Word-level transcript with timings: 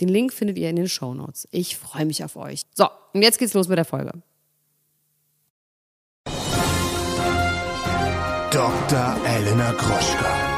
Den 0.00 0.08
Link 0.08 0.32
findet 0.32 0.58
ihr 0.58 0.70
in 0.70 0.76
den 0.76 0.88
Show 0.88 1.14
Notes. 1.14 1.46
Ich 1.50 1.76
freue 1.76 2.06
mich 2.06 2.24
auf 2.24 2.36
euch. 2.36 2.62
So, 2.74 2.88
und 3.12 3.22
jetzt 3.22 3.38
geht's 3.38 3.54
los 3.54 3.68
mit 3.68 3.78
der 3.78 3.84
Folge. 3.84 4.12
Dr. 8.50 9.16
Elena 9.26 9.72
Groschka. 9.72 10.50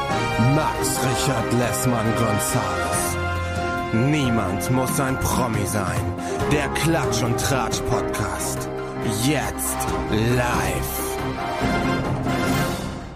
Max 0.55 0.99
Richard 1.03 1.53
Lessmann 1.53 2.15
Gonzales. 2.15 3.17
Niemand 4.09 4.71
muss 4.71 4.99
ein 4.99 5.19
Promi 5.19 5.65
sein. 5.67 6.01
Der 6.51 6.67
Klatsch 6.69 7.21
und 7.21 7.39
Tratsch 7.39 7.81
Podcast. 7.81 8.67
Jetzt 9.23 9.77
live. 10.35 12.02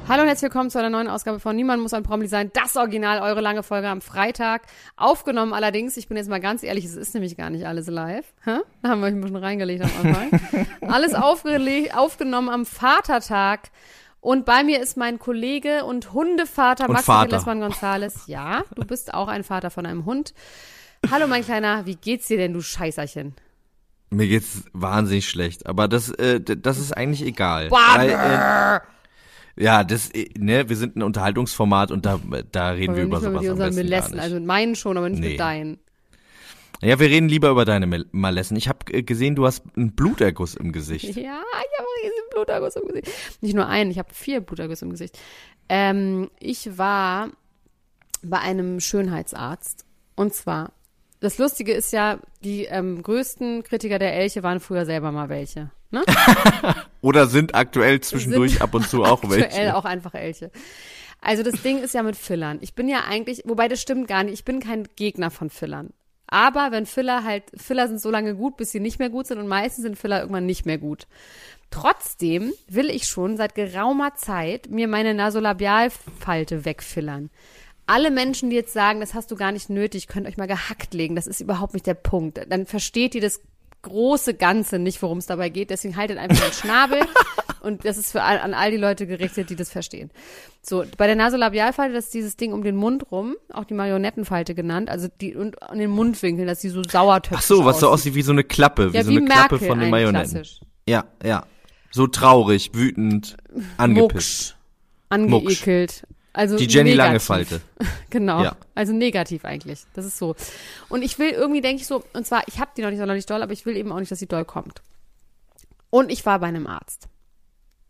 Hallo 0.09 0.21
und 0.21 0.29
herzlich 0.29 0.43
willkommen 0.43 0.70
zu 0.70 0.79
einer 0.79 0.89
neuen 0.89 1.09
Ausgabe 1.09 1.41
von 1.41 1.53
Niemand 1.53 1.81
muss 1.81 1.94
ein 1.94 2.02
Promi 2.02 2.27
sein. 2.27 2.50
Das 2.53 2.77
Original, 2.77 3.19
eure 3.22 3.41
lange 3.41 3.61
Folge 3.61 3.89
am 3.89 4.00
Freitag. 4.00 4.61
Aufgenommen 4.95 5.52
allerdings, 5.52 5.97
ich 5.97 6.08
bin 6.08 6.16
jetzt 6.16 6.30
mal 6.30 6.39
ganz 6.39 6.64
ehrlich, 6.64 6.86
es 6.86 6.95
ist 6.95 7.14
nämlich 7.14 7.36
gar 7.36 7.49
nicht 7.49 7.67
alles 7.67 7.88
live. 7.88 8.25
Hä? 8.45 8.59
Da 8.81 8.89
haben 8.89 9.02
wir 9.02 9.08
euch 9.08 9.14
ein 9.14 9.19
bisschen 9.19 9.36
reingelegt 9.36 9.83
am 9.83 9.91
Anfang. 10.08 10.67
alles 10.89 11.14
aufgenommen 11.14 12.47
am 12.47 12.66
Vatertag. 12.66 13.69
Und 14.22 14.45
bei 14.45 14.64
mir 14.64 14.81
ist 14.81 14.95
mein 14.95 15.19
Kollege 15.19 15.83
und 15.83 16.14
Hundevater 16.14 16.88
und 16.88 16.94
Max 16.94 17.30
Lessmann 17.30 17.59
Gonzales. 17.59 18.27
Ja, 18.27 18.64
du 18.75 18.86
bist 18.86 19.14
auch 19.14 19.27
ein 19.27 19.44
Vater 19.44 19.71
von 19.71 19.86
einem 19.86 20.05
Hund. 20.05 20.33
Hallo 21.11 21.27
mein 21.27 21.44
Kleiner, 21.44 21.86
wie 21.86 21.95
geht's 21.95 22.27
dir 22.27 22.38
denn, 22.38 22.53
du 22.53 22.61
Scheißerchen? 22.61 23.36
Mir 24.09 24.27
geht's 24.27 24.64
wahnsinnig 24.71 25.27
schlecht, 25.27 25.66
aber 25.66 25.89
das, 25.89 26.11
äh, 26.11 26.39
das 26.39 26.77
ist 26.77 26.95
eigentlich 26.95 27.27
egal. 27.27 27.69
Weil, 27.71 28.11
äh, 28.11 28.80
ja, 29.58 29.83
das, 29.83 30.09
äh, 30.11 30.30
ne, 30.38 30.69
wir 30.69 30.75
sind 30.75 30.95
ein 30.95 31.03
Unterhaltungsformat 31.03 31.91
und 31.91 32.05
da, 32.05 32.19
da 32.52 32.69
reden 32.72 32.94
wir, 32.95 33.02
wir 33.03 33.08
über 33.08 33.19
sowas 33.19 33.41
mit 33.41 33.52
am 33.52 33.58
besten 33.58 33.75
Malessen, 33.75 33.91
gar 33.91 34.16
nicht. 34.16 34.23
Also 34.23 34.36
mit 34.36 34.45
meinen 34.45 34.75
schon, 34.75 34.97
aber 34.97 35.09
nicht 35.09 35.19
Nee. 35.22 35.30
mit 35.31 35.39
deinen. 35.39 35.80
Ja, 36.81 36.99
wir 36.99 37.08
reden 37.09 37.27
lieber 37.27 37.49
über 37.49 37.66
deine 37.66 37.88
Mal- 37.88 38.05
Malessen. 38.11 38.55
Ich 38.55 38.67
habe 38.69 38.86
gesehen, 39.03 39.36
du 39.36 39.45
hast 39.47 39.64
einen 39.75 39.94
Bluterguss 39.95 40.53
im 40.55 40.72
Gesicht. 40.72 41.05
Ja, 41.05 41.14
ich 41.16 41.25
habe 41.25 41.33
einen 41.33 42.03
riesen 42.03 42.30
Bluterguss 42.31 42.75
im 42.75 42.88
Gesicht. 42.88 43.08
Nicht 43.41 43.55
nur 43.55 43.67
einen, 43.67 43.89
ich 43.89 43.97
habe 43.97 44.14
vier 44.14 44.41
Blutergüsse 44.41 44.86
im 44.86 44.91
Gesicht. 44.91 45.17
Ähm, 45.69 46.30
ich 46.39 46.77
war 46.77 47.31
bei 48.21 48.38
einem 48.39 48.80
Schönheitsarzt. 48.80 49.86
Und 50.16 50.33
zwar, 50.36 50.71
das 51.20 51.38
Lustige 51.38 51.73
ist 51.73 51.92
ja, 51.94 52.20
die 52.44 52.66
ähm, 52.66 53.02
größten 53.02 53.64
Kritiker 53.64 54.00
der 54.00 54.14
Elche 54.14 54.44
waren 54.44 54.60
früher 54.60 54.86
selber 54.86 55.12
mal 55.12 55.30
welche. 55.30 55.72
Ne? 55.90 56.04
Oder 57.02 57.28
sind 57.28 57.56
aktuell 57.56 58.02
zwischendurch 58.02 58.54
Sind 58.54 58.62
ab 58.62 58.73
und 58.73 58.88
zu 58.88 59.04
auch 59.04 59.23
Aktuell 59.23 59.42
welche. 59.42 59.76
auch 59.76 59.86
einfach 59.86 60.14
Elche. 60.14 60.52
Also 61.22 61.44
das 61.44 61.62
Ding 61.62 61.82
ist 61.82 61.94
ja 61.94 62.04
mit 62.04 62.16
Fillern. 62.16 62.60
Ich 62.62 62.76
bin 62.76 62.88
ja 62.88 63.06
eigentlich, 63.08 63.44
wobei 63.45 63.68
das 63.68 63.82
stimmt 63.82 64.08
gar 64.08 64.23
nicht, 64.23 64.34
ich 64.34 64.45
bin 64.45 64.60
kein 64.60 64.88
Gegner 64.95 65.32
von 65.32 65.50
Fillern. 65.50 65.92
Aber 66.27 66.72
wenn 66.72 66.86
Filler 66.86 67.23
halt, 67.23 67.44
Filler 67.56 67.88
sind 67.88 68.02
so 68.02 68.11
lange 68.11 68.36
gut, 68.36 68.58
bis 68.58 68.72
sie 68.72 68.82
nicht 68.82 69.00
mehr 69.00 69.10
gut 69.10 69.27
sind 69.27 69.39
und 69.39 69.48
meistens 69.48 69.83
sind 69.83 69.98
Filler 69.98 70.20
irgendwann 70.20 70.45
nicht 70.45 70.66
mehr 70.66 70.77
gut. 70.77 71.08
Trotzdem 71.72 72.54
will 72.67 72.89
ich 72.89 73.08
schon 73.08 73.38
seit 73.38 73.56
geraumer 73.56 74.16
Zeit 74.16 74.70
mir 74.70 74.88
meine 74.88 75.14
Nasolabialfalte 75.14 76.66
wegfillern. 76.66 77.30
Alle 77.87 78.11
Menschen, 78.11 78.49
die 78.49 78.55
jetzt 78.55 78.73
sagen, 78.73 78.99
das 78.99 79.14
hast 79.14 79.31
du 79.31 79.36
gar 79.36 79.52
nicht 79.52 79.70
nötig, 79.70 80.08
könnt 80.08 80.27
euch 80.27 80.37
mal 80.37 80.48
gehackt 80.48 80.93
legen. 80.93 81.15
Das 81.15 81.25
ist 81.25 81.39
überhaupt 81.42 81.73
nicht 81.73 81.87
der 81.87 81.93
Punkt. 81.93 82.39
Dann 82.49 82.65
versteht 82.65 83.15
ihr 83.15 83.21
das 83.21 83.42
große 83.81 84.33
Ganze 84.33 84.77
nicht, 84.80 85.02
worum 85.02 85.17
es 85.20 85.25
dabei 85.25 85.49
geht. 85.49 85.70
Deswegen 85.70 85.95
haltet 85.95 86.17
einfach 86.17 86.43
den 86.43 86.53
Schnabel. 86.53 86.99
Und 87.61 87.86
das 87.86 87.97
ist 87.97 88.11
für 88.11 88.23
all, 88.23 88.39
an 88.39 88.53
all 88.53 88.71
die 88.71 88.77
Leute 88.77 89.08
gerichtet, 89.08 89.49
die 89.49 89.55
das 89.55 89.70
verstehen. 89.70 90.11
So, 90.61 90.83
bei 90.97 91.08
der 91.08 91.15
Nasolabialfalte, 91.15 91.93
das 91.93 92.05
ist 92.05 92.14
dieses 92.14 92.37
Ding 92.37 92.53
um 92.53 92.64
den 92.64 92.76
Mund 92.76 93.11
rum, 93.11 93.36
auch 93.52 93.64
die 93.65 93.73
Marionettenfalte 93.73 94.53
genannt, 94.53 94.89
also 94.89 95.08
die 95.21 95.36
und 95.36 95.61
an 95.64 95.80
den 95.80 95.89
Mundwinkeln, 95.89 96.47
dass 96.47 96.59
die 96.59 96.70
so 96.70 96.83
sauertöpfig 96.83 97.37
Ach 97.39 97.42
so, 97.42 97.65
was 97.65 97.80
so 97.80 97.87
aussieht. 97.87 97.93
aussieht 97.93 98.15
wie 98.15 98.21
so 98.21 98.31
eine 98.31 98.43
Klappe, 98.43 98.93
wie 98.93 98.97
Ja, 98.97 99.03
so 99.03 99.11
wie 99.11 99.17
eine 99.17 99.26
Klappe 99.26 99.55
Merkel 99.55 99.67
von 99.67 99.80
den 99.80 99.89
Marionetten. 99.89 100.31
klassisch. 100.31 100.59
Ja, 100.87 101.05
ja. 101.23 101.45
So 101.92 102.08
traurig, 102.08 102.71
wütend, 102.73 103.37
angepisst. 103.77 104.55
Mucksch, 105.09 105.33
angeekelt. 105.33 106.03
Also 106.37 106.55
Die 106.55 106.67
Jenny 106.67 106.92
negativ. 106.92 106.98
Lange 106.98 107.20
Falte. 107.20 107.61
Genau. 108.09 108.43
Ja. 108.43 108.55
Also 108.75 108.93
negativ 108.93 109.43
eigentlich. 109.43 109.80
Das 109.95 110.05
ist 110.05 110.17
so. 110.17 110.36
Und 110.87 111.02
ich 111.02 111.17
will 111.20 111.31
irgendwie, 111.31 111.61
denke 111.61 111.81
ich 111.81 111.87
so, 111.87 112.03
und 112.14 112.25
zwar, 112.25 112.43
ich 112.48 112.59
habe 112.59 112.71
die 112.77 112.83
noch 112.83 112.89
nicht 112.89 112.99
sonderlich 112.99 113.25
doll, 113.25 113.42
aber 113.42 113.52
ich 113.52 113.65
will 113.65 113.75
eben 113.75 113.92
auch 113.92 113.99
nicht, 113.99 114.11
dass 114.11 114.20
sie 114.20 114.27
doll 114.27 114.45
kommt. 114.45 114.81
Und 115.89 116.11
ich 116.11 116.26
war 116.26 116.39
bei 116.39 116.47
einem 116.47 116.67
Arzt. 116.67 117.09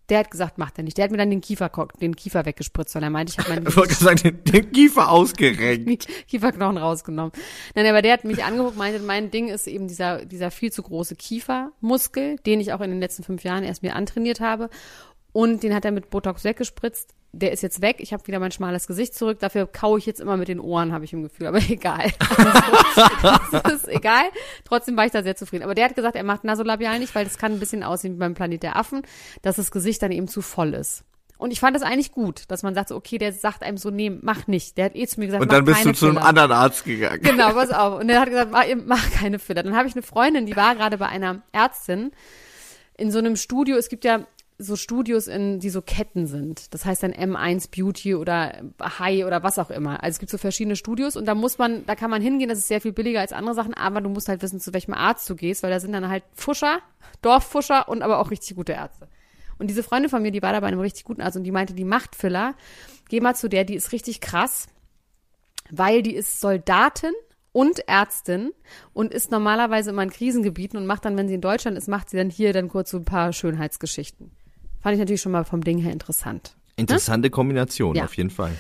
Der 0.10 0.20
hat 0.20 0.32
gesagt, 0.32 0.58
macht 0.58 0.78
er 0.78 0.86
nicht. 0.86 0.98
Der 0.98 1.04
hat 1.04 1.12
mir 1.12 1.18
dann 1.18 1.30
den 1.30 1.42
Kiefer, 1.42 1.70
den 2.00 2.16
Kiefer 2.16 2.46
weggespritzt, 2.46 2.96
weil 2.96 3.04
er 3.04 3.10
meinte, 3.10 3.34
ich 3.34 3.38
habe 3.38 3.50
meinen 3.50 3.68
Ich 3.68 3.76
wollte 3.76 3.94
gerade 3.94 4.04
sagen, 4.06 4.22
den, 4.24 4.44
den 4.46 4.72
Kiefer 4.72 5.12
ausgerenkt. 5.12 6.08
Kieferknochen 6.28 6.78
rausgenommen. 6.78 7.34
Nein, 7.76 7.86
aber 7.86 8.02
der 8.02 8.14
hat 8.14 8.24
mich 8.24 8.46
angeguckt, 8.46 8.78
meinte, 8.78 9.02
mein 9.02 9.30
Ding 9.30 9.50
ist 9.50 9.68
eben 9.68 9.90
dieser, 9.90 10.26
dieser 10.26 10.52
viel 10.52 10.72
zu 10.72 10.84
große 10.84 11.18
Kiefermuskel, 11.18 12.38
den 12.46 12.62
ich 12.62 12.72
auch 12.72 12.80
in 12.80 12.92
den 12.92 13.02
letzten 13.02 13.24
fünf 13.24 13.44
Jahren 13.44 13.66
erst 13.66 13.84
mir 13.84 13.96
antrainiert 13.96 14.40
habe. 14.40 14.70
Und 15.38 15.62
den 15.62 15.76
hat 15.76 15.86
er 15.86 15.92
mit 15.92 16.10
Botox 16.10 16.44
weggespritzt. 16.46 17.14
Der 17.32 17.52
ist 17.52 17.62
jetzt 17.62 17.84
weg. 17.84 17.98
Ich 18.00 18.12
habe 18.12 18.26
wieder 18.26 18.40
mein 18.40 18.52
schmales 18.52 18.88
Gesicht 18.88 19.14
zurück. 19.14 19.38
Dafür 19.38 19.68
kaue 19.68 20.00
ich 20.00 20.08
jetzt 20.08 20.20
immer 20.20 20.36
mit 20.36 20.48
den 20.48 20.60
Ohren, 20.60 20.92
habe 20.92 21.06
ich 21.06 21.14
im 21.14 21.22
Gefühl. 21.22 21.46
Aber 21.46 21.60
egal. 21.70 22.12
Also, 22.18 23.60
das 23.60 23.74
ist 23.74 23.88
egal. 23.88 24.24
Trotzdem 24.66 24.98
war 24.98 25.06
ich 25.06 25.12
da 25.12 25.22
sehr 25.22 25.36
zufrieden. 25.36 25.64
Aber 25.64 25.76
der 25.76 25.86
hat 25.86 25.96
gesagt, 25.96 26.16
er 26.16 26.24
macht 26.24 26.44
Nasolabial 26.44 26.98
nicht, 26.98 27.14
weil 27.14 27.24
das 27.24 27.38
kann 27.38 27.52
ein 27.52 27.60
bisschen 27.60 27.84
aussehen 27.84 28.16
wie 28.16 28.18
beim 28.18 28.34
Planet 28.34 28.64
der 28.64 28.78
Affen, 28.78 29.04
dass 29.44 29.58
das 29.58 29.70
Gesicht 29.70 30.02
dann 30.02 30.12
eben 30.12 30.28
zu 30.28 30.42
voll 30.42 30.74
ist. 30.74 31.04
Und 31.38 31.52
ich 31.52 31.60
fand 31.60 31.76
das 31.76 31.84
eigentlich 31.84 32.14
gut, 32.14 32.46
dass 32.48 32.64
man 32.64 32.74
sagt, 32.74 32.90
so, 32.90 32.96
okay, 32.96 33.20
der 33.20 33.32
sagt 33.32 33.62
einem 33.62 33.78
so, 33.78 33.92
nee, 33.92 34.10
mach 34.10 34.48
nicht. 34.48 34.76
Der 34.80 34.86
hat 34.86 34.96
eh 34.96 35.06
zu 35.06 35.20
mir 35.20 35.28
gesagt, 35.28 35.44
Und 35.44 35.52
dann 35.52 35.66
mach 35.66 35.74
bist 35.74 35.78
keine 35.82 35.92
du 35.92 36.00
zu 36.00 36.06
einem 36.08 36.16
Filler. 36.16 36.28
anderen 36.30 36.52
Arzt 36.52 36.84
gegangen. 36.84 37.22
Genau, 37.22 37.52
pass 37.52 37.70
auf. 37.74 38.00
Und 38.00 38.10
er 38.10 38.22
hat 38.22 38.30
gesagt, 38.30 38.52
mach, 38.52 38.66
mach 38.88 39.12
keine 39.12 39.38
Filler. 39.38 39.62
Dann 39.62 39.76
habe 39.76 39.88
ich 39.88 39.94
eine 39.94 40.02
Freundin, 40.02 40.48
die 40.48 40.56
war 40.56 40.74
gerade 40.76 40.98
bei 40.98 41.06
einer 41.06 41.44
Ärztin 41.52 42.10
in 42.98 43.12
so 43.12 43.20
einem 43.20 43.36
Studio. 43.36 43.78
Es 43.78 43.90
gibt 43.90 44.04
ja 44.04 44.26
so 44.60 44.76
Studios, 44.76 45.28
in, 45.28 45.60
die 45.60 45.70
so 45.70 45.82
Ketten 45.82 46.26
sind. 46.26 46.74
Das 46.74 46.86
heißt 46.86 47.04
dann 47.04 47.14
M1 47.14 47.70
Beauty 47.70 48.16
oder 48.16 48.64
High 48.82 49.26
oder 49.26 49.44
was 49.44 49.60
auch 49.60 49.70
immer. 49.70 50.04
Also 50.04 50.16
es 50.16 50.20
gibt 50.20 50.32
so 50.32 50.38
verschiedene 50.38 50.76
Studios 50.76 51.16
und 51.16 51.26
da 51.26 51.36
muss 51.36 51.58
man, 51.58 51.86
da 51.86 51.96
kann 51.96 52.10
man 52.10 52.22
hingehen, 52.22 52.50
das 52.50 52.58
ist 52.58 52.68
sehr 52.68 52.82
viel 52.82 52.94
billiger 52.94 53.20
als 53.20 53.34
andere 53.34 53.54
Sachen, 53.54 53.74
aber 53.74 54.02
du 54.02 54.10
musst 54.10 54.30
halt 54.30 54.42
wissen, 54.42 54.60
zu 54.60 54.74
welchem 54.74 54.94
Arzt 54.94 55.30
du 55.30 55.36
gehst, 55.36 55.64
weil 55.64 55.70
da 55.70 55.80
sind 55.80 55.94
dann 55.94 56.10
halt 56.10 56.24
Fuscher, 56.34 56.80
Dorffuscher 57.22 57.88
und 57.88 58.02
aber 58.02 58.20
auch 58.20 58.32
richtig 58.32 58.56
gute 58.56 58.74
Ärzte. 58.74 59.08
Und 59.60 59.70
diese 59.70 59.84
Freundin 59.84 60.10
von 60.10 60.22
mir, 60.22 60.32
die 60.32 60.42
war 60.42 60.54
da 60.54 60.60
bei 60.60 60.68
einem 60.68 60.80
richtig 60.80 61.04
guten 61.04 61.22
Arzt 61.22 61.38
und 61.38 61.44
die 61.44 61.52
meinte, 61.52 61.74
die 61.74 61.84
macht 61.84 62.16
Filler. 62.16 62.56
Geh 63.10 63.22
mal 63.22 63.36
zu 63.36 63.50
der, 63.50 63.64
die 63.64 63.76
ist 63.76 63.92
richtig 63.92 64.22
krass 64.22 64.68
weil 65.70 66.02
die 66.02 66.16
ist 66.16 66.40
Soldatin 66.40 67.14
und 67.52 67.88
Ärztin 67.88 68.52
und 68.94 69.14
ist 69.14 69.32
normalerweise 69.32 69.90
immer 69.90 70.04
in 70.04 70.10
Krisengebieten 70.10 70.78
und 70.78 70.86
macht 70.86 71.06
dann, 71.06 71.18
wenn 71.18 71.28
sie 71.28 71.36
in 71.36 71.42
Deutschland 71.42 71.78
ist, 71.78 71.88
macht 71.88 72.10
sie 72.10 72.18
dann 72.18 72.30
hier 72.30 72.54
dann 72.54 72.70
kurz 72.70 72.92
so 72.92 72.98
ein 72.98 73.06
paar 73.06 73.34
Schönheitsgeschichten. 73.34 74.32
Fand 74.82 74.94
ich 74.94 75.00
natürlich 75.00 75.22
schon 75.22 75.32
mal 75.32 75.44
vom 75.44 75.64
Ding 75.64 75.78
her 75.80 75.92
interessant. 75.92 76.56
Interessante 76.76 77.30
Kombination, 77.30 77.96
Ja. 77.96 78.04
auf 78.06 78.16
jeden 78.16 78.30
Fall. 78.30 78.52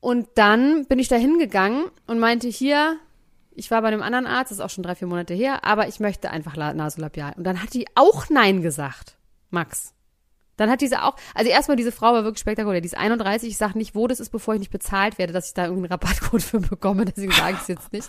Und 0.00 0.28
dann 0.36 0.86
bin 0.86 0.98
ich 0.98 1.08
da 1.08 1.16
hingegangen 1.16 1.84
und 2.06 2.18
meinte 2.18 2.48
hier, 2.48 2.96
ich 3.54 3.70
war 3.70 3.82
bei 3.82 3.88
einem 3.88 4.02
anderen 4.02 4.26
Arzt, 4.26 4.50
das 4.50 4.58
ist 4.58 4.64
auch 4.64 4.70
schon 4.70 4.84
drei, 4.84 4.94
vier 4.94 5.08
Monate 5.08 5.34
her, 5.34 5.64
aber 5.64 5.88
ich 5.88 6.00
möchte 6.00 6.30
einfach 6.30 6.56
La- 6.56 6.74
Nasolabial. 6.74 7.34
Und 7.36 7.44
dann 7.44 7.62
hat 7.62 7.74
die 7.74 7.86
auch 7.94 8.28
Nein 8.30 8.62
gesagt, 8.62 9.16
Max. 9.50 9.92
Dann 10.56 10.70
hat 10.70 10.80
diese 10.80 11.02
auch, 11.02 11.16
also 11.34 11.50
erstmal 11.50 11.76
diese 11.76 11.92
Frau 11.92 12.12
war 12.14 12.24
wirklich 12.24 12.40
spektakulär, 12.40 12.80
die 12.80 12.86
ist 12.86 12.96
31, 12.96 13.50
ich 13.50 13.56
sage 13.58 13.76
nicht, 13.76 13.94
wo 13.94 14.06
das 14.06 14.20
ist, 14.20 14.30
bevor 14.30 14.54
ich 14.54 14.60
nicht 14.60 14.70
bezahlt 14.72 15.18
werde, 15.18 15.34
dass 15.34 15.48
ich 15.48 15.54
da 15.54 15.64
irgendeinen 15.64 15.92
Rabattcode 15.92 16.42
für 16.42 16.60
bekomme, 16.60 17.04
deswegen 17.06 17.32
sage 17.32 17.54
ich 17.56 17.60
es 17.62 17.68
jetzt 17.68 17.92
nicht. 17.92 18.08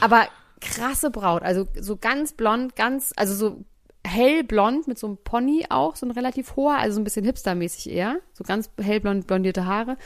Aber 0.00 0.26
krasse 0.62 1.10
Braut, 1.10 1.42
also 1.42 1.66
so 1.78 1.96
ganz 1.96 2.32
blond, 2.32 2.74
ganz, 2.76 3.12
also 3.16 3.34
so 3.34 3.64
hellblond 4.12 4.86
mit 4.86 4.98
so 4.98 5.06
einem 5.06 5.18
Pony 5.18 5.66
auch, 5.70 5.96
so 5.96 6.06
ein 6.06 6.10
relativ 6.10 6.56
hoher, 6.56 6.78
also 6.78 6.94
so 6.94 7.00
ein 7.00 7.04
bisschen 7.04 7.24
hipstermäßig 7.24 7.90
eher, 7.90 8.18
so 8.32 8.44
ganz 8.44 8.70
hellblond 8.80 9.26
blondierte 9.26 9.66
Haare, 9.66 9.96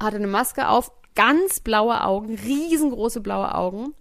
hatte 0.00 0.16
eine 0.16 0.26
Maske 0.26 0.68
auf, 0.68 0.92
ganz 1.14 1.60
blaue 1.60 2.04
Augen, 2.04 2.36
riesengroße 2.36 3.20
blaue 3.20 3.54
Augen. 3.54 3.94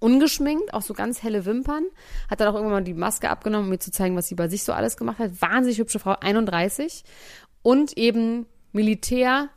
Ungeschminkt, 0.00 0.74
auch 0.74 0.82
so 0.82 0.92
ganz 0.92 1.22
helle 1.22 1.46
Wimpern, 1.46 1.84
hat 2.28 2.40
dann 2.40 2.48
auch 2.48 2.54
irgendwann 2.54 2.80
mal 2.80 2.84
die 2.84 2.92
Maske 2.92 3.30
abgenommen, 3.30 3.66
um 3.66 3.70
mir 3.70 3.78
zu 3.78 3.90
zeigen, 3.90 4.16
was 4.16 4.28
sie 4.28 4.34
bei 4.34 4.48
sich 4.48 4.62
so 4.64 4.74
alles 4.74 4.98
gemacht 4.98 5.18
hat. 5.18 5.40
Wahnsinnig 5.40 5.78
hübsche 5.78 5.98
Frau, 5.98 6.16
31 6.20 7.04
und 7.62 7.96
eben 7.96 8.44
Militär 8.72 9.48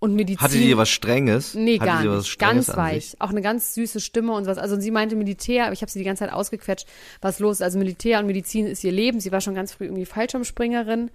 und 0.00 0.14
Medizin. 0.14 0.40
Hatte 0.40 0.58
die 0.58 0.76
was 0.76 0.88
Strenges? 0.88 1.54
Nee, 1.54 1.78
Hatte 1.78 2.04
gar 2.04 2.16
nicht. 2.16 2.38
Ganz 2.38 2.70
an 2.70 2.76
weich. 2.76 3.16
Auch 3.18 3.30
eine 3.30 3.42
ganz 3.42 3.74
süße 3.74 4.00
Stimme 4.00 4.32
und 4.32 4.44
sowas. 4.44 4.58
Also 4.58 4.80
sie 4.80 4.90
meinte 4.90 5.14
Militär, 5.14 5.64
aber 5.66 5.74
ich 5.74 5.82
habe 5.82 5.90
sie 5.90 5.98
die 5.98 6.04
ganze 6.04 6.24
Zeit 6.24 6.32
ausgequetscht, 6.32 6.88
was 7.20 7.38
los 7.38 7.56
ist. 7.56 7.62
Also 7.62 7.78
Militär 7.78 8.18
und 8.18 8.26
Medizin 8.26 8.66
ist 8.66 8.82
ihr 8.82 8.92
Leben. 8.92 9.20
Sie 9.20 9.30
war 9.30 9.40
schon 9.42 9.54
ganz 9.54 9.72
früh 9.72 9.84
irgendwie 9.84 10.06
Fallschirmspringerin 10.06 11.10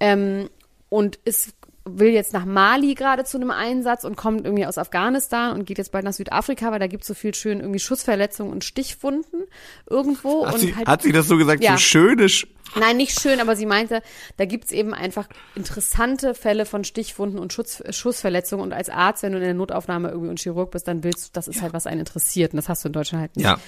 ähm, 0.00 0.48
und 0.88 1.16
ist 1.24 1.54
will 1.86 2.10
jetzt 2.10 2.32
nach 2.32 2.44
Mali 2.44 2.94
gerade 2.94 3.24
zu 3.24 3.38
einem 3.38 3.50
Einsatz 3.50 4.04
und 4.04 4.16
kommt 4.16 4.44
irgendwie 4.44 4.66
aus 4.66 4.76
Afghanistan 4.76 5.52
und 5.52 5.64
geht 5.64 5.78
jetzt 5.78 5.92
bald 5.92 6.04
nach 6.04 6.12
Südafrika, 6.12 6.70
weil 6.72 6.80
da 6.80 6.86
gibt's 6.86 7.06
so 7.06 7.14
viel 7.14 7.34
schön 7.34 7.60
irgendwie 7.60 7.78
Schussverletzungen 7.78 8.52
und 8.52 8.64
Stichwunden 8.64 9.44
irgendwo. 9.88 10.46
Hat 10.46 10.54
und 10.54 10.60
sie, 10.60 10.74
halt 10.74 10.86
hat 10.86 11.02
sie 11.02 11.12
das 11.12 11.28
so 11.28 11.36
gesagt? 11.36 11.62
Ja. 11.62 11.72
So 11.72 11.78
schöne, 11.78 12.28
Sch 12.28 12.46
Nein, 12.74 12.96
nicht 12.96 13.18
schön, 13.20 13.40
aber 13.40 13.56
sie 13.56 13.64
meinte, 13.64 14.02
da 14.36 14.44
gibt's 14.44 14.72
eben 14.72 14.92
einfach 14.92 15.28
interessante 15.54 16.34
Fälle 16.34 16.66
von 16.66 16.84
Stichwunden 16.84 17.38
und 17.38 17.52
Schutz, 17.52 17.82
Schussverletzungen. 17.90 18.64
Und 18.64 18.72
als 18.72 18.90
Arzt, 18.90 19.22
wenn 19.22 19.32
du 19.32 19.38
in 19.38 19.44
der 19.44 19.54
Notaufnahme 19.54 20.08
irgendwie 20.08 20.30
und 20.30 20.40
Chirurg 20.40 20.72
bist, 20.72 20.88
dann 20.88 21.04
willst 21.04 21.28
du, 21.28 21.30
das 21.32 21.48
ist 21.48 21.62
halt, 21.62 21.72
was 21.72 21.86
einen 21.86 22.00
interessiert. 22.00 22.52
Und 22.52 22.56
das 22.56 22.68
hast 22.68 22.84
du 22.84 22.88
in 22.88 22.92
Deutschland 22.92 23.22
halt 23.22 23.36
nicht. 23.36 23.46
ja. 23.46 23.58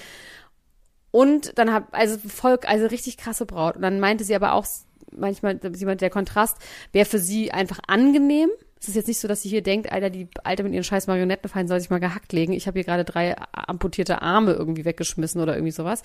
Und 1.11 1.57
dann 1.57 1.73
hab, 1.73 1.87
also 1.91 2.17
Volk, 2.27 2.69
also 2.69 2.85
richtig 2.85 3.17
krasse 3.17 3.45
Braut. 3.45 3.75
Und 3.75 3.81
dann 3.81 3.99
meinte 3.99 4.23
sie 4.23 4.35
aber 4.35 4.53
auch 4.53 4.65
manchmal, 5.11 5.59
meinte, 5.61 5.95
der 5.97 6.09
Kontrast 6.09 6.57
wäre 6.91 7.05
für 7.05 7.19
sie 7.19 7.51
einfach 7.51 7.79
angenehm. 7.87 8.49
Es 8.79 8.87
ist 8.87 8.95
jetzt 8.95 9.07
nicht 9.07 9.19
so, 9.19 9.27
dass 9.27 9.41
sie 9.41 9.49
hier 9.49 9.61
denkt, 9.61 9.91
Alter, 9.91 10.09
die 10.09 10.29
Alte 10.43 10.63
mit 10.63 10.73
ihren 10.73 10.83
scheiß 10.83 11.07
Marionettenfallen 11.07 11.67
soll 11.67 11.79
sich 11.79 11.89
mal 11.89 11.99
gehackt 11.99 12.31
legen. 12.31 12.53
Ich 12.53 12.65
habe 12.67 12.79
hier 12.79 12.85
gerade 12.85 13.03
drei 13.03 13.35
amputierte 13.51 14.21
Arme 14.21 14.53
irgendwie 14.53 14.85
weggeschmissen 14.85 15.41
oder 15.41 15.55
irgendwie 15.55 15.71
sowas. 15.71 16.01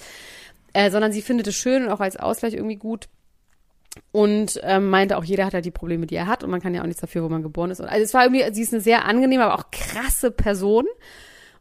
Äh, 0.73 0.91
sondern 0.91 1.12
sie 1.12 1.23
findet 1.23 1.47
es 1.47 1.55
schön 1.55 1.85
und 1.85 1.91
auch 1.91 2.01
als 2.01 2.17
Ausgleich 2.17 2.55
irgendwie 2.55 2.77
gut. 2.77 3.09
Und 4.11 4.61
ähm, 4.65 4.91
meinte 4.91 5.17
auch, 5.17 5.23
jeder 5.23 5.47
hat 5.47 5.55
halt 5.55 5.65
die 5.65 5.71
Probleme, 5.71 6.06
die 6.06 6.17
er 6.17 6.27
hat 6.27 6.43
und 6.43 6.51
man 6.51 6.61
kann 6.61 6.75
ja 6.75 6.83
auch 6.83 6.87
nichts 6.87 7.01
dafür, 7.01 7.23
wo 7.23 7.29
man 7.29 7.45
geboren 7.45 7.71
ist. 7.71 7.81
Und 7.81 7.87
also 7.87 8.03
es 8.03 8.12
war 8.12 8.25
irgendwie, 8.25 8.53
sie 8.53 8.62
ist 8.62 8.73
eine 8.73 8.83
sehr 8.83 9.05
angenehme, 9.05 9.45
aber 9.45 9.55
auch 9.55 9.71
krasse 9.71 10.33
Person. 10.33 10.87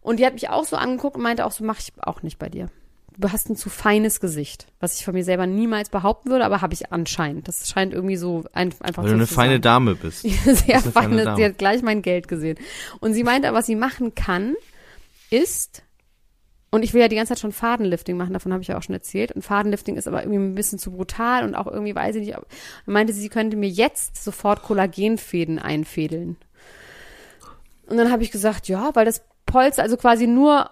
Und 0.01 0.19
die 0.19 0.25
hat 0.25 0.33
mich 0.33 0.49
auch 0.49 0.65
so 0.65 0.75
angeguckt 0.75 1.15
und 1.15 1.21
meinte 1.21 1.45
auch 1.45 1.51
so, 1.51 1.63
mach 1.63 1.79
ich 1.79 1.93
auch 1.99 2.23
nicht 2.23 2.39
bei 2.39 2.49
dir. 2.49 2.69
Du 3.17 3.31
hast 3.31 3.49
ein 3.49 3.55
zu 3.55 3.69
feines 3.69 4.19
Gesicht, 4.19 4.67
was 4.79 4.97
ich 4.97 5.05
von 5.05 5.13
mir 5.13 5.23
selber 5.23 5.45
niemals 5.45 5.89
behaupten 5.89 6.29
würde, 6.31 6.45
aber 6.45 6.61
habe 6.61 6.73
ich 6.73 6.91
anscheinend. 6.91 7.47
Das 7.47 7.69
scheint 7.69 7.93
irgendwie 7.93 8.15
so 8.15 8.43
ein, 8.53 8.73
einfach 8.79 9.03
Weil 9.03 9.09
so 9.09 9.15
du 9.15 9.21
eine 9.21 9.27
feine 9.27 9.53
sein. 9.53 9.61
Dame 9.61 9.95
bist. 9.95 10.21
sehr 10.43 10.79
feine 10.79 10.91
feine, 10.91 11.23
Dame. 11.23 11.37
sie 11.37 11.45
hat 11.45 11.57
gleich 11.57 11.81
mein 11.81 12.01
Geld 12.01 12.27
gesehen. 12.27 12.57
Und 12.99 13.13
sie 13.13 13.23
meinte, 13.23 13.53
was 13.53 13.65
sie 13.65 13.75
machen 13.75 14.15
kann, 14.15 14.55
ist, 15.29 15.83
und 16.71 16.83
ich 16.83 16.93
will 16.93 17.01
ja 17.01 17.07
die 17.07 17.15
ganze 17.15 17.33
Zeit 17.33 17.39
schon 17.39 17.51
Fadenlifting 17.51 18.17
machen, 18.17 18.33
davon 18.33 18.51
habe 18.51 18.61
ich 18.61 18.67
ja 18.67 18.77
auch 18.77 18.83
schon 18.83 18.95
erzählt. 18.95 19.31
Und 19.31 19.43
Fadenlifting 19.43 19.95
ist 19.95 20.07
aber 20.07 20.21
irgendwie 20.23 20.39
ein 20.39 20.55
bisschen 20.55 20.79
zu 20.79 20.91
brutal 20.91 21.43
und 21.43 21.55
auch 21.55 21.67
irgendwie 21.67 21.95
weiß 21.95 22.15
ich 22.15 22.27
nicht. 22.27 22.37
meinte, 22.85 23.13
sie 23.13 23.21
sie 23.21 23.29
könnte 23.29 23.57
mir 23.57 23.69
jetzt 23.69 24.23
sofort 24.23 24.63
Kollagenfäden 24.63 25.59
einfädeln. 25.59 26.37
Und 27.87 27.97
dann 27.97 28.11
habe 28.11 28.23
ich 28.23 28.31
gesagt, 28.31 28.67
ja, 28.67 28.91
weil 28.93 29.05
das 29.05 29.21
Polster, 29.45 29.83
also 29.83 29.97
quasi 29.97 30.25
nur 30.25 30.69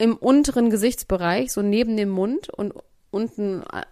im 0.00 0.16
unteren 0.16 0.70
Gesichtsbereich, 0.70 1.52
so 1.52 1.60
neben 1.60 1.96
dem 1.96 2.08
Mund 2.08 2.48
und 2.48 2.72
unten, 3.10 3.62
äh, 3.72 3.84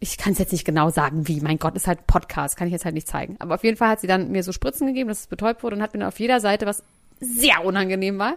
ich 0.00 0.18
kann 0.18 0.34
es 0.34 0.38
jetzt 0.38 0.52
nicht 0.52 0.66
genau 0.66 0.90
sagen, 0.90 1.26
wie, 1.28 1.40
mein 1.40 1.58
Gott, 1.58 1.74
ist 1.76 1.86
halt 1.86 2.06
Podcast, 2.06 2.56
kann 2.56 2.68
ich 2.68 2.72
jetzt 2.72 2.84
halt 2.84 2.94
nicht 2.94 3.08
zeigen. 3.08 3.36
Aber 3.38 3.54
auf 3.54 3.64
jeden 3.64 3.78
Fall 3.78 3.88
hat 3.88 4.00
sie 4.00 4.06
dann 4.06 4.30
mir 4.30 4.42
so 4.42 4.52
Spritzen 4.52 4.86
gegeben, 4.86 5.08
dass 5.08 5.20
es 5.20 5.26
betäubt 5.26 5.62
wurde 5.62 5.76
und 5.76 5.82
hat 5.82 5.94
mir 5.94 6.00
dann 6.00 6.08
auf 6.08 6.20
jeder 6.20 6.40
Seite, 6.40 6.66
was 6.66 6.82
sehr 7.20 7.64
unangenehm 7.64 8.18
war, 8.18 8.34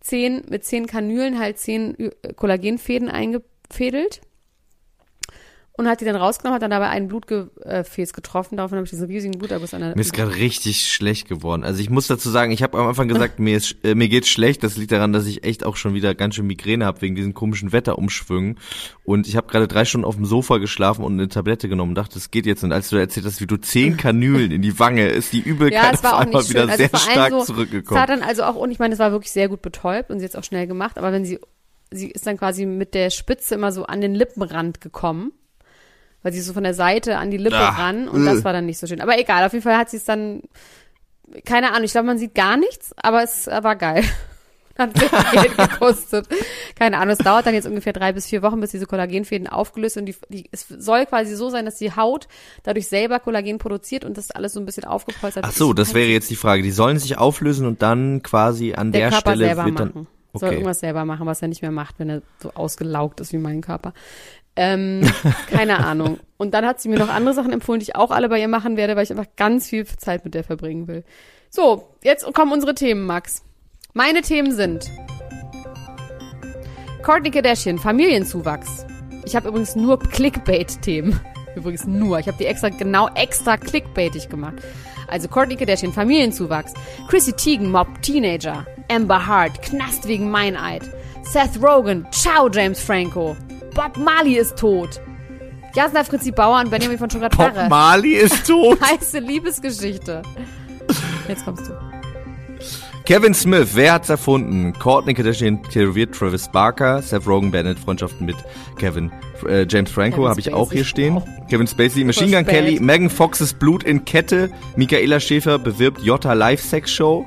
zehn, 0.00 0.42
mit 0.50 0.64
zehn 0.66 0.86
Kanülen 0.86 1.38
halt 1.38 1.58
zehn 1.58 2.12
Kollagenfäden 2.36 3.08
eingefädelt 3.08 4.20
und 5.74 5.88
hat 5.88 6.02
die 6.02 6.04
dann 6.04 6.16
rausgenommen, 6.16 6.54
hat 6.54 6.62
dann 6.62 6.70
dabei 6.70 6.88
ein 6.90 7.08
Blutgefäß 7.08 8.12
getroffen. 8.12 8.56
Daraufhin 8.56 8.76
habe 8.76 8.84
ich 8.84 8.90
diesen 8.90 9.06
riesigen 9.06 9.38
Bluterguss 9.38 9.72
an 9.72 9.80
der 9.80 9.94
Mir 9.94 10.00
ist 10.02 10.12
gerade 10.12 10.34
richtig 10.34 10.92
schlecht 10.92 11.28
geworden. 11.28 11.64
Also 11.64 11.80
ich 11.80 11.88
muss 11.88 12.06
dazu 12.08 12.28
sagen, 12.28 12.52
ich 12.52 12.62
habe 12.62 12.78
am 12.78 12.88
Anfang 12.88 13.08
gesagt, 13.08 13.38
mir 13.38 13.56
ist 13.56 13.76
äh, 13.82 13.94
mir 13.94 14.08
geht's 14.08 14.28
schlecht. 14.28 14.62
Das 14.62 14.76
liegt 14.76 14.92
daran, 14.92 15.14
dass 15.14 15.26
ich 15.26 15.44
echt 15.44 15.64
auch 15.64 15.76
schon 15.76 15.94
wieder 15.94 16.14
ganz 16.14 16.34
schön 16.34 16.46
Migräne 16.46 16.84
habe 16.84 17.00
wegen 17.00 17.14
diesen 17.14 17.32
komischen 17.32 17.72
Wetterumschwüngen. 17.72 18.58
Und 19.04 19.26
ich 19.26 19.36
habe 19.36 19.46
gerade 19.46 19.66
drei 19.66 19.86
Stunden 19.86 20.04
auf 20.04 20.16
dem 20.16 20.26
Sofa 20.26 20.58
geschlafen 20.58 21.04
und 21.04 21.14
eine 21.14 21.28
Tablette 21.28 21.70
genommen 21.70 21.92
und 21.92 21.96
dachte, 21.96 22.18
es 22.18 22.30
geht 22.30 22.44
jetzt. 22.44 22.62
Und 22.64 22.72
als 22.72 22.90
du 22.90 22.96
erzählt 22.96 23.24
hast, 23.24 23.40
wie 23.40 23.46
du 23.46 23.56
zehn 23.56 23.96
Kanülen 23.96 24.50
in 24.50 24.60
die 24.60 24.78
Wange, 24.78 25.08
ist 25.08 25.32
die 25.32 25.40
Übelkeit 25.40 25.82
Ja, 25.82 25.90
es 25.92 26.04
war 26.04 26.16
auf 26.16 26.20
einmal 26.20 26.46
wieder. 26.48 26.68
Also 26.68 26.76
sehr 26.76 26.88
stark 26.88 27.30
so, 27.30 27.38
Es 27.38 27.46
zurückgekommen. 27.46 27.98
hat 28.00 28.10
dann 28.10 28.22
also 28.22 28.42
auch, 28.44 28.56
und 28.56 28.70
ich 28.70 28.78
meine, 28.78 28.92
es 28.92 29.00
war 29.00 29.10
wirklich 29.12 29.32
sehr 29.32 29.48
gut 29.48 29.62
betäubt 29.62 30.10
und 30.10 30.18
sie 30.18 30.24
hat 30.26 30.32
es 30.32 30.36
auch 30.36 30.44
schnell 30.44 30.66
gemacht, 30.66 30.98
aber 30.98 31.12
wenn 31.12 31.24
sie, 31.24 31.38
sie 31.90 32.10
ist 32.10 32.26
dann 32.26 32.36
quasi 32.36 32.66
mit 32.66 32.92
der 32.92 33.08
Spitze 33.10 33.54
immer 33.54 33.72
so 33.72 33.84
an 33.84 34.02
den 34.02 34.14
Lippenrand 34.14 34.80
gekommen, 34.80 35.32
weil 36.22 36.32
sie 36.32 36.40
so 36.40 36.52
von 36.52 36.62
der 36.64 36.74
Seite 36.74 37.18
an 37.18 37.30
die 37.30 37.36
Lippe 37.36 37.56
Ah, 37.56 37.70
ran 37.70 38.08
und 38.08 38.24
das 38.24 38.40
äh. 38.40 38.44
war 38.44 38.52
dann 38.52 38.66
nicht 38.66 38.78
so 38.78 38.86
schön. 38.86 39.00
Aber 39.00 39.18
egal, 39.18 39.44
auf 39.44 39.52
jeden 39.52 39.62
Fall 39.62 39.76
hat 39.76 39.90
sie 39.90 39.96
es 39.98 40.04
dann, 40.04 40.42
keine 41.44 41.70
Ahnung, 41.70 41.84
ich 41.84 41.92
glaube, 41.92 42.06
man 42.06 42.18
sieht 42.18 42.34
gar 42.34 42.56
nichts, 42.56 42.92
aber 42.96 43.22
es 43.22 43.46
war 43.46 43.76
geil. 43.76 44.04
Hat 44.78 44.96
sehr 44.98 45.10
viel 45.10 45.40
Geld 45.42 45.56
gekostet. 45.58 46.26
Keine 46.78 46.96
Ahnung, 46.96 47.12
es 47.12 47.18
dauert 47.18 47.44
dann 47.44 47.52
jetzt 47.52 47.66
ungefähr 47.66 47.92
drei 47.92 48.14
bis 48.14 48.26
vier 48.26 48.40
Wochen, 48.40 48.58
bis 48.58 48.70
diese 48.70 48.86
Kollagenfäden 48.86 49.46
aufgelöst 49.46 49.98
und 49.98 50.06
die, 50.06 50.16
die, 50.30 50.48
es 50.50 50.66
soll 50.66 51.04
quasi 51.04 51.36
so 51.36 51.50
sein, 51.50 51.66
dass 51.66 51.76
die 51.76 51.94
Haut 51.94 52.26
dadurch 52.62 52.88
selber 52.88 53.20
Kollagen 53.20 53.58
produziert 53.58 54.02
und 54.02 54.16
das 54.16 54.30
alles 54.30 54.54
so 54.54 54.60
ein 54.60 54.64
bisschen 54.64 54.84
aufgepolstert 54.84 55.44
Ach 55.46 55.52
so, 55.52 55.74
das 55.74 55.88
Kann 55.88 55.96
wäre 55.96 56.08
jetzt 56.08 56.30
die 56.30 56.36
Frage. 56.36 56.62
Die 56.62 56.70
sollen 56.70 56.98
sich 56.98 57.18
auflösen 57.18 57.66
und 57.66 57.82
dann 57.82 58.22
quasi 58.22 58.72
an 58.72 58.92
der 58.92 59.02
der, 59.02 59.10
Körper 59.10 59.32
Stelle 59.32 59.44
selber 59.44 59.64
wird 59.66 59.78
dann 59.78 59.88
machen. 59.88 60.06
Soll 60.32 60.48
Okay. 60.48 60.54
irgendwas 60.54 60.80
selber 60.80 61.04
machen, 61.04 61.26
was 61.26 61.42
er 61.42 61.48
nicht 61.48 61.60
mehr 61.60 61.70
macht, 61.70 61.98
wenn 61.98 62.08
er 62.08 62.22
so 62.42 62.54
ausgelaugt 62.54 63.20
ist 63.20 63.34
wie 63.34 63.38
mein 63.38 63.60
Körper. 63.60 63.92
Ähm, 64.56 65.02
keine 65.50 65.78
Ahnung. 65.84 66.18
Und 66.36 66.54
dann 66.54 66.66
hat 66.66 66.80
sie 66.80 66.88
mir 66.88 66.98
noch 66.98 67.08
andere 67.08 67.34
Sachen 67.34 67.52
empfohlen, 67.52 67.80
die 67.80 67.84
ich 67.84 67.96
auch 67.96 68.10
alle 68.10 68.28
bei 68.28 68.40
ihr 68.40 68.48
machen 68.48 68.76
werde, 68.76 68.96
weil 68.96 69.04
ich 69.04 69.10
einfach 69.10 69.36
ganz 69.36 69.68
viel 69.68 69.86
Zeit 69.86 70.24
mit 70.24 70.34
der 70.34 70.44
verbringen 70.44 70.88
will. 70.88 71.04
So, 71.50 71.94
jetzt 72.02 72.30
kommen 72.34 72.52
unsere 72.52 72.74
Themen, 72.74 73.06
Max. 73.06 73.44
Meine 73.94 74.22
Themen 74.22 74.52
sind 74.52 74.90
Courtney 77.02 77.30
Kardashian, 77.30 77.78
Familienzuwachs. 77.78 78.86
Ich 79.24 79.36
habe 79.36 79.48
übrigens 79.48 79.76
nur 79.76 79.98
Clickbait-Themen. 79.98 81.20
Übrigens 81.56 81.86
nur. 81.86 82.18
Ich 82.18 82.28
habe 82.28 82.38
die 82.38 82.46
extra, 82.46 82.70
genau 82.70 83.08
extra 83.14 83.58
clickbaitig 83.58 84.30
gemacht. 84.30 84.54
Also 85.08 85.28
Courtney 85.28 85.56
Kardashian, 85.56 85.92
Familienzuwachs. 85.92 86.72
Chrissy 87.08 87.34
Teigen, 87.34 87.70
Mob 87.70 88.00
Teenager. 88.00 88.66
Amber 88.90 89.26
Hart, 89.26 89.60
Knast 89.60 90.08
wegen 90.08 90.30
Meineid. 90.30 90.82
Seth 91.22 91.62
Rogen, 91.62 92.06
Ciao 92.10 92.48
James 92.48 92.80
Franco. 92.80 93.36
Bob 93.74 93.96
Marley 93.96 94.36
ist 94.36 94.56
tot. 94.56 95.00
Jasna 95.74 96.04
Fritzi 96.04 96.30
Bauer 96.30 96.60
und 96.60 96.70
Benjamin 96.70 96.98
von 96.98 97.08
Bob 97.08 97.12
Schubert-Perre. 97.12 97.68
Marley 97.68 98.14
ist 98.14 98.46
tot. 98.46 98.78
Heiße 98.90 99.18
Liebesgeschichte. 99.18 100.22
Jetzt 101.28 101.44
kommst 101.44 101.68
du. 101.68 101.72
Kevin 103.04 103.34
Smith, 103.34 103.70
wer 103.74 103.94
hat's 103.94 104.08
erfunden? 104.08 104.74
Courtney 104.78 105.14
Kardashian 105.14 105.62
tätowiert 105.64 106.14
Travis 106.14 106.48
Barker, 106.48 107.02
Seth 107.02 107.26
Rogen 107.26 107.50
beendet 107.50 107.78
Freundschaften 107.78 108.26
mit 108.26 108.36
Kevin 108.78 109.10
äh, 109.46 109.66
James 109.68 109.90
Franco 109.90 110.28
habe 110.28 110.38
ich 110.38 110.52
auch 110.52 110.70
hier 110.70 110.84
stehen. 110.84 111.16
Oh. 111.16 111.46
Kevin 111.48 111.66
Spacey, 111.66 112.04
Machine 112.04 112.30
Gun 112.30 112.44
spät. 112.44 112.54
Kelly, 112.54 112.80
Megan 112.80 113.10
Foxes 113.10 113.54
Blut 113.54 113.82
in 113.82 114.04
Kette, 114.04 114.50
Michaela 114.76 115.18
Schäfer 115.18 115.58
bewirbt 115.58 116.00
Jota 116.00 116.32
Live 116.32 116.62
Sex 116.62 116.92
Show, 116.92 117.26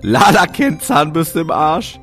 Lala 0.00 0.46
kennt 0.46 0.82
Zahnbürste 0.82 1.40
im 1.40 1.50
Arsch, 1.50 2.00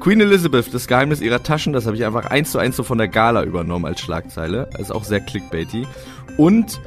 Queen 0.00 0.20
Elizabeth, 0.20 0.72
das 0.74 0.86
Geheimnis 0.86 1.20
ihrer 1.20 1.42
Taschen, 1.42 1.72
das 1.72 1.86
habe 1.86 1.96
ich 1.96 2.04
einfach 2.04 2.26
eins 2.26 2.50
zu 2.50 2.58
eins 2.58 2.76
so 2.76 2.82
von 2.82 2.98
der 2.98 3.08
Gala 3.08 3.42
übernommen 3.44 3.84
als 3.86 4.00
Schlagzeile, 4.00 4.68
ist 4.78 4.90
auch 4.92 5.04
sehr 5.04 5.20
clickbaity 5.20 5.86
und 6.36 6.80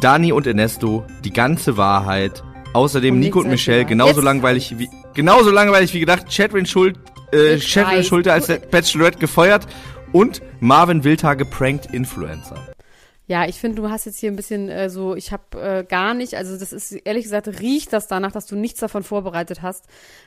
Dani 0.00 0.32
und 0.32 0.46
Ernesto, 0.46 1.04
die 1.24 1.32
ganze 1.32 1.76
Wahrheit. 1.76 2.42
Außerdem 2.74 3.14
Und 3.14 3.20
Nico 3.20 3.40
und 3.40 3.48
Michelle, 3.48 3.86
genauso 3.86 4.16
Jetzt- 4.16 4.24
langweilig 4.24 4.74
wie 4.78 4.88
genauso 5.14 5.50
langweilig 5.50 5.94
wie 5.94 6.00
gedacht. 6.00 6.26
Chatwin 6.30 6.66
Schuld, 6.66 6.98
äh, 7.32 7.56
weiß. 7.58 8.06
Schulte 8.06 8.32
als 8.32 8.46
der 8.46 8.58
Bachelorette 8.58 9.18
gefeuert 9.18 9.66
und 10.12 10.42
Marvin 10.60 11.02
Wildhage 11.02 11.46
prankt 11.46 11.86
Influencer. 11.92 12.56
Ja, 13.28 13.46
ich 13.46 13.56
finde, 13.60 13.82
du 13.82 13.90
hast 13.90 14.06
jetzt 14.06 14.18
hier 14.18 14.30
ein 14.30 14.36
bisschen 14.36 14.70
äh, 14.70 14.88
so, 14.88 15.14
ich 15.14 15.32
habe 15.32 15.60
äh, 15.60 15.84
gar 15.84 16.14
nicht, 16.14 16.34
also 16.34 16.58
das 16.58 16.72
ist 16.72 16.92
ehrlich 16.92 17.24
gesagt 17.24 17.46
riecht 17.60 17.92
das 17.92 18.08
danach, 18.08 18.32
dass 18.32 18.46
du 18.46 18.56
nichts 18.56 18.80
davon 18.80 19.02
vorbereitet 19.02 19.60
hast, 19.60 19.84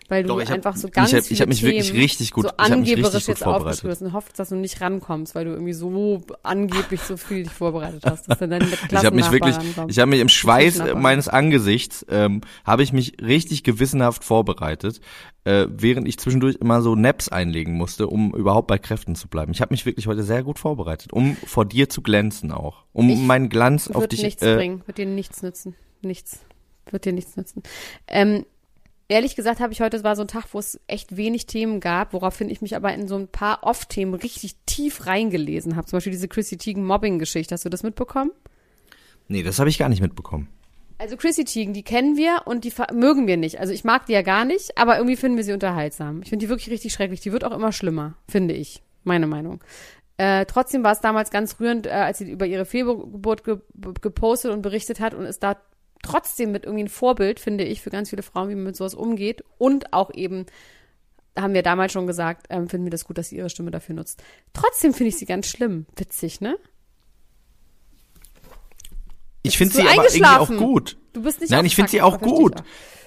weil 0.08 0.22
du 0.22 0.30
Doch, 0.30 0.40
ich 0.40 0.50
hab- 0.50 0.58
einfach 0.58 0.76
so 0.76 0.88
ich 0.88 0.94
ganz 0.94 1.12
hab- 1.12 1.20
ich 1.22 1.28
viele 1.30 1.40
hab 1.42 1.48
mich 1.50 1.64
wirklich 1.64 1.88
Themen 1.88 2.00
richtig 2.00 2.32
gut- 2.32 2.44
so 2.46 2.50
ich 2.52 2.60
angeberisch 2.60 3.28
jetzt 3.28 3.44
hast 3.44 3.84
und 4.04 4.14
hoffst, 4.14 4.38
dass 4.38 4.50
du 4.50 4.56
nicht 4.56 4.80
rankommst, 4.82 5.34
weil 5.34 5.46
du 5.46 5.52
irgendwie 5.52 5.74
so 5.74 6.22
angeblich 6.44 7.02
so 7.02 7.18
viel 7.18 7.42
dich 7.44 7.52
vorbereitet 7.52 8.04
hast, 8.06 8.30
dass 8.30 8.38
dann 8.38 8.52
deine 8.52 8.66
Ich 8.92 9.04
habe 9.04 9.16
mich 9.16 9.32
wirklich, 9.32 9.56
ich 9.88 9.98
habe 9.98 10.10
mich 10.12 10.20
im 10.20 10.30
Schweiß 10.30 10.84
meines 10.96 11.28
Angesichts, 11.28 12.06
ähm, 12.08 12.42
habe 12.66 12.84
ich 12.84 12.94
mich 12.94 13.18
richtig 13.20 13.64
gewissenhaft 13.64 14.24
vorbereitet, 14.24 15.02
äh, 15.44 15.66
während 15.72 16.08
ich 16.08 16.20
zwischendurch 16.20 16.58
immer 16.58 16.84
so 16.84 16.94
Naps 16.96 17.30
einlegen 17.30 17.74
musste, 17.74 18.06
um 18.06 18.36
überhaupt 18.36 18.68
bei 18.68 18.78
Kräften 18.78 19.16
zu 19.16 19.28
bleiben. 19.28 19.54
Ich 19.54 19.62
habe 19.62 19.74
mich 19.74 19.88
wirklich 19.88 20.06
heute 20.06 20.22
sehr 20.22 20.44
gut 20.44 20.60
vorbereitet, 20.60 21.14
um 21.14 21.36
vor 21.48 21.66
dir 21.66 21.90
zu 21.90 22.04
glänzen 22.04 22.52
auch, 22.52 22.84
um 22.94 23.10
Ich 23.10 23.20
meinen 23.20 23.50
Glanz 23.50 23.90
auf 23.90 24.08
dich. 24.08 24.22
nichts 24.24 24.42
Äh, 24.42 24.56
bringen, 24.56 24.84
wird 24.86 24.98
dir 24.98 25.06
nichts 25.06 25.44
nützen, 25.44 25.76
nichts, 26.02 26.40
wird 26.90 27.06
dir 27.06 27.14
nichts 27.14 27.36
nützen. 27.38 27.64
Ähm, 28.08 28.46
Ehrlich 29.12 29.36
gesagt 29.36 29.60
habe 29.60 29.74
ich 29.74 29.82
heute, 29.82 29.98
es 29.98 30.06
war 30.06 30.16
so 30.16 30.22
ein 30.22 30.30
Tag, 30.30 30.46
wo 30.54 30.60
es 30.60 30.80
echt 30.88 31.18
wenig 31.18 31.46
Themen 31.46 31.82
gab, 31.82 32.14
woraufhin 32.14 32.50
ich 32.50 32.62
mich 32.62 32.78
aber 32.78 32.94
in 32.94 33.10
so 33.10 33.18
ein 33.18 33.28
paar 33.28 33.62
Off-Themen 33.64 34.14
richtig 34.14 34.56
tief 34.66 35.06
reingelesen 35.06 35.76
habe. 35.76 35.86
Zum 35.86 35.98
Beispiel 35.98 36.14
diese 36.14 36.30
Chrissy 36.30 36.56
Teigen 36.56 36.86
Mobbing-Geschichte. 36.86 37.54
Hast 37.54 37.66
du 37.66 37.70
das 37.70 37.84
mitbekommen? 37.84 38.32
Nee, 39.28 39.44
das 39.44 39.60
habe 39.60 39.70
ich 39.70 39.78
gar 39.78 39.90
nicht 39.90 40.02
mitbekommen. 40.02 40.48
Also 40.98 41.18
Chrissy 41.18 41.44
Teigen, 41.44 41.74
die 41.74 41.84
kennen 41.84 42.16
wir 42.16 42.44
und 42.46 42.64
die 42.64 42.72
mögen 42.94 43.28
wir 43.28 43.36
nicht. 43.36 43.60
Also 43.60 43.74
ich 43.74 43.84
mag 43.84 44.06
die 44.06 44.14
ja 44.14 44.22
gar 44.22 44.46
nicht, 44.46 44.78
aber 44.78 44.96
irgendwie 44.96 45.18
finden 45.18 45.36
wir 45.36 45.44
sie 45.44 45.52
unterhaltsam. 45.52 46.22
Ich 46.22 46.30
finde 46.30 46.46
die 46.46 46.50
wirklich 46.50 46.70
richtig 46.70 46.94
schrecklich. 46.94 47.20
Die 47.20 47.34
wird 47.34 47.44
auch 47.44 47.52
immer 47.52 47.74
schlimmer, 47.74 48.14
finde 48.30 48.54
ich. 48.54 48.82
Meine 49.04 49.28
Meinung. 49.28 49.62
Äh, 50.22 50.46
trotzdem 50.46 50.84
war 50.84 50.92
es 50.92 51.00
damals 51.00 51.32
ganz 51.32 51.60
rührend, 51.60 51.88
äh, 51.88 51.90
als 51.90 52.20
sie 52.20 52.30
über 52.30 52.46
ihre 52.46 52.66
Fehlgeburt 52.66 53.44
ge 53.44 53.58
gepostet 54.02 54.52
und 54.52 54.62
berichtet 54.62 55.00
hat 55.00 55.16
und 55.16 55.26
ist 55.26 55.42
da 55.42 55.58
trotzdem 56.04 56.52
mit 56.52 56.64
irgendwie 56.64 56.84
ein 56.84 56.90
Vorbild, 56.90 57.40
finde 57.40 57.64
ich, 57.64 57.82
für 57.82 57.90
ganz 57.90 58.12
viele 58.12 58.22
Frauen, 58.22 58.50
wie 58.50 58.54
man 58.54 58.66
mit 58.66 58.76
sowas 58.76 58.94
umgeht. 58.94 59.44
Und 59.58 59.94
auch 59.94 60.14
eben, 60.14 60.46
haben 61.36 61.56
wir 61.56 61.64
damals 61.64 61.94
schon 61.94 62.06
gesagt, 62.06 62.46
ähm, 62.52 62.70
finden 62.70 62.86
wir 62.86 62.92
das 62.92 63.06
gut, 63.06 63.18
dass 63.18 63.30
sie 63.30 63.38
ihre 63.38 63.50
Stimme 63.50 63.72
dafür 63.72 63.96
nutzt. 63.96 64.22
Trotzdem 64.54 64.94
finde 64.94 65.10
ich 65.10 65.18
sie 65.18 65.26
ganz 65.26 65.48
schlimm. 65.48 65.88
Witzig, 65.96 66.40
ne? 66.40 66.56
Ich 69.42 69.58
finde 69.58 69.74
sie 69.74 69.82
aber 69.82 70.06
irgendwie 70.06 70.24
auch 70.24 70.56
gut. 70.56 70.98
Du 71.14 71.24
bist 71.24 71.42
nicht 71.42 71.50
Nein, 71.50 71.66
ich 71.66 71.74
finde 71.74 71.90
sie 71.90 72.04
auch 72.04 72.22
gut. 72.22 72.60
Ich, 72.60 73.01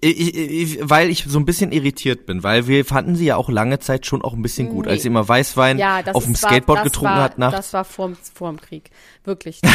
ich, 0.00 0.34
ich, 0.36 0.78
weil 0.82 1.10
ich 1.10 1.24
so 1.26 1.38
ein 1.38 1.44
bisschen 1.44 1.72
irritiert 1.72 2.26
bin, 2.26 2.42
weil 2.42 2.66
wir 2.66 2.84
fanden 2.84 3.16
sie 3.16 3.26
ja 3.26 3.36
auch 3.36 3.48
lange 3.48 3.78
Zeit 3.80 4.06
schon 4.06 4.22
auch 4.22 4.32
ein 4.32 4.42
bisschen 4.42 4.68
gut, 4.68 4.86
Nee. 4.86 4.92
als 4.92 5.02
sie 5.02 5.08
immer 5.08 5.28
Weißwein 5.28 5.78
Ja, 5.78 6.00
auf 6.12 6.24
dem 6.24 6.32
war- 6.40 6.50
Skateboard 6.50 6.78
das 6.80 6.84
getrunken 6.84 7.14
war, 7.16 7.22
hat 7.22 7.38
nachts. 7.38 7.56
Das 7.56 7.72
war 7.72 7.84
vorm, 7.84 8.16
vorm 8.34 8.60
Krieg. 8.60 8.90
Wirklich. 9.24 9.60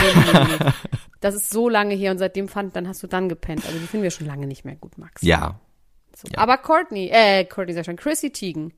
Das 1.21 1.35
ist 1.35 1.49
so 1.49 1.67
lange 1.67 1.95
her 1.95 2.11
und 2.11 2.17
seitdem 2.17 2.47
fand, 2.47 2.77
dann 2.77 2.87
hast 2.87 3.03
du 3.03 3.07
dann 3.07 3.27
gepennt. 3.27 3.65
Also 3.65 3.77
die 3.77 3.85
finden 3.87 4.03
wir 4.03 4.11
schon 4.11 4.25
lange 4.27 4.47
nicht 4.47 4.63
mehr 4.63 4.75
gut, 4.77 4.97
Max. 4.97 5.21
ja, 5.21 5.59
So. 6.15 6.29
Aber 6.37 6.57
Courtney, 6.57 7.09
äh, 7.11 7.43
Courtney 7.43 7.73
sag 7.73 7.83
schon, 7.85 7.97
Chrissy 7.97 8.31
Teigen 8.31 8.71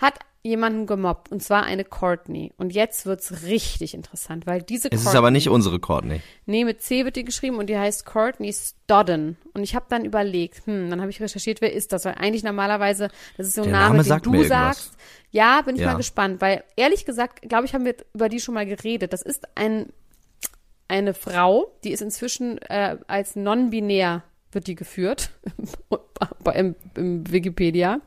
hat 0.00 0.18
jemanden 0.42 0.86
gemobbt 0.86 1.30
und 1.30 1.42
zwar 1.42 1.64
eine 1.64 1.84
Courtney. 1.84 2.52
Und 2.56 2.72
jetzt 2.72 3.04
wird's 3.04 3.42
richtig 3.42 3.92
interessant, 3.92 4.46
weil 4.46 4.62
diese 4.62 4.88
es 4.88 4.90
Courtney, 4.92 5.10
ist 5.10 5.14
aber 5.16 5.30
nicht 5.30 5.50
unsere 5.50 5.78
Courtney. 5.78 6.22
nee, 6.46 6.64
mit 6.64 6.80
C 6.80 7.04
wird 7.04 7.16
die 7.16 7.24
geschrieben 7.24 7.56
und 7.58 7.66
die 7.68 7.76
heißt 7.76 8.06
Courtney 8.06 8.50
Stodden. 8.50 9.36
Und 9.52 9.62
ich 9.62 9.74
habe 9.74 9.84
dann 9.90 10.06
überlegt, 10.06 10.66
hm, 10.66 10.88
dann 10.88 11.02
habe 11.02 11.10
ich 11.10 11.20
recherchiert, 11.20 11.60
wer 11.60 11.74
ist 11.74 11.92
das? 11.92 12.06
Weil 12.06 12.14
eigentlich 12.14 12.42
normalerweise, 12.42 13.08
das 13.36 13.48
ist 13.48 13.56
so 13.56 13.62
ein 13.62 13.68
Der 13.68 13.72
Name, 13.74 13.84
Name 13.88 14.02
den 14.02 14.08
sagt 14.08 14.24
du 14.24 14.32
irgendwas. 14.32 14.48
sagst. 14.78 14.96
Ja, 15.30 15.60
bin 15.60 15.74
ich 15.74 15.82
Ja. 15.82 15.88
mal 15.88 15.96
gespannt, 15.98 16.40
weil 16.40 16.64
ehrlich 16.74 17.04
gesagt, 17.04 17.42
glaube 17.46 17.66
ich, 17.66 17.74
haben 17.74 17.84
wir 17.84 17.94
über 18.14 18.30
die 18.30 18.40
schon 18.40 18.54
mal 18.54 18.64
geredet. 18.66 19.12
Das 19.12 19.20
ist 19.22 19.46
ein 19.56 19.92
eine 20.88 21.14
Frau, 21.14 21.70
die 21.84 21.92
ist 21.92 22.00
inzwischen 22.00 22.58
äh, 22.62 22.96
als 23.06 23.36
non-binär 23.36 24.24
wird 24.50 24.66
die 24.66 24.74
geführt 24.74 25.30
im, 26.54 26.74
im 26.96 27.30
Wikipedia. 27.30 28.00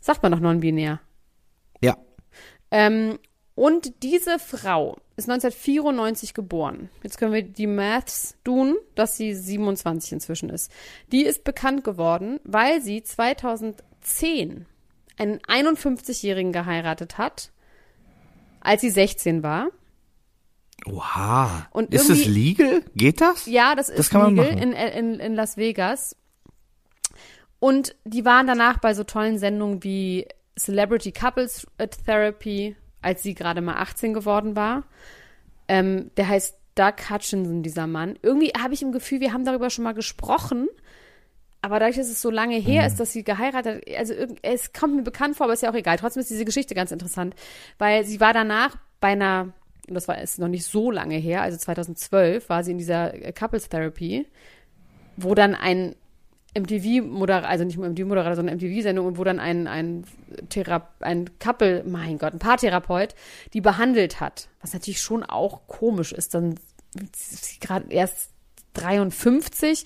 Sagt 0.00 0.22
man 0.22 0.32
doch 0.32 0.40
non-binär. 0.40 1.00
Ja. 1.80 1.96
Ähm, 2.70 3.18
und 3.54 4.02
diese 4.04 4.38
Frau 4.38 4.96
ist 5.16 5.28
1994 5.28 6.32
geboren. 6.34 6.90
Jetzt 7.02 7.18
können 7.18 7.32
wir 7.32 7.42
die 7.42 7.66
Maths 7.66 8.36
tun, 8.44 8.76
dass 8.94 9.16
sie 9.16 9.34
27 9.34 10.12
inzwischen 10.12 10.48
ist. 10.48 10.70
Die 11.10 11.24
ist 11.24 11.42
bekannt 11.44 11.82
geworden, 11.82 12.38
weil 12.44 12.80
sie 12.80 13.02
2010 13.02 14.66
einen 15.16 15.38
51-Jährigen 15.40 16.52
geheiratet 16.52 17.18
hat, 17.18 17.50
als 18.60 18.82
sie 18.82 18.90
16 18.90 19.42
war. 19.42 19.68
Oha. 20.86 21.66
Und 21.72 21.92
ist 21.92 22.08
es 22.08 22.20
irgendwie- 22.20 22.50
legal? 22.50 22.82
Geht 22.94 23.20
das? 23.20 23.46
Ja, 23.46 23.74
das 23.74 23.88
ist 23.88 24.10
kann 24.10 24.22
man 24.22 24.36
legal 24.36 24.62
in, 24.62 24.72
in, 24.72 25.18
in 25.20 25.34
Las 25.34 25.56
Vegas. 25.56 26.14
Und 27.60 27.94
die 28.04 28.24
waren 28.24 28.46
danach 28.46 28.78
bei 28.78 28.94
so 28.94 29.04
tollen 29.04 29.38
Sendungen 29.38 29.82
wie 29.82 30.26
Celebrity 30.58 31.12
Couples 31.12 31.66
Therapy, 32.04 32.76
als 33.02 33.22
sie 33.22 33.34
gerade 33.34 33.60
mal 33.60 33.76
18 33.76 34.14
geworden 34.14 34.56
war. 34.56 34.84
Ähm, 35.66 36.10
der 36.16 36.28
heißt 36.28 36.56
Doug 36.74 37.10
Hutchinson, 37.10 37.62
dieser 37.62 37.86
Mann. 37.86 38.18
Irgendwie 38.22 38.52
habe 38.58 38.74
ich 38.74 38.82
im 38.82 38.92
Gefühl, 38.92 39.20
wir 39.20 39.32
haben 39.32 39.44
darüber 39.44 39.70
schon 39.70 39.84
mal 39.84 39.94
gesprochen. 39.94 40.68
Aber 41.60 41.80
dadurch, 41.80 41.96
dass 41.96 42.08
es 42.08 42.22
so 42.22 42.30
lange 42.30 42.56
her 42.56 42.86
ist, 42.86 43.00
dass 43.00 43.12
sie 43.12 43.24
geheiratet 43.24 43.84
hat, 43.84 43.98
also 43.98 44.14
es 44.42 44.72
kommt 44.72 44.94
mir 44.94 45.02
bekannt 45.02 45.36
vor, 45.36 45.44
aber 45.44 45.54
ist 45.54 45.62
ja 45.62 45.70
auch 45.70 45.74
egal. 45.74 45.96
Trotzdem 45.96 46.20
ist 46.20 46.30
diese 46.30 46.44
Geschichte 46.44 46.74
ganz 46.74 46.92
interessant, 46.92 47.34
weil 47.78 48.04
sie 48.04 48.20
war 48.20 48.32
danach 48.32 48.76
bei 49.00 49.08
einer, 49.08 49.52
und 49.88 49.94
das 49.94 50.06
war 50.06 50.20
ist 50.20 50.38
noch 50.38 50.46
nicht 50.46 50.64
so 50.64 50.92
lange 50.92 51.16
her, 51.16 51.42
also 51.42 51.58
2012 51.58 52.48
war 52.48 52.62
sie 52.62 52.70
in 52.70 52.78
dieser 52.78 53.12
äh, 53.12 53.32
Couples 53.32 53.68
Therapy, 53.68 54.28
wo 55.16 55.34
dann 55.34 55.56
ein 55.56 55.96
MTV-Moderator, 56.60 57.48
also 57.48 57.64
nicht 57.64 57.78
nur 57.78 57.88
MTV-Moderator, 57.88 58.36
sondern 58.36 58.56
MTV-Sendung, 58.56 59.16
wo 59.16 59.24
dann 59.24 59.40
ein, 59.40 59.66
ein, 59.66 60.04
Thera 60.48 60.88
ein 61.00 61.30
Couple, 61.38 61.84
mein 61.86 62.18
Gott, 62.18 62.32
ein 62.32 62.38
Paartherapeut, 62.38 63.14
die 63.52 63.60
behandelt 63.60 64.20
hat. 64.20 64.48
Was 64.60 64.72
natürlich 64.72 65.00
schon 65.00 65.22
auch 65.22 65.66
komisch 65.66 66.12
ist, 66.12 66.34
dann 66.34 66.54
ist 66.94 67.44
sie 67.44 67.60
gerade 67.60 67.90
erst 67.90 68.30
53 68.74 69.84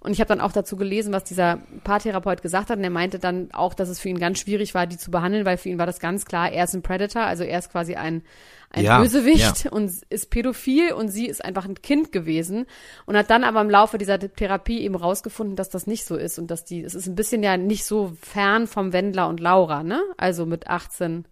und 0.00 0.12
ich 0.12 0.20
habe 0.20 0.28
dann 0.28 0.40
auch 0.40 0.52
dazu 0.52 0.76
gelesen, 0.76 1.12
was 1.12 1.24
dieser 1.24 1.58
Paartherapeut 1.82 2.40
gesagt 2.40 2.70
hat. 2.70 2.78
Und 2.78 2.84
er 2.84 2.90
meinte 2.90 3.18
dann 3.18 3.50
auch, 3.52 3.74
dass 3.74 3.88
es 3.88 3.98
für 3.98 4.08
ihn 4.08 4.20
ganz 4.20 4.38
schwierig 4.38 4.72
war, 4.72 4.86
die 4.86 4.96
zu 4.96 5.10
behandeln, 5.10 5.44
weil 5.44 5.56
für 5.56 5.68
ihn 5.70 5.78
war 5.78 5.86
das 5.86 5.98
ganz 5.98 6.24
klar, 6.24 6.52
er 6.52 6.64
ist 6.64 6.74
ein 6.74 6.82
Predator, 6.82 7.22
also 7.22 7.42
er 7.42 7.58
ist 7.58 7.72
quasi 7.72 7.96
ein, 7.96 8.22
ein 8.70 8.84
Ja, 8.84 9.00
Bösewicht 9.00 9.66
und 9.66 9.90
ist 10.08 10.30
pädophil 10.30 10.92
und 10.92 11.08
sie 11.08 11.26
ist 11.26 11.44
einfach 11.44 11.64
ein 11.64 11.74
Kind 11.82 12.12
gewesen 12.12 12.66
und 13.06 13.16
hat 13.16 13.28
dann 13.30 13.42
aber 13.42 13.60
im 13.60 13.70
Laufe 13.70 13.98
dieser 13.98 14.20
Therapie 14.20 14.82
eben 14.82 14.94
rausgefunden, 14.94 15.56
dass 15.56 15.68
das 15.68 15.88
nicht 15.88 16.04
so 16.04 16.14
ist 16.16 16.38
und 16.38 16.48
dass 16.48 16.64
die, 16.64 16.82
es 16.84 16.94
ist 16.94 17.08
ein 17.08 17.16
bisschen 17.16 17.42
ja 17.42 17.56
nicht 17.56 17.84
so 17.84 18.12
fern 18.22 18.68
vom 18.68 18.92
Wendler 18.92 19.26
und 19.28 19.40
Laura, 19.40 19.82
ne? 19.82 20.00
Also 20.16 20.46
mit 20.46 20.68
18 20.68 21.24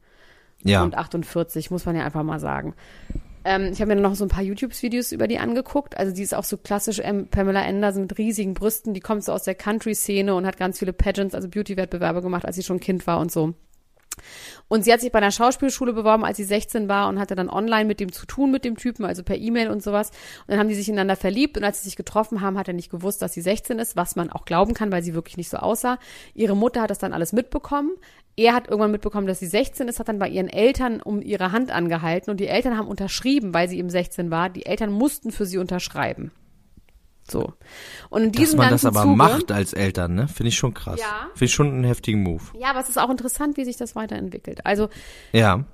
Ja. 0.64 0.82
und 0.82 0.96
48, 0.96 1.70
muss 1.70 1.84
man 1.86 1.94
ja 1.94 2.04
einfach 2.04 2.24
mal 2.24 2.40
sagen. 2.40 2.74
Ähm, 3.46 3.70
ich 3.72 3.80
habe 3.80 3.94
mir 3.94 4.00
noch 4.00 4.16
so 4.16 4.24
ein 4.24 4.28
paar 4.28 4.42
YouTube-Videos 4.42 5.12
über 5.12 5.28
die 5.28 5.38
angeguckt. 5.38 5.96
Also 5.96 6.12
die 6.12 6.22
ist 6.22 6.34
auch 6.34 6.42
so 6.42 6.56
klassisch 6.56 7.00
ähm, 7.02 7.28
Pamela 7.28 7.62
Anderson 7.62 8.02
mit 8.02 8.18
riesigen 8.18 8.54
Brüsten. 8.54 8.92
Die 8.92 9.00
kommt 9.00 9.22
so 9.22 9.32
aus 9.32 9.44
der 9.44 9.54
Country-Szene 9.54 10.34
und 10.34 10.46
hat 10.46 10.56
ganz 10.56 10.80
viele 10.80 10.92
Pageants, 10.92 11.32
also 11.32 11.48
Beauty-Wettbewerbe 11.48 12.22
gemacht, 12.22 12.44
als 12.44 12.56
sie 12.56 12.64
schon 12.64 12.80
Kind 12.80 13.06
war 13.06 13.20
und 13.20 13.30
so. 13.30 13.54
Und 14.68 14.84
sie 14.84 14.92
hat 14.92 15.00
sich 15.00 15.12
bei 15.12 15.18
einer 15.18 15.30
Schauspielschule 15.30 15.92
beworben, 15.92 16.24
als 16.24 16.36
sie 16.36 16.44
16 16.44 16.88
war 16.88 17.08
und 17.08 17.18
hatte 17.18 17.34
dann 17.34 17.48
online 17.48 17.84
mit 17.84 18.00
dem 18.00 18.12
zu 18.12 18.26
tun, 18.26 18.50
mit 18.50 18.64
dem 18.64 18.76
Typen, 18.76 19.04
also 19.04 19.22
per 19.22 19.36
E-Mail 19.36 19.70
und 19.70 19.82
sowas. 19.82 20.10
Und 20.10 20.50
dann 20.50 20.58
haben 20.58 20.68
die 20.68 20.74
sich 20.74 20.88
ineinander 20.88 21.16
verliebt 21.16 21.56
und 21.56 21.64
als 21.64 21.78
sie 21.78 21.88
sich 21.88 21.96
getroffen 21.96 22.40
haben, 22.40 22.58
hat 22.58 22.68
er 22.68 22.74
nicht 22.74 22.90
gewusst, 22.90 23.22
dass 23.22 23.34
sie 23.34 23.40
16 23.40 23.78
ist, 23.78 23.96
was 23.96 24.16
man 24.16 24.30
auch 24.30 24.44
glauben 24.44 24.74
kann, 24.74 24.90
weil 24.90 25.02
sie 25.02 25.14
wirklich 25.14 25.36
nicht 25.36 25.50
so 25.50 25.58
aussah. 25.58 25.98
Ihre 26.34 26.56
Mutter 26.56 26.82
hat 26.82 26.90
das 26.90 26.98
dann 26.98 27.12
alles 27.12 27.32
mitbekommen. 27.32 27.92
Er 28.36 28.54
hat 28.54 28.68
irgendwann 28.68 28.90
mitbekommen, 28.90 29.26
dass 29.26 29.38
sie 29.38 29.46
16 29.46 29.88
ist, 29.88 29.98
hat 29.98 30.08
dann 30.08 30.18
bei 30.18 30.28
ihren 30.28 30.48
Eltern 30.48 31.00
um 31.00 31.22
ihre 31.22 31.52
Hand 31.52 31.70
angehalten 31.70 32.30
und 32.30 32.38
die 32.38 32.48
Eltern 32.48 32.76
haben 32.76 32.88
unterschrieben, 32.88 33.54
weil 33.54 33.68
sie 33.68 33.78
eben 33.78 33.88
16 33.88 34.30
war. 34.30 34.50
Die 34.50 34.66
Eltern 34.66 34.92
mussten 34.92 35.32
für 35.32 35.46
sie 35.46 35.58
unterschreiben. 35.58 36.32
So. 37.28 37.52
Und 38.08 38.22
in 38.22 38.32
Dass 38.32 38.40
diesem 38.40 38.58
man 38.58 38.70
das 38.70 38.84
aber 38.84 39.02
Zuge, 39.02 39.16
macht 39.16 39.50
als 39.52 39.72
Eltern, 39.72 40.14
ne? 40.14 40.28
Finde 40.28 40.48
ich 40.48 40.56
schon 40.56 40.74
krass. 40.74 41.00
Ja. 41.00 41.26
Finde 41.32 41.44
ich 41.46 41.52
schon 41.54 41.68
einen 41.68 41.84
heftigen 41.84 42.22
Move. 42.22 42.42
Ja, 42.58 42.70
aber 42.70 42.80
es 42.80 42.88
ist 42.88 42.98
auch 42.98 43.10
interessant, 43.10 43.56
wie 43.56 43.64
sich 43.64 43.76
das 43.76 43.96
weiterentwickelt. 43.96 44.64
Also 44.64 44.88
Ja. 45.32 45.64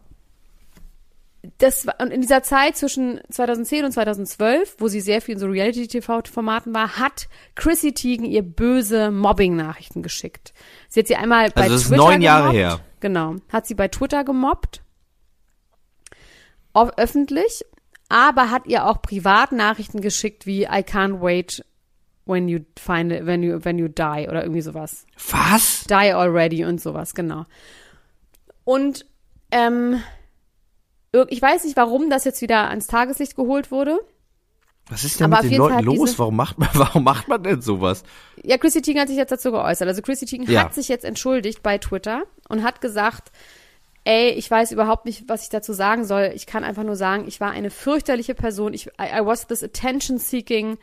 das 1.59 1.87
und 2.01 2.11
in 2.13 2.21
dieser 2.21 2.43
Zeit 2.43 2.77
zwischen 2.77 3.21
2010 3.31 3.85
und 3.85 3.93
2012, 3.93 4.77
wo 4.79 4.89
sie 4.89 5.01
sehr 5.01 5.21
viel 5.21 5.35
in 5.35 5.41
so 5.41 5.47
Reality-TV-Formaten 5.47 6.73
war, 6.73 6.99
hat 6.99 7.29
Chrissy 7.57 7.93
Teigen 7.93 8.25
ihr 8.25 8.43
böse 8.43 9.11
Mobbing-Nachrichten 9.11 10.03
geschickt. 10.03 10.55
Sie 10.89 11.01
hat 11.01 11.09
sie 11.09 11.17
einmal 11.17 11.51
bei 11.51 11.63
Also 11.63 11.75
das 11.75 11.83
ist 11.83 11.89
Twitter 11.89 12.03
neun 12.03 12.23
Jahre 12.23 12.43
gemobbt. 12.53 12.57
her. 12.59 12.81
Genau. 13.01 13.37
Hat 13.53 13.67
sie 13.67 13.75
bei 13.75 13.89
Twitter 13.89 14.23
gemobbt. 14.25 14.83
Auf, 16.73 16.97
öffentlich. 16.97 17.65
Aber 18.13 18.51
hat 18.51 18.67
ihr 18.67 18.85
auch 18.85 19.01
Privatnachrichten 19.01 20.03
geschickt 20.03 20.45
wie 20.45 20.65
I 20.65 20.85
can't 20.85 21.23
wait 21.23 21.65
when 22.27 22.47
you 22.47 22.61
find 22.79 23.11
it, 23.11 23.25
when 23.25 23.43
you, 23.43 23.59
when 23.65 23.79
you 23.79 23.89
die 23.89 24.27
oder 24.29 24.43
irgendwie 24.43 24.61
sowas. 24.61 25.07
Was? 25.31 25.85
Die 25.89 25.95
Already 25.95 26.67
und 26.67 26.79
sowas, 26.79 27.15
genau. 27.15 27.47
Und 28.65 29.07
ähm, 29.51 30.03
ich 31.29 31.41
weiß 31.41 31.65
nicht, 31.65 31.77
warum 31.79 32.11
das 32.11 32.25
jetzt 32.25 32.43
wieder 32.43 32.69
ans 32.69 32.87
Tageslicht 32.87 33.35
geholt 33.35 33.71
wurde. 33.71 33.99
Was 34.91 35.05
ist 35.05 35.19
denn 35.19 35.33
Aber 35.33 35.43
mit 35.43 35.53
den 35.53 35.59
Fall 35.59 35.83
Leuten 35.83 35.85
los? 35.85 36.19
Warum 36.19 36.37
macht 36.37 36.59
man, 36.59 36.69
warum 36.75 37.05
macht 37.05 37.29
man 37.29 37.43
denn 37.43 37.63
sowas? 37.63 38.03
Ja, 38.43 38.59
Chrissy 38.59 38.83
Teigen 38.83 39.01
hat 39.01 39.09
sich 39.09 39.17
jetzt 39.17 39.33
dazu 39.33 39.53
geäußert. 39.53 39.89
Also 39.89 40.03
Chrissy 40.03 40.27
Teigen 40.27 40.51
Ja. 40.51 40.65
hat 40.65 40.75
sich 40.75 40.89
jetzt 40.89 41.07
entschuldigt 41.07 41.63
bei 41.63 41.79
Twitter 41.79 42.25
und 42.51 42.63
hat 42.63 42.83
gesagt, 42.83 43.33
ey, 44.05 44.31
ich 44.31 44.51
weiß 44.51 44.73
überhaupt 44.73 45.05
nicht, 45.05 45.29
was 45.29 45.45
ich 45.45 45.49
dazu 45.49 45.73
sagen 45.73 46.05
soll. 46.05 46.33
Ich 46.35 46.47
kann 46.47 46.65
einfach 46.65 46.85
nur 46.85 46.97
sagen, 46.97 47.27
ich 47.27 47.41
war 47.41 47.51
eine 47.51 47.71
fürchterliche 47.71 48.35
Person. 48.35 48.75
Ich, 48.75 48.87
I, 48.87 49.21
I 49.21 49.25
was 49.25 49.47
this 49.47 49.63
attention-seeking 49.63 50.79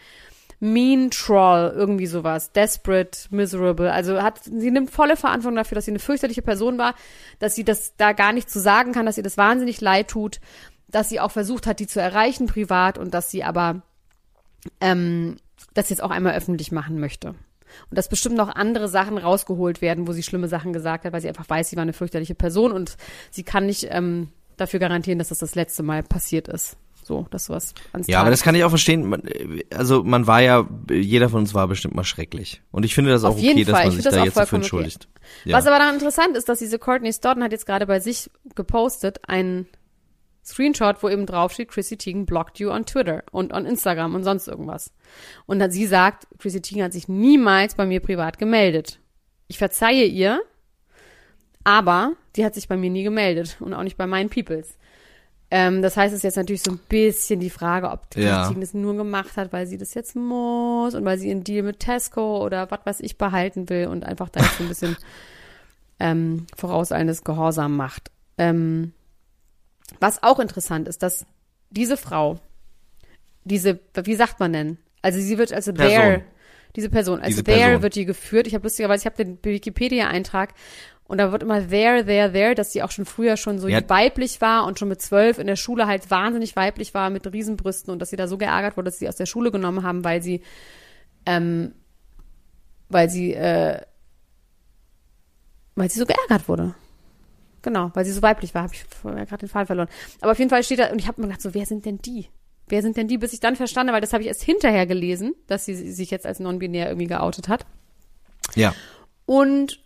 mean 0.60 1.10
troll, 1.10 1.74
irgendwie 1.76 2.08
sowas. 2.08 2.52
Desperate, 2.52 3.28
miserable. 3.30 3.92
Also 3.92 4.22
hat, 4.22 4.44
sie 4.44 4.72
nimmt 4.72 4.92
volle 4.92 5.16
Verantwortung 5.16 5.56
dafür, 5.56 5.76
dass 5.76 5.86
sie 5.86 5.92
eine 5.92 6.00
fürchterliche 6.00 6.42
Person 6.42 6.78
war, 6.78 6.96
dass 7.40 7.56
sie 7.56 7.64
das 7.64 7.96
da 7.96 8.12
gar 8.12 8.34
nicht 8.34 8.50
zu 8.50 8.60
sagen 8.60 8.92
kann, 8.92 9.06
dass 9.06 9.18
ihr 9.18 9.24
das 9.24 9.38
wahnsinnig 9.38 9.80
leid 9.80 10.10
tut, 10.10 10.40
dass 10.88 11.10
sie 11.10 11.20
auch 11.20 11.32
versucht 11.32 11.66
hat, 11.66 11.80
die 11.80 11.88
zu 11.88 12.02
erreichen 12.02 12.48
privat 12.48 12.98
und 12.98 13.14
dass 13.14 13.32
sie 13.32 13.44
aber 13.44 13.82
ähm, 14.82 15.38
das 15.74 15.90
jetzt 15.90 16.04
auch 16.04 16.12
einmal 16.12 16.36
öffentlich 16.36 16.72
machen 16.72 17.00
möchte. 17.00 17.36
Und 17.90 17.98
dass 17.98 18.10
bestimmt 18.10 18.36
noch 18.36 18.50
andere 18.50 18.88
Sachen 18.88 19.18
rausgeholt 19.18 19.82
werden, 19.82 20.08
wo 20.08 20.12
sie 20.12 20.24
schlimme 20.24 20.48
Sachen 20.48 20.74
gesagt 20.74 21.06
hat, 21.06 21.14
weil 21.14 21.22
sie 21.22 21.30
einfach 21.30 21.50
weiß, 21.50 21.70
sie 21.70 21.76
war 21.76 21.84
eine 21.84 21.94
fürchterliche 21.94 22.36
Person 22.36 22.72
und 22.72 22.98
sie 23.32 23.44
kann 23.44 23.66
nicht 23.66 23.88
ähm, 23.90 24.30
dafür 24.58 24.80
garantieren, 24.80 25.20
dass 25.20 25.30
das 25.30 25.40
das 25.40 25.56
letzte 25.56 25.84
Mal 25.84 26.04
passiert 26.04 26.48
ist. 26.48 26.78
So, 27.10 27.26
dass 27.32 27.46
sowas 27.46 27.74
ans 27.92 28.06
Ja, 28.06 28.22
aber 28.22 28.30
das 28.30 28.44
kann 28.44 28.54
ich 28.54 28.64
auch 28.64 28.70
verstehen. 28.70 29.10
Man, 29.10 29.24
äh, 29.26 29.64
Also 29.76 30.04
man 30.04 30.28
war 30.28 30.42
ja, 30.42 30.70
jeder 30.92 31.30
von 31.30 31.40
uns 31.40 31.56
war 31.56 31.68
bestimmt 31.68 31.96
mal 31.96 32.04
schrecklich. 32.04 32.62
Und 32.70 32.86
ich 32.86 32.94
finde 32.94 33.10
das 33.10 33.24
auch 33.24 33.32
Auf 33.32 33.40
jeden 33.40 33.56
okay, 33.56 33.64
dass 33.66 33.74
Fall. 33.74 33.88
man 33.88 33.98
Ich 33.98 34.04
sich 34.04 34.12
da 34.12 34.22
auch 34.22 34.26
jetzt 34.26 34.38
dafür 34.38 34.46
vollkommen 34.46 34.64
okay. 34.64 34.86
entschuldigt. 34.86 35.08
Ja. 35.44 35.58
Was 35.58 35.66
aber 35.66 35.80
dann 35.80 35.96
interessant 35.96 36.38
ist, 36.38 36.48
dass 36.50 36.60
diese 36.60 36.78
Courtney 36.78 37.12
Stodden 37.12 37.44
hat 37.44 37.52
jetzt 37.52 37.66
gerade 37.66 37.88
bei 37.88 38.00
sich 38.00 38.30
gepostet 38.54 39.22
einen 39.28 39.68
Screenshot, 40.46 41.04
wo 41.04 41.10
eben 41.10 41.26
draufsteht, 41.26 41.70
Chrissy 41.70 41.98
Teigen 41.98 42.26
blocked 42.26 42.60
you 42.60 42.72
on 42.72 42.86
Twitter 42.86 43.24
und 43.32 43.54
on 43.54 43.66
Instagram 43.66 44.16
und 44.16 44.24
sonst 44.24 44.48
irgendwas. 44.48 44.92
Und 45.46 45.60
dann 45.60 45.72
sie 45.72 45.86
sagt, 45.86 46.28
Chrissy 46.40 46.62
Teigen 46.62 46.84
hat 46.84 46.94
sich 46.94 47.08
niemals 47.08 47.76
bei 47.76 47.86
mir 47.86 48.00
privat 48.00 48.40
gemeldet. 48.40 49.00
Ich 49.48 49.58
verzeihe 49.58 50.06
ihr, 50.06 50.42
aber 51.64 52.14
die 52.36 52.46
hat 52.46 52.56
sich 52.56 52.68
bei 52.68 52.78
mir 52.78 52.90
nie 52.90 53.04
gemeldet 53.04 53.58
und 53.60 53.74
auch 53.74 53.84
nicht 53.84 53.98
bei 53.98 54.08
meinen 54.08 54.30
Peoples. 54.30 54.76
Ähm, 55.52 55.82
das 55.82 55.98
heißt, 55.98 56.14
es 56.14 56.20
ist 56.20 56.24
jetzt 56.24 56.38
natürlich 56.38 56.62
so 56.62 56.72
ein 56.72 56.80
bisschen 56.90 57.40
die 57.40 57.50
Frage, 57.50 57.90
ob 57.90 58.10
die 58.12 58.22
Ja. 58.22 58.38
Chrissy 58.38 58.50
Teigen 58.50 58.62
das 58.62 58.74
nur 58.74 58.96
gemacht 58.96 59.36
hat, 59.36 59.52
weil 59.52 59.66
sie 59.68 59.78
das 59.78 59.94
jetzt 59.94 60.16
muss 60.16 60.94
und 60.96 61.06
weil 61.06 61.18
sie 61.18 61.32
einen 61.32 61.44
Deal 61.44 61.64
mit 61.64 61.80
Tesco 61.80 62.44
oder 62.46 62.70
was 62.72 62.86
weiß 62.86 63.00
ich 63.02 63.18
behalten 63.18 63.70
will 63.70 63.88
und 63.88 64.06
einfach 64.06 64.30
da 64.30 64.42
jetzt 64.42 64.58
so 64.58 64.64
ein 64.64 64.70
bisschen 64.70 64.96
ähm, 66.00 66.46
vorauseilendes 66.56 67.24
Gehorsam 67.24 67.76
macht. 67.76 68.12
Ähm, 68.38 68.94
was 70.00 70.24
auch 70.24 70.40
interessant 70.40 70.88
ist, 70.88 71.04
dass 71.04 71.26
diese 71.70 71.98
Frau, 71.98 72.40
diese, 73.44 73.80
wie 74.04 74.16
sagt 74.16 74.40
man 74.40 74.54
denn? 74.54 74.78
Also 75.02 75.20
sie 75.20 75.38
wird 75.38 75.54
als 75.54 75.66
Person. 75.66 75.78
there, 75.78 76.24
diese 76.76 76.90
Person, 76.90 77.20
als 77.20 77.28
Diese 77.30 77.44
there 77.44 77.60
Person. 77.60 77.82
wird 77.82 77.96
die 77.96 78.06
geführt. 78.06 78.48
Ich 78.48 78.54
habe 78.54 78.64
lustigerweise, 78.64 79.02
ich 79.02 79.06
habe 79.06 79.24
den 79.24 79.40
Wikipedia-Eintrag 79.44 80.54
und 81.06 81.18
da 81.18 81.32
wird 81.32 81.42
immer 81.42 81.68
there, 81.70 82.06
there, 82.06 82.32
there, 82.32 82.54
dass 82.54 82.72
sie 82.72 82.84
auch 82.84 82.92
schon 82.92 83.06
früher 83.06 83.38
schon 83.38 83.60
so 83.60 83.68
Ja. 83.68 83.82
weiblich 83.90 84.42
war 84.42 84.66
und 84.66 84.78
schon 84.78 84.90
mit 84.90 85.02
zwölf 85.02 85.40
in 85.40 85.48
der 85.48 85.56
Schule 85.56 85.88
halt 85.88 86.12
wahnsinnig 86.12 86.56
weiblich 86.56 86.94
war 86.94 87.10
mit 87.10 87.26
Riesenbrüsten 87.32 87.92
und 87.92 88.00
dass 88.00 88.10
sie 88.12 88.16
da 88.18 88.28
so 88.28 88.38
geärgert 88.38 88.78
wurde, 88.78 88.86
dass 88.92 89.00
sie 89.00 89.10
aus 89.10 89.16
der 89.16 89.26
Schule 89.26 89.52
genommen 89.52 89.84
haben, 89.84 90.04
weil 90.04 90.22
sie, 90.22 90.42
ähm, 91.26 91.74
weil 92.90 93.10
sie, 93.10 93.34
äh, 93.34 93.82
weil 95.76 95.90
sie 95.90 96.00
so 96.00 96.06
geärgert 96.06 96.48
wurde. 96.48 96.76
Genau, 97.62 97.92
weil 97.94 98.06
sie 98.06 98.12
so 98.12 98.22
weiblich 98.22 98.54
war, 98.56 98.64
habe 98.64 98.74
ich 98.74 98.84
vorher 98.84 99.26
gerade 99.26 99.46
den 99.46 99.50
Fall 99.50 99.66
verloren. 99.66 99.90
Aber 100.22 100.32
auf 100.32 100.40
jeden 100.40 100.50
Fall 100.50 100.64
steht 100.64 100.80
da, 100.80 100.92
und 100.92 101.00
ich 101.00 101.08
habe 101.08 101.22
mir 101.22 101.28
gedacht, 101.28 101.42
so, 101.42 101.54
wer 101.54 101.66
sind 101.66 101.86
denn 101.86 101.98
die? 102.00 102.28
Wer 102.68 102.82
sind 102.82 102.98
denn 102.98 103.08
die? 103.08 103.18
Bis 103.18 103.34
ich 103.34 103.40
dann 103.40 103.56
verstanden, 103.56 103.94
weil 103.94 104.02
das 104.02 104.14
habe 104.14 104.24
ich 104.24 104.28
erst 104.28 104.44
hinterher 104.44 104.86
gelesen, 104.86 105.34
dass 105.48 105.66
sie 105.66 105.74
sich 105.74 106.12
jetzt 106.12 106.26
als 106.26 106.40
non-binär 106.40 106.88
irgendwie 106.88 107.08
geoutet 107.08 107.48
hat. 107.50 107.66
ja. 108.56 108.74
Und 109.26 109.80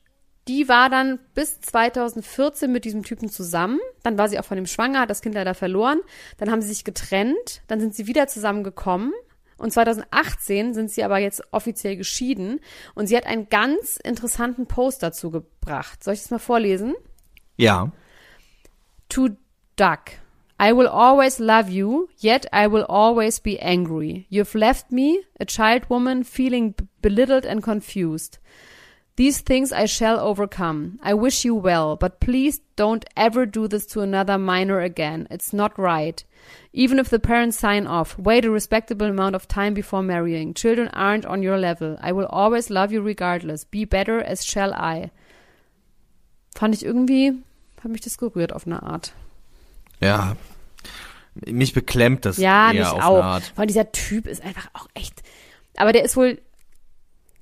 die 0.47 0.67
war 0.67 0.89
dann 0.89 1.19
bis 1.35 1.61
2014 1.61 2.71
mit 2.71 2.85
diesem 2.85 3.03
Typen 3.03 3.29
zusammen. 3.29 3.79
Dann 4.03 4.17
war 4.17 4.27
sie 4.27 4.39
auch 4.39 4.45
von 4.45 4.57
ihm 4.57 4.65
schwanger, 4.65 5.01
hat 5.01 5.09
das 5.09 5.21
Kind 5.21 5.35
leider 5.35 5.53
verloren. 5.53 6.01
Dann 6.37 6.51
haben 6.51 6.61
sie 6.61 6.67
sich 6.69 6.83
getrennt. 6.83 7.61
Dann 7.67 7.79
sind 7.79 7.95
sie 7.95 8.07
wieder 8.07 8.27
zusammengekommen. 8.27 9.13
Und 9.57 9.71
2018 9.71 10.73
sind 10.73 10.91
sie 10.91 11.03
aber 11.03 11.19
jetzt 11.19 11.41
offiziell 11.51 11.95
geschieden. 11.95 12.59
Und 12.95 13.07
sie 13.07 13.15
hat 13.15 13.25
einen 13.25 13.47
ganz 13.47 13.97
interessanten 13.97 14.65
Post 14.67 15.03
dazu 15.03 15.31
gebracht. 15.31 16.03
Soll 16.03 16.15
ich 16.15 16.21
das 16.21 16.31
mal 16.31 16.39
vorlesen? 16.39 16.93
Ja. 17.57 17.91
To 19.09 19.37
Duck. 19.75 20.19
I 20.59 20.71
will 20.71 20.87
always 20.87 21.39
love 21.39 21.69
you, 21.69 22.09
yet 22.19 22.45
I 22.53 22.67
will 22.67 22.85
always 22.87 23.39
be 23.39 23.59
angry. 23.59 24.27
You've 24.29 24.55
left 24.55 24.91
me, 24.91 25.23
a 25.39 25.45
child 25.45 25.89
woman, 25.89 26.23
feeling 26.23 26.75
belittled 27.01 27.45
and 27.45 27.61
confused. 27.61 28.37
These 29.15 29.41
things 29.41 29.71
I 29.71 29.85
shall 29.85 30.19
overcome. 30.19 30.99
I 31.03 31.13
wish 31.13 31.45
you 31.45 31.53
well, 31.53 31.95
but 31.95 32.19
please 32.19 32.61
don't 32.75 33.05
ever 33.15 33.45
do 33.45 33.67
this 33.67 33.85
to 33.87 34.01
another 34.01 34.39
minor 34.39 34.79
again. 34.79 35.27
It's 35.29 35.53
not 35.53 35.77
right. 35.77 36.23
Even 36.71 36.97
if 36.97 37.09
the 37.09 37.19
parents 37.19 37.59
sign 37.59 37.85
off, 37.85 38.17
wait 38.17 38.45
a 38.45 38.49
respectable 38.49 39.05
amount 39.07 39.35
of 39.35 39.47
time 39.47 39.75
before 39.75 40.01
marrying. 40.01 40.53
Children 40.55 40.87
aren't 40.93 41.25
on 41.25 41.43
your 41.43 41.59
level. 41.59 41.97
I 42.01 42.11
will 42.11 42.25
always 42.27 42.71
love 42.71 42.91
you 42.91 43.01
regardless. 43.01 43.65
Be 43.65 43.85
better, 43.85 44.19
as 44.19 44.43
shall 44.43 44.73
I. 44.73 45.11
Fand 46.55 46.73
ich 46.73 46.83
irgendwie, 46.83 47.43
hat 47.83 47.91
mich 47.91 48.01
das 48.01 48.17
gerührt 48.17 48.53
auf 48.53 48.65
eine 48.65 48.83
Art. 48.83 49.13
Ja. 49.99 50.35
Mich 51.35 51.73
beklemmt 51.73 52.25
das 52.25 52.37
Ja, 52.37 52.71
eher 52.71 52.79
mich 52.79 52.87
auf 52.87 53.01
auch. 53.03 53.13
eine 53.15 53.23
Art. 53.23 53.43
Vor 53.43 53.59
allem 53.59 53.67
dieser 53.67 53.91
Typ 53.91 54.27
ist 54.27 54.43
einfach 54.43 54.67
auch 54.73 54.87
echt. 54.93 55.21
Aber 55.75 55.91
der 55.91 56.03
ist 56.03 56.15
wohl 56.15 56.39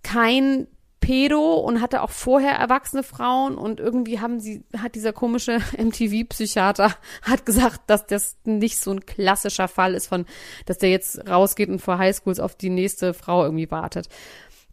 kein 0.04 0.68
Pedo 1.02 1.56
und 1.56 1.82
hatte 1.82 2.02
auch 2.04 2.12
vorher 2.12 2.54
erwachsene 2.54 3.04
Frauen 3.04 3.56
und 3.56 3.80
irgendwie 3.80 4.20
haben 4.20 4.40
sie, 4.40 4.64
hat 4.78 4.96
dieser 4.96 5.14
komische 5.14 5.60
MTV-Psychiater 5.78 6.94
hat 7.24 7.46
gesagt, 7.46 7.82
dass 7.88 8.06
das 8.06 8.38
nicht 8.46 8.80
so 8.80 8.92
ein 8.92 9.06
klassischer 9.06 9.68
Fall 9.68 9.96
ist 9.96 10.08
von, 10.08 10.26
dass 10.68 10.78
der 10.78 10.92
jetzt 10.92 11.28
rausgeht 11.28 11.70
und 11.70 11.80
vor 11.80 11.98
Highschools 11.98 12.40
auf 12.40 12.56
die 12.56 12.70
nächste 12.70 13.14
Frau 13.14 13.44
irgendwie 13.44 13.70
wartet. 13.72 14.10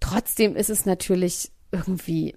Trotzdem 0.00 0.54
ist 0.54 0.70
es 0.70 0.84
natürlich 0.86 1.50
irgendwie 1.72 2.36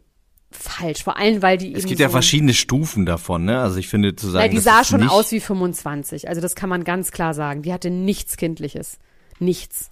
falsch, 0.51 1.03
vor 1.03 1.17
allem 1.17 1.41
weil 1.41 1.57
die 1.57 1.73
Es 1.73 1.79
eben 1.79 1.87
gibt 1.89 1.99
ja 2.01 2.07
so 2.09 2.13
verschiedene 2.13 2.53
Stufen 2.53 3.05
davon, 3.05 3.45
ne? 3.45 3.59
Also 3.61 3.77
ich 3.77 3.87
finde 3.87 4.15
zu 4.15 4.29
sagen, 4.29 4.45
ja, 4.45 4.51
die 4.51 4.59
sah 4.59 4.83
schon 4.83 5.07
aus 5.07 5.31
wie 5.31 5.39
25. 5.39 6.27
Also 6.29 6.41
das 6.41 6.55
kann 6.55 6.69
man 6.69 6.83
ganz 6.83 7.11
klar 7.11 7.33
sagen. 7.33 7.61
Die 7.61 7.73
hatte 7.73 7.89
nichts 7.89 8.37
Kindliches. 8.37 8.99
Nichts. 9.39 9.89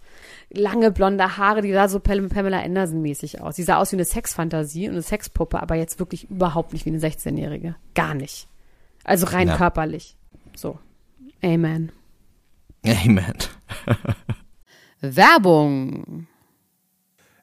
Lange 0.52 0.92
blonde 0.92 1.38
Haare, 1.38 1.62
die 1.62 1.72
sah 1.72 1.88
so 1.88 2.00
Pam- 2.00 2.30
Pamela 2.30 2.60
Anderson 2.62 3.02
mäßig 3.02 3.42
aus. 3.42 3.56
Die 3.56 3.64
sah 3.64 3.78
aus 3.78 3.92
wie 3.92 3.96
eine 3.96 4.06
Sexfantasie 4.06 4.88
und 4.88 4.94
eine 4.94 5.02
Sexpuppe, 5.02 5.62
aber 5.62 5.76
jetzt 5.76 6.00
wirklich 6.00 6.30
überhaupt 6.30 6.74
nicht 6.74 6.86
wie 6.86 6.90
eine 6.90 7.00
16-Jährige. 7.00 7.76
Gar 7.96 8.14
nicht. 8.16 8.48
Also 9.04 9.28
rein 9.28 9.48
Ja. 9.48 9.58
körperlich. 9.58 10.16
So. 10.56 10.78
Amen. 11.44 11.92
Amen. 12.86 13.34
Werbung. 15.02 16.28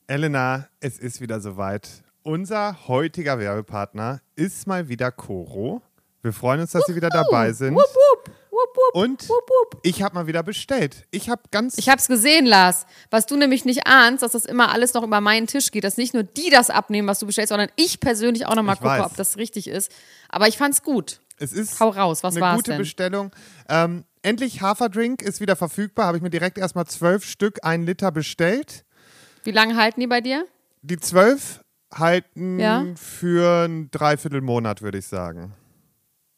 Elena, 0.07 0.69
es 0.81 0.99
ist 0.99 1.21
wieder 1.21 1.41
soweit. 1.41 2.03
Unser 2.27 2.89
heutiger 2.89 3.39
Werbepartner 3.39 4.21
ist 4.35 4.67
mal 4.67 4.89
wieder 4.89 5.13
Coro. 5.13 5.81
Wir 6.23 6.33
freuen 6.33 6.61
uns, 6.61 6.73
dass 6.73 6.83
Sie 6.87 6.97
wieder 6.97 7.09
dabei 7.09 7.53
sind. 7.53 7.73
Wupp, 7.77 7.85
wupp, 7.85 8.35
wupp, 8.51 8.77
wupp, 8.77 8.95
Und 8.95 9.29
wupp, 9.29 9.49
wupp. 9.49 9.81
ich 9.85 10.03
habe 10.03 10.17
mal 10.17 10.27
wieder 10.27 10.43
bestellt. 10.43 11.07
Ich 11.13 11.31
habe 11.31 11.43
ganz 11.53 11.79
Ich 11.79 11.89
hab's 11.89 12.09
gesehen, 12.09 12.45
Lars. 12.45 12.85
Was 13.11 13.27
du 13.27 13.37
nämlich 13.37 13.65
nicht 13.65 13.87
ahnst, 13.87 14.25
dass 14.25 14.33
das 14.33 14.45
immer 14.45 14.73
alles 14.73 14.93
noch 14.93 15.05
über 15.05 15.21
meinen 15.21 15.47
Tisch 15.47 15.71
geht, 15.71 15.85
dass 15.85 15.99
nicht 15.99 16.15
nur 16.15 16.25
die 16.25 16.51
das 16.51 16.69
abnehmen, 16.69 17.07
was 17.07 17.21
du 17.21 17.27
bestellst, 17.27 17.51
sondern 17.51 17.69
ich 17.77 18.01
persönlich 18.01 18.45
auch 18.47 18.57
noch 18.57 18.65
mal 18.65 18.73
Ich 18.73 18.81
gucke, 18.81 18.91
weiß. 18.91 19.07
ob 19.07 19.17
das 19.17 19.37
richtig 19.37 19.69
ist. 19.69 19.93
Aber 20.29 20.49
ich 20.49 20.59
fand's 20.59 20.83
gut. 20.83 21.21
es 21.39 21.53
ist 21.53 21.79
Hau 21.79 21.91
raus, 21.91 22.25
was 22.25 22.37
eine 22.37 22.57
gute 22.57 22.73
denn? 22.73 22.79
Bestellung. 22.79 23.31
Ähm, 23.69 24.03
endlich 24.23 24.61
Haferdrink 24.63 25.23
ist 25.23 25.41
wieder 25.41 25.55
verfügbar. 25.55 26.07
Habe 26.07 26.17
ich 26.17 26.25
mir 26.25 26.31
direkt 26.31 26.59
erstmal 26.59 26.87
zwölf 26.87 27.25
Stück, 27.25 27.61
ein 27.63 27.85
Liter 27.87 28.11
bestellt. 28.11 28.85
Wie 29.45 29.53
lange 29.53 29.77
halten 29.77 30.01
die 30.01 30.09
bei 30.09 30.21
dir? 30.21 30.45
Die 30.83 30.99
zwölf 30.99 31.61
halten 31.93 32.59
Ja. 32.59 32.85
für 32.97 33.67
ein 33.67 33.91
Dreiviertelmonat, 33.91 34.83
würde 34.83 34.99
ich 34.99 35.07
sagen. 35.07 35.55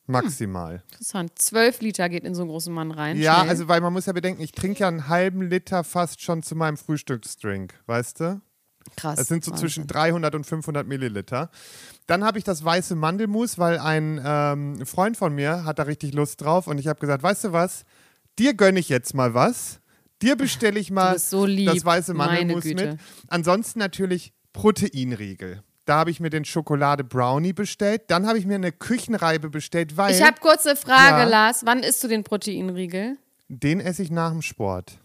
Maximal. 0.07 0.83
Interessant. 0.93 1.33
Zwölf 1.39 1.81
Liter 1.81 2.09
geht 2.09 2.25
in 2.25 2.35
so 2.35 2.41
einen 2.43 2.51
großen 2.51 2.73
Mann 2.73 2.91
rein. 2.91 3.19
Ja, 3.19 3.37
Schnell. 3.41 3.49
also 3.51 3.69
weil 3.69 3.81
man 3.83 3.93
muss 3.93 4.07
ja 4.07 4.13
bedenken, 4.15 4.41
ich 4.43 4.53
trinke 4.53 4.81
ja 4.81 4.89
einen 4.89 5.09
halben 5.09 5.43
Liter 5.43 5.85
fast 5.85 6.23
schon 6.23 6.43
zu 6.43 6.57
meinem 6.57 6.77
Frühstücksdrink, 6.77 7.75
weißt 7.87 8.21
du? 8.21 8.41
krass. 8.97 9.17
Das 9.19 9.29
sind 9.29 9.45
so 9.45 9.51
Wahnsinn. 9.51 9.69
zwischen 9.69 9.87
300 9.87 10.35
und 10.35 10.45
500 10.45 10.87
Milliliter. 10.87 11.51
Dann 12.07 12.25
habe 12.25 12.39
ich 12.39 12.45
das 12.45 12.65
weiße 12.65 12.95
Mandelmus, 12.97 13.59
weil 13.59 13.79
ein 13.79 14.19
ähm, 14.25 14.87
Freund 14.87 15.19
von 15.19 15.35
mir 15.35 15.65
hat 15.67 15.79
da 15.79 15.83
richtig 15.83 16.15
Lust 16.15 16.41
drauf 16.41 16.67
und 16.69 16.79
ich 16.79 16.87
habe 16.89 16.99
gesagt, 16.99 17.23
weißt 17.23 17.45
du 17.45 17.53
was, 17.53 17.85
dir 18.39 18.55
gönne 18.55 18.81
ich 18.81 18.89
jetzt 18.89 19.15
mal 19.15 19.35
was. 19.35 19.81
Dir 20.23 20.37
bestelle 20.37 20.81
ich 20.81 20.91
mal 20.91 21.19
so 21.19 21.45
lieb, 21.45 21.67
das 21.69 21.85
weiße 21.85 22.15
Mandelmus 22.15 22.65
mit. 22.65 22.99
Ansonsten 23.29 23.79
natürlich 23.79 24.33
Proteinriegel. 24.53 25.63
Da 25.85 25.99
habe 26.01 26.11
ich 26.11 26.21
mir 26.21 26.29
den 26.31 26.45
Schokolade 26.45 27.03
Brownie 27.03 27.55
bestellt. 27.55 28.03
Dann 28.09 28.27
habe 28.27 28.39
ich 28.39 28.45
mir 28.45 28.57
eine 28.57 28.73
Küchenreibe 28.73 29.49
bestellt, 29.49 29.97
weil 29.97 30.15
Ich 30.15 30.23
habe 30.23 30.39
kurze 30.41 30.77
Frage, 30.77 31.23
Ja. 31.23 31.25
Lars. 31.25 31.63
Wann 31.65 31.83
isst 31.83 32.03
du 32.05 32.09
den 32.09 32.25
Proteinriegel? 32.25 33.17
den 33.51 33.81
esse 33.81 34.03
ich 34.03 34.11
nach 34.11 34.31
dem 34.31 34.43
Sport. 34.43 34.99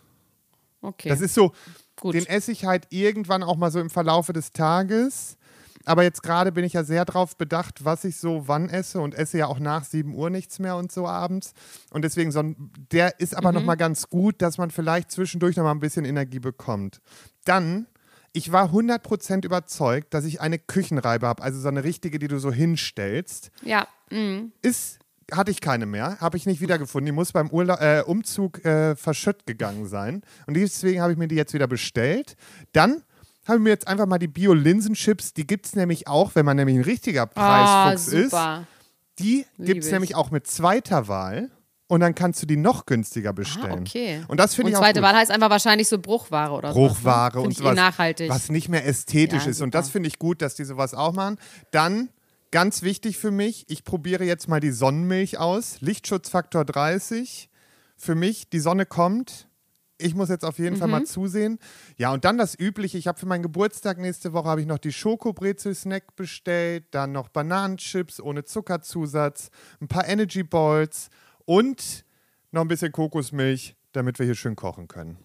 Okay. 0.81 1.07
Das 1.07 1.21
ist 1.21 1.33
so, 1.33 1.53
Gut. 2.01 2.13
den 2.13 2.25
esse 2.25 2.51
ich 2.51 2.65
halt 2.65 2.87
irgendwann 2.89 3.41
auch 3.41 3.55
mal 3.55 3.71
so 3.71 3.79
im 3.79 3.89
Verlaufe 3.89 4.33
des 4.33 4.51
Tages. 4.51 5.37
Aber 5.85 6.03
jetzt 6.03 6.23
gerade 6.23 6.51
bin 6.51 6.65
ich 6.65 6.73
ja 6.73 6.83
sehr 6.83 7.05
drauf 7.05 7.37
bedacht, 7.37 7.85
was 7.85 8.03
ich 8.03 8.17
so 8.17 8.47
wann 8.49 8.67
esse 8.69 8.99
und 8.99 9.15
esse 9.15 9.37
ja 9.37 9.47
auch 9.47 9.59
nach 9.59 9.85
7 9.85 10.13
Uhr 10.13 10.29
nichts 10.29 10.59
mehr 10.59 10.75
und 10.75 10.91
so 10.91 11.07
abends. 11.07 11.53
Und 11.91 12.03
deswegen, 12.03 12.31
so 12.33 12.39
ein, 12.39 12.71
der 12.91 13.19
ist 13.21 13.33
aber 13.35 13.53
noch 13.53 13.63
mal 13.63 13.75
ganz 13.75 14.09
gut, 14.09 14.41
dass 14.41 14.57
man 14.57 14.71
vielleicht 14.71 15.11
zwischendurch 15.11 15.55
noch 15.55 15.63
mal 15.63 15.71
ein 15.71 15.79
bisschen 15.79 16.03
Energie 16.03 16.39
bekommt. 16.39 16.99
Dann, 17.45 17.87
ich 18.33 18.51
war 18.51 18.71
100% 18.71 19.45
überzeugt, 19.45 20.13
dass 20.13 20.25
ich 20.25 20.41
eine 20.41 20.59
Küchenreibe 20.59 21.27
habe, 21.27 21.43
also 21.43 21.59
so 21.59 21.67
eine 21.67 21.83
richtige, 21.83 22.19
die 22.19 22.27
du 22.27 22.39
so 22.39 22.51
hinstellst 22.51 23.51
ja. 23.61 23.87
mm. 24.09 24.51
ist, 24.61 24.99
hatte 25.31 25.51
ich 25.51 25.61
keine 25.61 25.85
mehr, 25.85 26.19
habe 26.19 26.35
ich 26.37 26.45
nicht 26.45 26.59
wiedergefunden. 26.59 27.05
Die 27.05 27.11
muss 27.11 27.31
beim 27.31 27.49
Urla 27.49 27.99
äh, 27.99 28.01
Umzug 28.03 28.65
äh, 28.65 28.95
verschütt 28.95 29.45
gegangen 29.45 29.87
sein. 29.87 30.23
Und 30.47 30.55
deswegen 30.55 31.01
habe 31.01 31.13
ich 31.13 31.17
mir 31.17 31.27
die 31.27 31.35
jetzt 31.35 31.53
wieder 31.53 31.67
bestellt. 31.67 32.35
Dann 32.73 33.03
habe 33.45 33.57
ich 33.57 33.63
mir 33.63 33.69
jetzt 33.69 33.87
einfach 33.87 34.05
mal 34.05 34.19
die 34.19 34.27
Bio-Linsenchips, 34.27 35.33
die 35.33 35.45
gibt 35.45 35.65
es 35.67 35.75
nämlich 35.75 36.07
auch, 36.07 36.33
wenn 36.35 36.45
man 36.45 36.57
nämlich 36.57 36.77
ein 36.77 36.83
richtiger 36.83 37.25
Preisfuchs 37.25 38.33
Ah, 38.33 38.59
ist. 38.59 38.67
Die 39.19 39.45
gibt 39.59 39.81
es 39.81 39.87
ich. 39.87 39.91
nämlich 39.91 40.15
auch 40.15 40.31
mit 40.31 40.47
zweiter 40.47 41.07
Wahl. 41.07 41.51
Und 41.93 41.99
dann 41.99 42.15
kannst 42.15 42.41
du 42.41 42.47
die 42.47 42.57
noch 42.57 42.87
günstiger 42.87 43.33
bestellen. 43.33 43.71
Ah, 43.71 43.81
okay. 43.81 44.23
Und 44.27 44.39
das 44.39 44.55
finde 44.55 44.67
Und 44.67 44.71
ich 44.71 44.77
auch 44.77 44.81
zweite 44.81 44.99
gut. 45.01 45.07
Wahl 45.09 45.15
heißt 45.15 45.29
einfach 45.29 45.51
wahrscheinlich 45.51 45.87
so 45.87 45.99
Bruchware 45.99 46.51
oder 46.53 46.73
so. 46.73 46.79
Bruchware 46.79 47.31
Find 47.33 47.45
und 47.45 47.51
eh 47.51 47.55
sowas, 47.55 47.75
nachhaltig. 47.75 48.29
was 48.31 48.49
nicht 48.49 48.67
mehr 48.67 48.85
ästhetisch 48.87 49.43
Ja, 49.43 49.51
ist. 49.51 49.61
Und 49.61 49.67
super. 49.73 49.77
das 49.77 49.89
finde 49.89 50.07
ich 50.07 50.17
gut, 50.17 50.41
dass 50.41 50.55
die 50.55 50.63
sowas 50.65 50.95
auch 50.95 51.13
machen. 51.13 51.37
Dann, 51.69 52.09
ganz 52.49 52.81
wichtig 52.81 53.19
für 53.19 53.29
mich, 53.29 53.65
ich 53.69 53.83
probiere 53.83 54.23
jetzt 54.23 54.47
mal 54.47 54.59
die 54.59 54.71
Sonnenmilch 54.71 55.37
aus. 55.37 55.81
Lichtschutzfaktor 55.81 56.65
30. 56.65 57.49
Für 57.95 58.15
mich, 58.15 58.49
die 58.49 58.59
Sonne 58.59 58.87
kommt. 58.87 59.47
Ich 59.99 60.15
muss 60.15 60.29
jetzt 60.29 60.43
auf 60.45 60.57
jeden 60.57 60.77
Fall 60.77 60.87
Mhm. 60.87 60.91
mal 60.91 61.03
zusehen. 61.05 61.59
Ja, 61.97 62.11
und 62.11 62.25
dann 62.25 62.39
das 62.39 62.57
Übliche. 62.59 62.97
Ich 62.97 63.05
habe 63.07 63.19
für 63.19 63.27
meinen 63.27 63.43
Geburtstag 63.43 63.99
nächste 63.99 64.33
Woche 64.33 64.49
habe 64.49 64.61
ich 64.61 64.67
noch 64.67 64.79
die 64.79 64.91
Schokobrezel-Snack 64.91 66.15
bestellt, 66.15 66.85
dann 66.91 67.11
noch 67.11 67.29
Bananenchips 67.29 68.19
ohne 68.19 68.43
Zuckerzusatz, 68.43 69.49
ein 69.79 69.87
paar 69.87 70.07
Energy 70.07 70.41
Balls 70.43 71.09
und 71.45 72.05
noch 72.51 72.61
ein 72.61 72.67
bisschen 72.67 72.91
Kokosmilch, 72.91 73.75
damit 73.91 74.19
wir 74.19 74.25
hier 74.25 74.35
schön 74.35 74.55
kochen 74.55 74.87
können. 74.87 75.17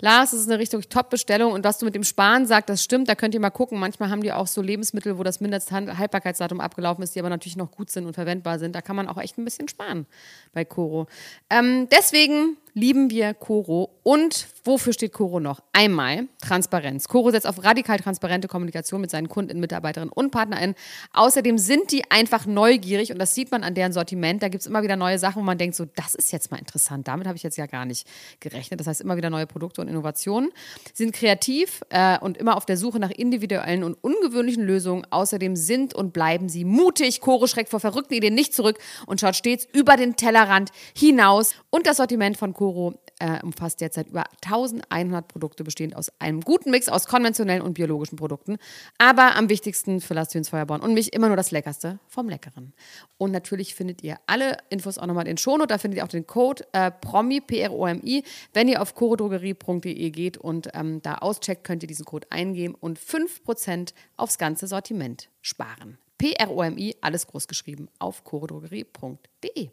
Lars, 0.00 0.32
das 0.32 0.40
ist 0.40 0.48
eine 0.48 0.58
richtig 0.58 0.88
Top-Bestellung 0.88 1.52
und 1.52 1.64
was 1.64 1.78
du 1.78 1.84
mit 1.84 1.94
dem 1.94 2.04
Sparen 2.04 2.46
sagst, 2.46 2.68
das 2.68 2.82
stimmt, 2.82 3.08
da 3.08 3.14
könnt 3.14 3.34
ihr 3.34 3.40
mal 3.40 3.50
gucken. 3.50 3.78
Manchmal 3.78 4.10
haben 4.10 4.22
die 4.22 4.32
auch 4.32 4.46
so 4.46 4.60
Lebensmittel, 4.60 5.18
wo 5.18 5.22
das 5.22 5.40
Mindesthaltbarkeitsdatum 5.40 6.60
abgelaufen 6.60 7.02
ist, 7.02 7.14
die 7.14 7.20
aber 7.20 7.30
natürlich 7.30 7.56
noch 7.56 7.70
gut 7.70 7.90
sind 7.90 8.06
und 8.06 8.14
verwendbar 8.14 8.58
sind. 8.58 8.74
Da 8.74 8.82
kann 8.82 8.96
man 8.96 9.08
auch 9.08 9.18
echt 9.18 9.38
ein 9.38 9.44
bisschen 9.44 9.68
sparen 9.68 10.06
bei 10.52 10.64
Coro. 10.64 11.06
Ähm, 11.50 11.88
deswegen 11.90 12.56
lieben 12.76 13.08
wir 13.08 13.32
Coro. 13.32 13.88
Und 14.02 14.46
wofür 14.62 14.92
steht 14.92 15.14
Coro 15.14 15.40
noch? 15.40 15.60
Einmal 15.72 16.28
Transparenz. 16.42 17.08
Coro 17.08 17.30
setzt 17.30 17.46
auf 17.46 17.64
radikal 17.64 17.98
transparente 17.98 18.48
Kommunikation 18.48 19.00
mit 19.00 19.10
seinen 19.10 19.30
Kunden, 19.30 19.58
Mitarbeiterinnen 19.60 20.12
und 20.12 20.30
PartnerInnen. 20.30 20.76
Außerdem 21.14 21.56
sind 21.56 21.90
die 21.90 22.08
einfach 22.10 22.44
neugierig 22.44 23.12
und 23.12 23.18
das 23.18 23.34
sieht 23.34 23.50
man 23.50 23.64
an 23.64 23.74
deren 23.74 23.92
Sortiment. 23.92 24.42
Da 24.42 24.48
gibt 24.48 24.60
es 24.60 24.66
immer 24.66 24.82
wieder 24.82 24.96
neue 24.96 25.18
Sachen, 25.18 25.40
wo 25.40 25.46
man 25.46 25.56
denkt, 25.56 25.74
so, 25.74 25.86
das 25.96 26.14
ist 26.14 26.32
jetzt 26.32 26.50
mal 26.50 26.58
interessant. 26.58 27.08
Damit 27.08 27.26
habe 27.26 27.36
ich 27.36 27.42
jetzt 27.42 27.56
ja 27.56 27.64
gar 27.64 27.86
nicht 27.86 28.06
gerechnet. 28.40 28.78
Das 28.78 28.86
heißt, 28.86 29.00
immer 29.00 29.16
wieder 29.16 29.30
neue 29.30 29.46
Produkte 29.46 29.80
und 29.86 29.92
Innovationen. 29.92 30.50
Sind 30.92 31.12
kreativ 31.12 31.82
äh, 31.90 32.18
und 32.18 32.36
immer 32.36 32.56
auf 32.56 32.66
der 32.66 32.76
Suche 32.76 32.98
nach 32.98 33.10
individuellen 33.10 33.84
und 33.84 33.94
ungewöhnlichen 34.02 34.64
Lösungen. 34.64 35.06
Außerdem 35.10 35.56
sind 35.56 35.94
und 35.94 36.12
bleiben 36.12 36.48
sie 36.48 36.64
mutig. 36.64 37.20
Coro 37.20 37.46
schreckt 37.46 37.70
vor 37.70 37.80
verrückten 37.80 38.14
Ideen 38.14 38.34
nicht 38.34 38.54
zurück 38.54 38.78
und 39.06 39.20
schaut 39.20 39.36
stets 39.36 39.66
über 39.72 39.96
den 39.96 40.16
Tellerrand 40.16 40.70
hinaus. 40.96 41.54
Und 41.70 41.86
das 41.86 41.98
Sortiment 41.98 42.36
von 42.36 42.52
Coro 42.52 42.94
äh, 43.18 43.42
umfasst 43.42 43.80
derzeit 43.80 44.08
über 44.08 44.24
1100 44.44 45.28
Produkte, 45.28 45.64
bestehend 45.64 45.96
aus 45.96 46.12
einem 46.18 46.40
guten 46.40 46.70
Mix 46.70 46.88
aus 46.88 47.06
konventionellen 47.06 47.62
und 47.62 47.74
biologischen 47.74 48.16
Produkten. 48.16 48.58
Aber 48.98 49.36
am 49.36 49.48
wichtigsten 49.48 50.00
für 50.00 50.14
Lars 50.14 50.28
Töns 50.28 50.48
Feuerborn 50.48 50.80
und 50.80 50.94
mich 50.94 51.12
immer 51.12 51.28
nur 51.28 51.36
das 51.36 51.50
Leckerste 51.50 51.98
vom 52.08 52.28
Leckeren. 52.28 52.72
Und 53.18 53.32
natürlich 53.32 53.74
findet 53.74 54.02
ihr 54.02 54.18
alle 54.26 54.58
Infos 54.70 54.98
auch 54.98 55.06
nochmal 55.06 55.26
in 55.26 55.32
den 55.32 55.38
Shownote. 55.38 55.68
Da 55.68 55.78
findet 55.78 55.98
ihr 55.98 56.04
auch 56.04 56.08
den 56.08 56.26
Code 56.26 56.64
äh, 56.72 56.90
PROMI, 56.90 57.40
P-R-O-M-I. 57.40 58.22
Wenn 58.52 58.68
ihr 58.68 58.82
auf 58.82 58.94
chorodrogerie.de 58.94 60.10
geht 60.10 60.36
und 60.36 60.68
ähm, 60.74 61.00
da 61.02 61.16
auscheckt, 61.16 61.64
könnt 61.64 61.82
ihr 61.82 61.88
diesen 61.88 62.04
Code 62.04 62.26
eingeben 62.30 62.74
und 62.74 62.98
5% 62.98 63.92
aufs 64.16 64.38
ganze 64.38 64.66
Sortiment 64.66 65.28
sparen. 65.40 65.98
P-R-O-M-I, 66.18 66.96
alles 67.00 67.26
groß 67.26 67.46
geschrieben, 67.46 67.88
auf 67.98 68.24
chorodrogerie.de. 68.24 69.70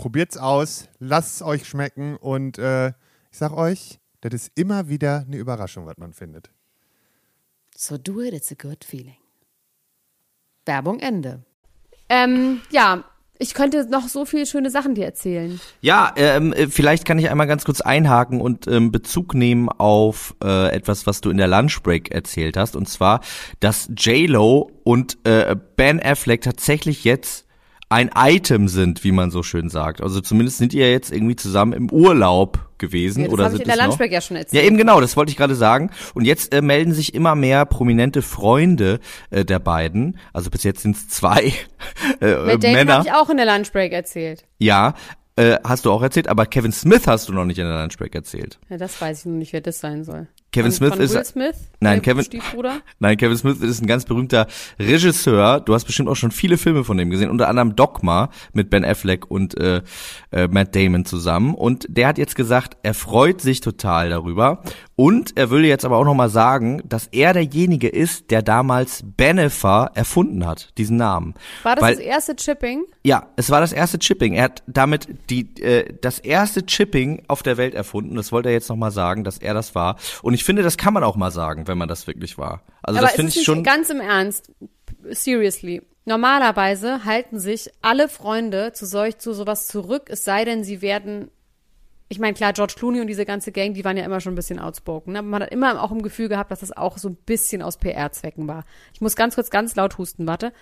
Probiert's 0.00 0.38
aus, 0.38 0.88
lasst 0.98 1.36
es 1.36 1.42
euch 1.42 1.68
schmecken 1.68 2.16
und 2.16 2.56
äh, 2.56 2.88
ich 2.88 3.36
sag 3.36 3.52
euch, 3.52 4.00
das 4.22 4.32
ist 4.32 4.52
immer 4.54 4.88
wieder 4.88 5.26
eine 5.26 5.36
Überraschung, 5.36 5.84
was 5.84 5.98
man 5.98 6.14
findet. 6.14 6.50
So 7.76 7.98
do 7.98 8.22
it, 8.22 8.32
it's 8.32 8.50
a 8.50 8.54
good 8.54 8.82
feeling. 8.82 9.18
Werbung 10.64 11.00
Ende. 11.00 11.44
Ähm, 12.08 12.62
ja, 12.70 13.04
ich 13.38 13.52
könnte 13.52 13.90
noch 13.90 14.08
so 14.08 14.24
viele 14.24 14.46
schöne 14.46 14.70
Sachen 14.70 14.94
dir 14.94 15.04
erzählen. 15.04 15.60
Ja, 15.82 16.14
ähm, 16.16 16.54
äh, 16.54 16.68
vielleicht 16.68 17.04
kann 17.04 17.18
ich 17.18 17.28
einmal 17.28 17.46
ganz 17.46 17.66
kurz 17.66 17.82
einhaken 17.82 18.40
und 18.40 18.66
ähm, 18.68 18.92
Bezug 18.92 19.34
nehmen 19.34 19.68
auf 19.68 20.34
äh, 20.42 20.74
etwas, 20.74 21.06
was 21.06 21.20
du 21.20 21.28
in 21.28 21.36
der 21.36 21.48
Lunchbreak 21.48 22.10
erzählt 22.10 22.56
hast, 22.56 22.74
und 22.74 22.88
zwar, 22.88 23.20
dass 23.60 23.90
J-Lo 23.94 24.70
und 24.82 25.18
äh, 25.24 25.54
Ben 25.76 26.02
Affleck 26.02 26.40
tatsächlich 26.40 27.04
jetzt 27.04 27.44
ein 27.90 28.08
Item 28.16 28.68
sind, 28.68 29.02
wie 29.04 29.10
man 29.12 29.30
so 29.32 29.42
schön 29.42 29.68
sagt. 29.68 30.00
Also 30.00 30.20
zumindest 30.20 30.58
sind 30.58 30.72
die 30.72 30.78
ja 30.78 30.86
jetzt 30.86 31.12
irgendwie 31.12 31.34
zusammen 31.36 31.72
im 31.72 31.90
Urlaub 31.90 32.70
gewesen 32.78 33.22
Ja, 33.22 33.26
das 33.26 33.32
oder 33.34 33.44
ich 33.46 33.50
sind 33.50 33.60
in 33.62 33.68
der? 33.68 33.76
Lunchbreak 33.84 34.12
ja 34.12 34.20
schon 34.20 34.36
erzählt. 34.36 34.62
Ja, 34.62 34.66
eben 34.66 34.76
genau, 34.78 35.00
das 35.00 35.16
wollte 35.16 35.30
ich 35.32 35.36
gerade 35.36 35.56
sagen. 35.56 35.90
Und 36.14 36.24
jetzt 36.24 36.54
äh, 36.54 36.62
melden 36.62 36.92
sich 36.94 37.14
immer 37.14 37.34
mehr 37.34 37.66
prominente 37.66 38.22
Freunde 38.22 39.00
äh, 39.30 39.44
der 39.44 39.58
beiden. 39.58 40.18
Also 40.32 40.50
bis 40.50 40.62
jetzt 40.62 40.82
sind 40.82 40.96
es 40.96 41.08
zwei 41.08 41.52
äh, 42.20 42.36
Mit 42.46 42.62
Damon 42.62 42.76
Männer. 42.76 42.94
habe 42.98 43.06
ich 43.08 43.12
auch 43.12 43.28
in 43.28 43.36
der 43.36 43.46
Lunchbreak 43.46 43.92
erzählt. 43.92 44.44
Ja, 44.58 44.94
äh, 45.34 45.56
hast 45.64 45.84
du 45.84 45.90
auch 45.90 46.02
erzählt, 46.02 46.28
aber 46.28 46.46
Kevin 46.46 46.72
Smith 46.72 47.08
hast 47.08 47.28
du 47.28 47.32
noch 47.32 47.44
nicht 47.44 47.58
in 47.58 47.66
der 47.66 47.80
Lunchbreak 47.80 48.14
erzählt. 48.14 48.60
Ja, 48.68 48.76
das 48.76 49.00
weiß 49.00 49.20
ich 49.20 49.26
noch 49.26 49.36
nicht, 49.36 49.52
wer 49.52 49.60
das 49.62 49.80
sein 49.80 50.04
soll. 50.04 50.28
Kevin 50.52 50.72
Smith 50.72 50.96
ist 50.96 51.26
Smith? 51.26 51.56
Nein, 51.78 52.02
Kevin-? 52.02 52.26
Nein, 52.98 53.16
Kevin 53.16 53.36
Smith 53.36 53.60
ist 53.60 53.80
ein 53.80 53.86
ganz 53.86 54.04
berühmter 54.04 54.48
Regisseur. 54.80 55.60
Du 55.60 55.74
hast 55.74 55.84
bestimmt 55.84 56.08
auch 56.08 56.16
schon 56.16 56.32
viele 56.32 56.58
Filme 56.58 56.82
von 56.82 56.96
dem 56.96 57.08
gesehen, 57.10 57.30
unter 57.30 57.48
anderem 57.48 57.76
Dogma 57.76 58.30
mit 58.52 58.68
Ben 58.68 58.84
Affleck 58.84 59.30
und 59.30 59.56
äh, 59.58 59.82
äh, 60.32 60.48
Matt 60.48 60.74
Damon 60.74 61.04
zusammen. 61.04 61.54
Und 61.54 61.86
der 61.88 62.08
hat 62.08 62.18
jetzt 62.18 62.34
gesagt, 62.34 62.76
er 62.82 62.94
freut 62.94 63.40
sich 63.40 63.60
total 63.60 64.10
darüber. 64.10 64.62
Und 65.00 65.34
er 65.38 65.48
will 65.48 65.64
jetzt 65.64 65.86
aber 65.86 65.96
auch 65.96 66.04
nochmal 66.04 66.28
sagen, 66.28 66.82
dass 66.84 67.06
er 67.06 67.32
derjenige 67.32 67.88
ist, 67.88 68.30
der 68.30 68.42
damals 68.42 69.02
Benefer 69.02 69.92
erfunden 69.94 70.46
hat, 70.46 70.76
diesen 70.76 70.98
Namen. 70.98 71.32
War 71.62 71.74
das 71.74 71.82
Weil, 71.82 71.94
das 71.94 72.04
erste 72.04 72.36
Chipping? 72.36 72.84
Ja, 73.02 73.30
es 73.36 73.48
war 73.48 73.62
das 73.62 73.72
erste 73.72 73.98
Chipping. 73.98 74.34
Er 74.34 74.42
hat 74.42 74.62
damit 74.66 75.08
die 75.30 75.58
äh, 75.62 75.94
das 76.02 76.18
erste 76.18 76.66
Chipping 76.66 77.22
auf 77.28 77.42
der 77.42 77.56
Welt 77.56 77.74
erfunden. 77.74 78.14
Das 78.14 78.30
wollte 78.30 78.50
er 78.50 78.52
jetzt 78.52 78.68
nochmal 78.68 78.90
sagen, 78.90 79.24
dass 79.24 79.38
er 79.38 79.54
das 79.54 79.74
war. 79.74 79.96
Und 80.20 80.34
ich 80.34 80.44
finde, 80.44 80.62
das 80.62 80.76
kann 80.76 80.92
man 80.92 81.02
auch 81.02 81.16
mal 81.16 81.30
sagen, 81.30 81.66
wenn 81.66 81.78
man 81.78 81.88
das 81.88 82.06
wirklich 82.06 82.36
war. 82.36 82.60
Also 82.82 82.98
Aber 82.98 83.06
das 83.06 83.16
finde 83.16 83.32
ich 83.34 83.42
schon. 83.42 83.62
ganz 83.62 83.88
im 83.88 84.00
Ernst. 84.00 84.52
Seriously. 85.08 85.80
Normalerweise 86.04 87.06
halten 87.06 87.38
sich 87.38 87.70
alle 87.80 88.06
Freunde 88.06 88.74
zu 88.74 88.84
solch 88.84 89.16
zu 89.16 89.32
sowas 89.32 89.66
zurück, 89.66 90.10
es 90.10 90.24
sei 90.24 90.44
denn, 90.44 90.62
sie 90.62 90.82
werden 90.82 91.30
ich 92.10 92.18
meine, 92.18 92.34
klar, 92.34 92.52
George 92.52 92.74
Clooney 92.76 93.00
und 93.00 93.06
diese 93.06 93.24
ganze 93.24 93.52
Gang, 93.52 93.72
die 93.72 93.84
waren 93.84 93.96
ja 93.96 94.04
immer 94.04 94.20
schon 94.20 94.32
ein 94.32 94.36
bisschen 94.36 94.58
outspoken. 94.58 95.12
Ne? 95.12 95.20
Aber 95.20 95.28
man 95.28 95.42
hat 95.44 95.52
immer 95.52 95.80
auch 95.80 95.92
im 95.92 96.02
Gefühl 96.02 96.28
gehabt, 96.28 96.50
dass 96.50 96.58
das 96.58 96.76
auch 96.76 96.98
so 96.98 97.08
ein 97.08 97.14
bisschen 97.14 97.62
aus 97.62 97.76
PR-Zwecken 97.76 98.48
war. 98.48 98.64
Ich 98.92 99.00
muss 99.00 99.14
ganz 99.14 99.36
kurz 99.36 99.48
ganz 99.48 99.76
laut 99.76 99.96
husten, 99.96 100.26
warte. 100.26 100.52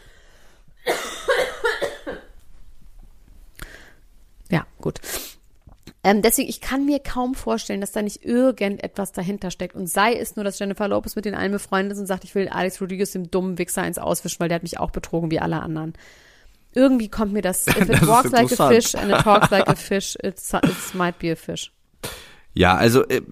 Ja, 4.51 4.67
gut. 4.79 5.01
Ähm, 6.05 6.21
deswegen, 6.23 6.49
ich 6.49 6.61
kann 6.61 6.85
mir 6.85 7.01
kaum 7.01 7.35
vorstellen, 7.35 7.81
dass 7.81 7.93
da 7.93 8.03
nicht 8.03 8.25
irgendetwas 8.25 9.13
dahinter 9.13 9.51
steckt. 9.51 9.75
Und 9.75 9.89
sei 9.89 10.15
es 10.15 10.37
nur, 10.37 10.45
dass 10.45 10.59
Jennifer 10.59 10.87
Lopez 10.87 11.17
mit 11.17 11.25
den 11.25 11.35
einen 11.35 11.53
befreundet 11.53 11.95
ist 11.95 11.99
und 11.99 12.07
sagt, 12.07 12.25
ich 12.25 12.35
will 12.35 12.49
Alex 12.49 12.81
Rodriguez 12.81 13.13
dem 13.13 13.31
dummen 13.31 13.59
Wichser 13.59 13.83
eins 13.83 13.99
auswischen, 13.99 14.41
weil 14.41 14.49
der 14.49 14.57
hat 14.57 14.63
mich 14.63 14.79
auch 14.79 14.91
betrogen 14.91 15.31
wie 15.31 15.41
alle 15.41 15.61
anderen. 15.61 15.95
Irgendwie 16.75 17.09
kommt 17.09 17.33
mir 17.33 17.43
das, 17.43 17.67
if 17.67 17.89
it 17.89 18.03
walks 18.07 18.31
like 18.31 18.53
a 18.53 18.69
fish 18.69 18.95
and 18.95 19.11
it 19.11 19.21
talks 19.23 19.51
like 19.51 19.69
a 19.69 19.75
fish, 19.75 20.17
it's, 20.23 20.53
it 20.53 20.95
might 20.95 21.19
be 21.19 21.31
a 21.31 21.37
fish. 21.37 21.73
Ja, 22.59 22.75
also 22.75 23.07
äh, 23.07 23.23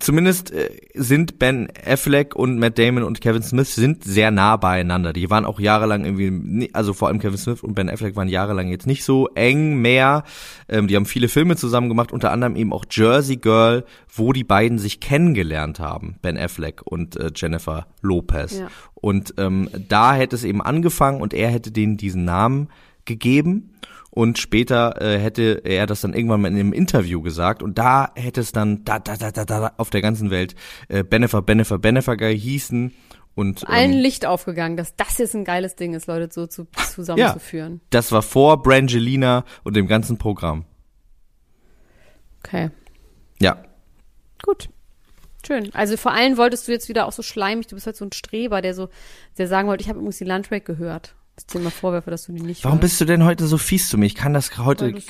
zumindest 0.00 0.50
äh, 0.50 0.70
sind 0.94 1.38
Ben 1.38 1.68
Affleck 1.84 2.34
und 2.34 2.58
Matt 2.58 2.78
Damon 2.78 3.02
und 3.02 3.20
Kevin 3.20 3.42
Smith 3.42 3.74
sind 3.74 4.02
sehr 4.02 4.30
nah 4.30 4.56
beieinander. 4.56 5.12
Die 5.12 5.28
waren 5.28 5.44
auch 5.44 5.60
jahrelang 5.60 6.06
irgendwie, 6.06 6.70
also 6.72 6.94
vor 6.94 7.08
allem 7.08 7.18
Kevin 7.18 7.36
Smith 7.36 7.62
und 7.62 7.74
Ben 7.74 7.90
Affleck 7.90 8.16
waren 8.16 8.28
jahrelang 8.28 8.68
jetzt 8.68 8.86
nicht 8.86 9.04
so 9.04 9.28
eng 9.34 9.82
mehr. 9.82 10.24
Ähm, 10.70 10.88
die 10.88 10.96
haben 10.96 11.04
viele 11.04 11.28
Filme 11.28 11.56
zusammen 11.56 11.90
gemacht, 11.90 12.12
unter 12.12 12.32
anderem 12.32 12.56
eben 12.56 12.72
auch 12.72 12.86
Jersey 12.90 13.36
Girl, 13.36 13.84
wo 14.08 14.32
die 14.32 14.42
beiden 14.42 14.78
sich 14.78 15.00
kennengelernt 15.00 15.78
haben, 15.78 16.16
Ben 16.22 16.38
Affleck 16.38 16.80
und 16.82 17.16
äh, 17.16 17.30
Jennifer 17.36 17.88
Lopez. 18.00 18.58
Ja. 18.58 18.68
Und 18.94 19.34
ähm, 19.36 19.68
da 19.86 20.14
hätte 20.14 20.34
es 20.34 20.44
eben 20.44 20.62
angefangen 20.62 21.20
und 21.20 21.34
er 21.34 21.50
hätte 21.50 21.72
denen 21.72 21.98
diesen 21.98 22.24
Namen 22.24 22.68
gegeben. 23.04 23.74
Und 24.14 24.38
später 24.38 25.00
äh, 25.00 25.18
hätte 25.18 25.62
er 25.64 25.86
das 25.86 26.02
dann 26.02 26.12
irgendwann 26.12 26.42
mal 26.42 26.48
in 26.48 26.58
einem 26.58 26.74
Interview 26.74 27.22
gesagt 27.22 27.62
und 27.62 27.78
da 27.78 28.12
hätte 28.14 28.42
es 28.42 28.52
dann 28.52 28.84
da 28.84 28.98
da 28.98 29.16
da 29.16 29.30
da, 29.32 29.46
da 29.46 29.72
auf 29.78 29.88
der 29.88 30.02
ganzen 30.02 30.30
Welt 30.30 30.54
äh, 30.88 31.02
Benefer 31.02 31.40
Benefer 31.40 31.78
Benefer 31.78 32.14
hießen 32.28 32.92
und 33.34 33.66
Allen 33.66 33.94
ähm, 33.94 33.98
Licht 34.00 34.26
aufgegangen, 34.26 34.76
dass 34.76 34.96
das 34.96 35.16
jetzt 35.16 35.34
ein 35.34 35.44
geiles 35.44 35.76
Ding 35.76 35.94
ist, 35.94 36.08
Leute 36.08 36.28
so 36.30 36.46
zu, 36.46 36.66
zusammenzuführen. 36.94 37.80
das 37.88 38.12
war 38.12 38.20
vor 38.20 38.62
Brangelina 38.62 39.46
und 39.64 39.76
dem 39.76 39.86
ganzen 39.86 40.18
Programm. 40.18 40.66
Okay, 42.44 42.68
Ja, 43.40 43.62
gut. 44.42 44.68
Schön. 45.46 45.74
Also 45.74 45.96
vor 45.96 46.12
allem 46.12 46.36
wolltest 46.36 46.68
du 46.68 46.72
jetzt 46.72 46.88
wieder 46.90 47.06
auch 47.06 47.12
so 47.12 47.22
schleimig, 47.22 47.66
du 47.66 47.76
bist 47.76 47.86
halt 47.86 47.96
so 47.96 48.04
ein 48.04 48.12
Streber, 48.12 48.60
der 48.60 48.74
so, 48.74 48.90
der 49.38 49.48
sagen 49.48 49.68
wollte, 49.68 49.82
ich 49.82 49.88
habe 49.88 49.98
übrigens 49.98 50.18
die 50.18 50.24
Lunchbreak 50.24 50.66
gehört. 50.66 51.14
Das 51.36 51.46
dir 51.46 51.60
mal 51.60 51.70
vorwerfe, 51.70 52.10
dass 52.10 52.24
du 52.26 52.32
die 52.32 52.42
nicht 52.42 52.64
warum 52.64 52.76
hörst. 52.78 52.82
bist 52.82 53.00
du 53.00 53.04
denn 53.06 53.24
heute 53.24 53.46
so 53.46 53.56
fies 53.58 53.88
zu 53.88 53.96
mir? 53.98 54.06
Ich 54.06 54.14
kann 54.14 54.34
das 54.34 54.56
heute 54.58 54.92
du's- 54.92 55.04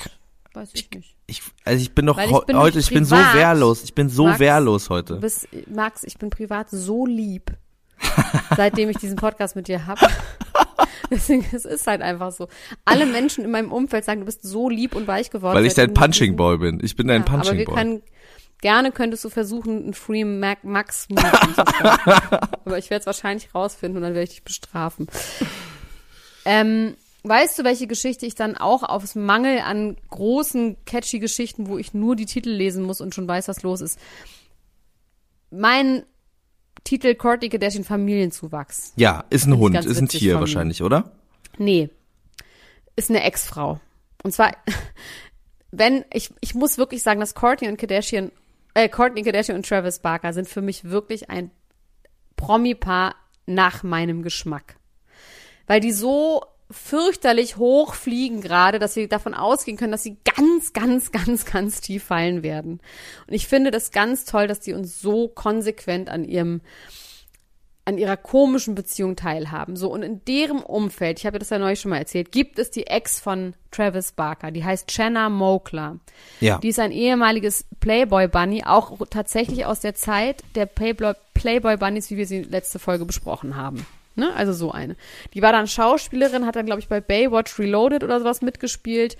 Weiß 0.53 0.69
ich 0.73 0.89
nicht. 0.91 1.15
Ich, 1.25 1.41
also 1.65 1.81
ich 1.81 1.95
bin 1.95 2.05
doch 2.05 2.19
ich 2.19 2.45
bin 2.45 2.57
heute, 2.57 2.77
ich 2.79 2.89
bin 2.89 3.05
so 3.05 3.15
wehrlos. 3.15 3.83
Ich 3.83 3.95
bin 3.95 4.09
so 4.09 4.27
Max, 4.27 4.39
wehrlos 4.39 4.85
Du 4.85 4.89
heute. 4.91 5.15
bist, 5.15 5.47
Max, 5.67 6.03
ich 6.03 6.17
bin 6.19 6.29
privat 6.29 6.69
so 6.69 7.05
lieb, 7.07 7.51
seitdem 8.55 8.89
ich 8.89 8.97
diesen 8.97 9.15
Podcast 9.15 9.55
mit 9.55 9.67
dir 9.67 9.87
habe. 9.87 10.05
Deswegen, 11.09 11.45
es 11.53 11.65
ist 11.65 11.87
halt 11.87 12.01
einfach 12.01 12.31
so. 12.31 12.47
Alle 12.85 13.05
Menschen 13.07 13.43
in 13.43 13.51
meinem 13.51 13.71
Umfeld 13.71 14.05
sagen, 14.05 14.19
du 14.21 14.25
bist 14.25 14.43
so 14.43 14.69
lieb 14.69 14.95
und 14.95 15.07
weich 15.07 15.29
geworden. 15.31 15.55
Weil 15.55 15.65
ich 15.65 15.73
dein 15.73 15.93
Punching 15.93 16.35
Ball 16.35 16.57
bin. 16.59 16.79
Ich 16.83 16.95
bin 16.95 17.07
dein 17.07 17.21
Ja, 17.21 17.27
aber 17.27 17.37
Punching 17.37 17.57
wir 17.57 17.65
Ball. 17.65 17.75
können, 17.75 18.01
gerne 18.61 18.91
könntest 18.91 19.23
du 19.25 19.29
versuchen, 19.29 19.83
einen 19.83 19.93
Free 19.93 20.23
Mac 20.23 20.63
Max 20.63 21.07
Move 21.09 21.41
anzufangen. 21.41 22.39
aber 22.65 22.77
ich 22.77 22.89
werde 22.89 23.01
es 23.01 23.05
wahrscheinlich 23.07 23.53
rausfinden 23.55 23.97
und 23.97 24.03
dann 24.03 24.13
werde 24.13 24.23
ich 24.25 24.29
dich 24.31 24.43
bestrafen. 24.43 25.07
Ähm, 26.45 26.95
weißt 27.23 27.59
du, 27.59 27.63
welche 27.63 27.87
Geschichte 27.87 28.25
ich 28.25 28.35
dann 28.35 28.57
auch 28.57 28.83
aus 28.83 29.15
Mangel 29.15 29.59
an 29.59 29.97
großen, 30.09 30.77
catchy 30.85 31.19
Geschichten, 31.19 31.67
wo 31.67 31.77
ich 31.77 31.93
nur 31.93 32.15
die 32.15 32.25
Titel 32.25 32.49
lesen 32.49 32.83
muss 32.83 33.01
und 33.01 33.15
schon 33.15 33.27
weiß, 33.27 33.47
was 33.47 33.63
los 33.63 33.81
ist? 33.81 33.99
Mein 35.49 36.03
Titel 36.83 37.15
Courtney 37.15 37.49
Kardashian 37.49 37.83
Familienzuwachs. 37.83 38.93
Ja, 38.95 39.23
ist 39.29 39.45
ein 39.45 39.57
Hund, 39.57 39.85
ist 39.85 39.99
ein 39.99 40.07
Tier 40.07 40.39
wahrscheinlich, 40.39 40.81
oder? 40.81 41.11
Nee. 41.57 41.89
Ist 42.95 43.09
eine 43.09 43.23
Ex-Frau. 43.23 43.79
Und 44.23 44.31
zwar, 44.33 44.51
wenn, 45.71 46.03
ich, 46.11 46.31
ich 46.41 46.55
muss 46.55 46.77
wirklich 46.77 47.03
sagen, 47.03 47.19
dass 47.19 47.35
Courtney 47.35 47.69
und 47.69 47.77
Kardashian, 47.77 48.31
äh, 48.73 48.89
Courtney 48.89 49.23
Kardashian 49.23 49.57
und 49.57 49.67
Travis 49.67 49.99
Barker 49.99 50.33
sind 50.33 50.47
für 50.47 50.61
mich 50.61 50.85
wirklich 50.85 51.29
ein 51.29 51.51
Promi-Paar 52.35 53.15
nach 53.45 53.83
meinem 53.83 54.23
Geschmack. 54.23 54.75
Weil 55.67 55.79
die 55.79 55.91
so 55.91 56.43
fürchterlich 56.69 57.57
hoch 57.57 57.93
fliegen 57.93 58.41
gerade, 58.41 58.79
dass 58.79 58.95
wir 58.95 59.07
davon 59.07 59.33
ausgehen 59.33 59.77
können, 59.77 59.91
dass 59.91 60.03
sie 60.03 60.17
ganz, 60.35 60.73
ganz, 60.73 61.11
ganz, 61.11 61.45
ganz 61.45 61.81
tief 61.81 62.03
fallen 62.03 62.41
werden. 62.41 62.79
Und 63.27 63.33
ich 63.33 63.47
finde 63.47 63.71
das 63.71 63.91
ganz 63.91 64.25
toll, 64.25 64.47
dass 64.47 64.59
die 64.59 64.73
uns 64.73 64.99
so 64.99 65.27
konsequent 65.27 66.09
an 66.09 66.25
ihrem 66.25 66.61
an 67.85 67.97
ihrer 67.97 68.15
komischen 68.15 68.75
Beziehung 68.75 69.17
teilhaben. 69.17 69.75
So, 69.75 69.91
und 69.91 70.03
in 70.03 70.23
deren 70.23 70.59
Umfeld, 70.59 71.19
ich 71.19 71.25
habe 71.25 71.37
das 71.37 71.49
ja 71.49 71.59
neulich 71.59 71.81
schon 71.81 71.89
mal 71.89 71.97
erzählt, 71.97 72.31
gibt 72.31 72.57
es 72.57 72.71
die 72.71 72.87
Ex 72.87 73.19
von 73.19 73.55
Travis 73.71 74.13
Barker, 74.13 74.51
die 74.51 74.63
heißt 74.63 74.85
Jenna 74.95 75.29
Mokler. 75.29 75.99
Ja. 76.39 76.59
Die 76.59 76.69
ist 76.69 76.79
ein 76.79 76.93
ehemaliges 76.93 77.65
Playboy 77.81 78.29
Bunny, 78.29 78.63
auch 78.63 78.97
tatsächlich 79.09 79.65
aus 79.65 79.81
der 79.81 79.95
Zeit 79.95 80.43
der 80.55 80.65
Playboy, 80.65 81.13
Playboy 81.33 81.75
Bunnies, 81.75 82.09
wie 82.09 82.15
wir 82.15 82.25
sie 82.25 82.43
letzte 82.43 82.79
Folge 82.79 83.03
besprochen 83.03 83.57
haben. 83.57 83.85
Ne? 84.15 84.33
Also 84.35 84.53
so 84.53 84.71
eine. 84.71 84.95
Die 85.33 85.41
war 85.41 85.51
dann 85.51 85.67
Schauspielerin, 85.67 86.45
hat 86.45 86.55
dann, 86.55 86.65
glaube 86.65 86.81
ich, 86.81 86.87
bei 86.87 87.01
Baywatch 87.01 87.57
Reloaded 87.59 88.03
oder 88.03 88.19
sowas 88.19 88.41
mitgespielt. 88.41 89.17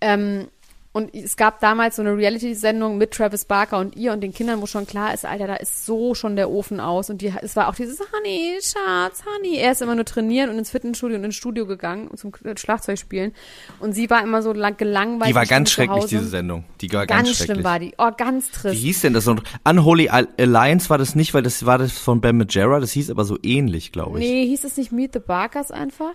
Ähm, 0.00 0.48
und 0.96 1.14
es 1.14 1.36
gab 1.36 1.60
damals 1.60 1.96
so 1.96 2.02
eine 2.02 2.16
Reality-Sendung 2.16 2.96
mit 2.96 3.10
Travis 3.10 3.44
Barker 3.44 3.78
und 3.78 3.94
ihr 3.96 4.12
und 4.14 4.22
den 4.22 4.32
Kindern, 4.32 4.62
wo 4.62 4.66
schon 4.66 4.86
klar 4.86 5.12
ist, 5.12 5.26
Alter, 5.26 5.46
da 5.46 5.56
ist 5.56 5.84
so 5.84 6.14
schon 6.14 6.36
der 6.36 6.50
Ofen 6.50 6.80
aus. 6.80 7.10
Und 7.10 7.20
die, 7.20 7.30
es 7.42 7.54
war 7.54 7.68
auch 7.68 7.74
dieses 7.74 8.00
Honey, 8.00 8.58
Schatz, 8.62 9.22
Honey. 9.26 9.56
Er 9.58 9.72
ist 9.72 9.82
immer 9.82 9.94
nur 9.94 10.06
trainieren 10.06 10.48
und 10.48 10.56
ins 10.58 10.70
Fitnessstudio 10.70 11.18
und 11.18 11.24
ins 11.24 11.34
Studio 11.36 11.66
gegangen 11.66 12.08
zum 12.16 12.32
Schlagzeug 12.56 12.98
spielen. 12.98 13.32
Und 13.78 13.92
sie 13.92 14.08
war 14.08 14.22
immer 14.22 14.40
so 14.42 14.52
lang, 14.54 14.78
gelangweilt. 14.78 15.28
Die 15.30 15.34
war 15.34 15.42
und 15.42 15.48
ganz 15.50 15.70
schrecklich, 15.70 16.06
diese 16.06 16.24
Sendung. 16.28 16.64
Die 16.80 16.90
war 16.92 17.06
ganz, 17.06 17.26
Ganz 17.26 17.36
schrecklich. 17.36 17.54
schlimm 17.56 17.64
war 17.64 17.78
die. 17.78 17.92
Oh, 17.98 18.10
ganz 18.16 18.48
Wie 18.48 18.52
trist. 18.52 18.80
hieß 18.80 19.00
denn 19.02 19.12
das? 19.12 19.26
noch? 19.26 19.42
Unholy 19.64 20.08
Al- 20.08 20.28
Alliance 20.38 20.88
war 20.88 20.96
das 20.98 21.14
nicht, 21.14 21.34
weil 21.34 21.42
das 21.42 21.66
war 21.66 21.76
das 21.76 21.92
von 21.92 22.22
Ben 22.22 22.38
Majera. 22.38 22.80
Das 22.80 22.92
hieß 22.92 23.10
aber 23.10 23.24
so 23.26 23.36
ähnlich, 23.42 23.92
glaube 23.92 24.18
ich. 24.18 24.26
Nee, 24.26 24.46
hieß 24.46 24.64
es 24.64 24.76
nicht 24.78 24.92
Meet 24.92 25.12
the 25.12 25.18
Barkers 25.18 25.70
einfach? 25.70 26.14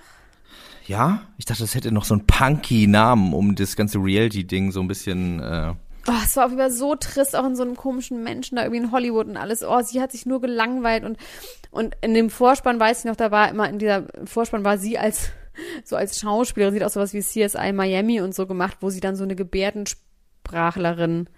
Ja? 0.88 1.24
Ich 1.38 1.46
dachte, 1.46 1.64
das 1.64 1.76
hätte 1.76 1.92
noch 1.92 2.06
so 2.06 2.14
einen 2.14 2.26
punky 2.26 2.88
Namen, 2.88 3.34
um 3.34 3.56
das 3.56 3.76
ganze 3.76 4.00
Reality-Ding 4.00 4.72
so 4.72 4.82
ein 4.82 4.88
bisschen. 4.88 5.40
Äh, 5.40 5.74
Oh, 6.08 6.14
es 6.24 6.36
war 6.36 6.46
auf 6.46 6.52
jeden 6.52 6.62
Fall 6.62 6.72
so 6.72 6.96
trist, 6.96 7.36
auch 7.36 7.46
in 7.46 7.56
so 7.56 7.62
einem 7.62 7.76
komischen 7.76 8.24
Menschen 8.24 8.56
da 8.56 8.64
irgendwie 8.64 8.84
in 8.86 8.92
Hollywood 8.92 9.28
und 9.28 9.38
alles. 9.38 9.64
Oh, 9.64 9.82
sie 9.82 10.02
hat 10.02 10.12
sich 10.12 10.26
nur 10.26 10.42
gelangweilt 10.42 11.04
und, 11.04 11.18
und 11.70 11.96
in 12.02 12.16
dem 12.16 12.32
Vorspann 12.32 12.80
weiß 12.80 13.00
ich 13.00 13.06
noch, 13.06 13.16
da 13.16 13.30
war 13.30 13.50
immer 13.50 13.70
in 13.70 13.78
dieser 13.78 14.08
Vorspann 14.26 14.64
war 14.64 14.80
sie 14.80 14.98
als, 14.98 15.30
so 15.84 15.96
als 15.96 16.20
Schauspielerin, 16.20 16.74
sieht 16.74 16.84
auch 16.84 16.90
sowas 16.90 17.14
wie 17.14 17.22
CSI 17.22 17.72
Miami 17.72 18.20
und 18.20 18.34
so 18.34 18.48
gemacht, 18.48 18.78
wo 18.80 18.90
sie 18.90 19.00
dann 19.00 19.16
so 19.16 19.24
eine 19.24 19.36
Gebärdensprachlerin 19.36 21.30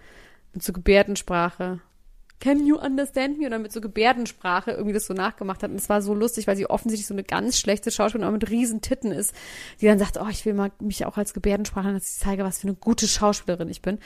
mit 0.53 0.63
so 0.63 0.71
Gebärdensprache 0.71 1.81
Can 2.43 2.67
you 2.67 2.75
understand 2.77 3.39
me? 3.39 3.45
Und 3.45 3.51
dann 3.51 3.61
mit 3.61 3.71
so 3.71 3.79
Gebärdensprache 3.79 4.71
irgendwie 4.71 4.91
das 4.91 5.05
so 5.05 5.13
nachgemacht 5.13 5.63
hat. 5.63 5.71
Und 5.71 5.77
es 5.77 5.87
war 5.87 6.01
so 6.01 6.13
lustig, 6.13 6.45
weil 6.45 6.57
sie 6.57 6.69
offensichtlich 6.69 7.07
so 7.07 7.13
eine 7.13 7.23
ganz 7.23 7.57
schlechte 7.57 7.89
Schauspielerin 7.89 8.27
auch 8.27 8.37
mit 8.37 8.49
riesen 8.49 8.81
Titten 8.81 9.13
ist, 9.13 9.33
die 9.79 9.85
dann 9.85 9.97
sagt, 9.97 10.17
oh, 10.19 10.27
ich 10.29 10.45
will 10.45 10.53
mal 10.53 10.69
mich 10.81 11.05
auch 11.05 11.17
als 11.17 11.33
Gebärdensprachlerin, 11.33 11.95
dass 11.95 12.15
ich 12.15 12.19
zeige, 12.19 12.43
was 12.43 12.59
für 12.59 12.67
eine 12.67 12.75
gute 12.75 13.07
Schauspielerin 13.07 13.69
ich 13.69 13.81
bin. 13.81 13.97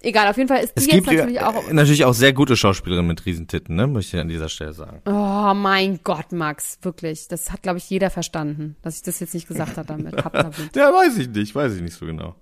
Egal, 0.00 0.26
auf 0.28 0.38
jeden 0.38 0.48
Fall 0.48 0.64
ist 0.64 0.74
die 0.74 0.80
es 0.80 0.86
jetzt 0.86 0.94
gibt 0.94 1.06
natürlich 1.08 1.42
auch. 1.42 1.68
äh, 1.68 1.74
natürlich 1.74 2.06
auch 2.06 2.14
sehr 2.14 2.32
gute 2.32 2.56
Schauspielerinnen 2.56 3.08
mit 3.08 3.26
Riesentitten, 3.26 3.76
ne? 3.76 3.86
Möchte 3.86 4.16
ich 4.16 4.22
an 4.22 4.28
dieser 4.28 4.48
Stelle 4.48 4.72
sagen. 4.72 5.02
Oh 5.04 5.52
mein 5.52 6.00
Gott, 6.02 6.32
Max, 6.32 6.78
wirklich. 6.80 7.28
Das 7.28 7.52
hat, 7.52 7.62
glaube 7.62 7.76
ich, 7.76 7.90
jeder 7.90 8.08
verstanden, 8.08 8.76
dass 8.80 8.96
ich 8.96 9.02
das 9.02 9.20
jetzt 9.20 9.34
nicht 9.34 9.48
gesagt 9.48 9.76
habe 9.76 9.86
damit. 9.86 10.16
Hab 10.24 10.32
damit. 10.32 10.74
Ja, 10.74 10.90
weiß 10.90 11.18
ich 11.18 11.28
nicht, 11.28 11.54
weiß 11.54 11.74
ich 11.74 11.82
nicht 11.82 11.94
so 11.94 12.06
genau. 12.06 12.36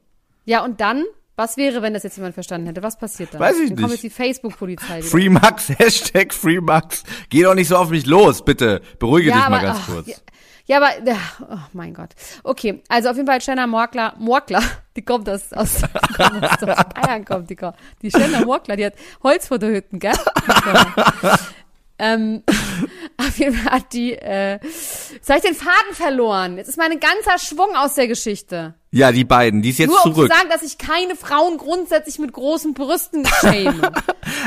Ja, 0.45 0.65
und 0.65 0.81
dann, 0.81 1.05
was 1.41 1.57
wäre, 1.57 1.81
wenn 1.81 1.95
das 1.95 2.03
jetzt 2.03 2.17
jemand 2.17 2.35
verstanden 2.35 2.67
hätte? 2.67 2.83
Was 2.83 2.99
passiert 2.99 3.33
dann? 3.33 3.41
Weiß 3.41 3.59
ich 3.59 3.71
dann 3.71 3.79
kommt 3.79 3.93
nicht. 3.93 4.03
jetzt 4.03 4.15
die 4.19 4.23
Facebook-Polizei 4.23 4.99
wieder. 4.99 5.09
Free 5.09 5.31
Max, 5.31 5.69
Hashtag 5.79 6.35
Free 6.35 6.61
Max. 6.61 7.03
Geh 7.31 7.43
doch 7.43 7.55
nicht 7.55 7.69
so 7.69 7.77
auf 7.77 7.89
mich 7.89 8.05
los, 8.05 8.45
bitte. 8.45 8.83
Beruhige 8.99 9.33
dich 9.33 9.49
mal 9.49 9.63
ganz 9.63 9.79
ach, 9.83 9.87
kurz. 9.87 10.09
Ja, 10.09 10.17
ja, 10.67 10.77
aber, 10.77 11.03
ja, 11.05 11.17
oh 11.49 11.59
mein 11.73 11.95
Gott. 11.95 12.11
Okay, 12.45 12.83
also 12.89 13.09
auf 13.09 13.17
jeden 13.17 13.27
Fall 13.27 13.41
Shanna 13.41 13.67
Morkler, 13.67 14.15
Morkler, 14.19 14.63
die 14.97 15.03
kommt 15.03 15.29
aus, 15.31 15.53
aus, 15.55 15.77
die 15.77 16.13
kommt 16.13 16.45
aus, 16.45 16.63
aus 16.63 16.85
Bayern 16.95 17.25
kommt 17.25 17.49
die, 17.49 17.57
kommt. 17.57 17.77
die 18.03 18.11
Shanna 18.11 18.45
Morkler, 18.45 18.77
die 18.77 18.85
hat 18.85 18.95
Holzfutterhütten, 19.23 19.99
gell? 19.99 20.13
ähm, 21.99 22.43
auf 23.17 23.39
jeden 23.39 23.55
Fall 23.55 23.73
hat 23.73 23.93
die, 23.95 24.13
äh, 24.13 24.61
jetzt 24.63 25.29
habe 25.29 25.39
ich 25.39 25.45
den 25.45 25.55
Faden 25.55 25.95
verloren. 25.95 26.59
Jetzt 26.59 26.69
ist 26.69 26.77
mein 26.77 27.01
ganzer 27.01 27.39
Schwung 27.39 27.75
aus 27.75 27.95
der 27.95 28.09
Geschichte. 28.09 28.75
Ja, 28.93 29.13
die 29.13 29.25
beiden, 29.25 29.63
die 29.63 29.71
ist 29.71 29.79
jetzt 29.79 29.91
Nur 29.91 30.05
um 30.05 30.15
zurück. 30.15 30.31
zu 30.31 30.37
sagen, 30.37 30.49
dass 30.51 30.63
ich 30.63 30.77
keine 30.77 31.15
Frauen 31.15 31.59
grundsätzlich 31.59 32.19
mit 32.19 32.33
großen 32.33 32.75
Brüsten 32.75 33.27
schäme. 33.41 33.93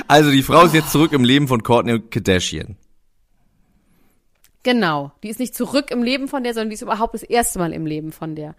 Also 0.07 0.31
die 0.31 0.43
Frau 0.43 0.65
ist 0.65 0.73
jetzt 0.73 0.91
zurück 0.91 1.11
im 1.13 1.23
Leben 1.23 1.47
von 1.47 1.63
Courtney 1.63 1.99
Kardashian. 1.99 2.77
Genau. 4.63 5.11
Die 5.23 5.29
ist 5.29 5.39
nicht 5.39 5.55
zurück 5.55 5.91
im 5.91 6.03
Leben 6.03 6.27
von 6.27 6.43
der, 6.43 6.53
sondern 6.53 6.69
die 6.69 6.75
ist 6.75 6.81
überhaupt 6.81 7.13
das 7.13 7.23
erste 7.23 7.59
Mal 7.59 7.73
im 7.73 7.85
Leben 7.85 8.11
von 8.11 8.35
der. 8.35 8.55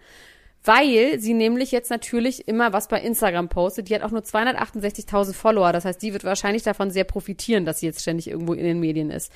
Weil 0.65 1.19
sie 1.19 1.33
nämlich 1.33 1.71
jetzt 1.71 1.89
natürlich 1.89 2.47
immer 2.47 2.73
was 2.73 2.87
bei 2.87 2.99
Instagram 2.99 3.49
postet. 3.49 3.89
Die 3.89 3.95
hat 3.95 4.01
auch 4.01 4.11
nur 4.11 4.21
268.000 4.21 5.33
Follower. 5.33 5.71
Das 5.71 5.85
heißt, 5.85 6.01
die 6.01 6.13
wird 6.13 6.23
wahrscheinlich 6.23 6.63
davon 6.63 6.91
sehr 6.91 7.03
profitieren, 7.03 7.65
dass 7.65 7.79
sie 7.79 7.85
jetzt 7.85 8.01
ständig 8.01 8.29
irgendwo 8.29 8.53
in 8.53 8.63
den 8.63 8.79
Medien 8.79 9.11
ist. 9.11 9.31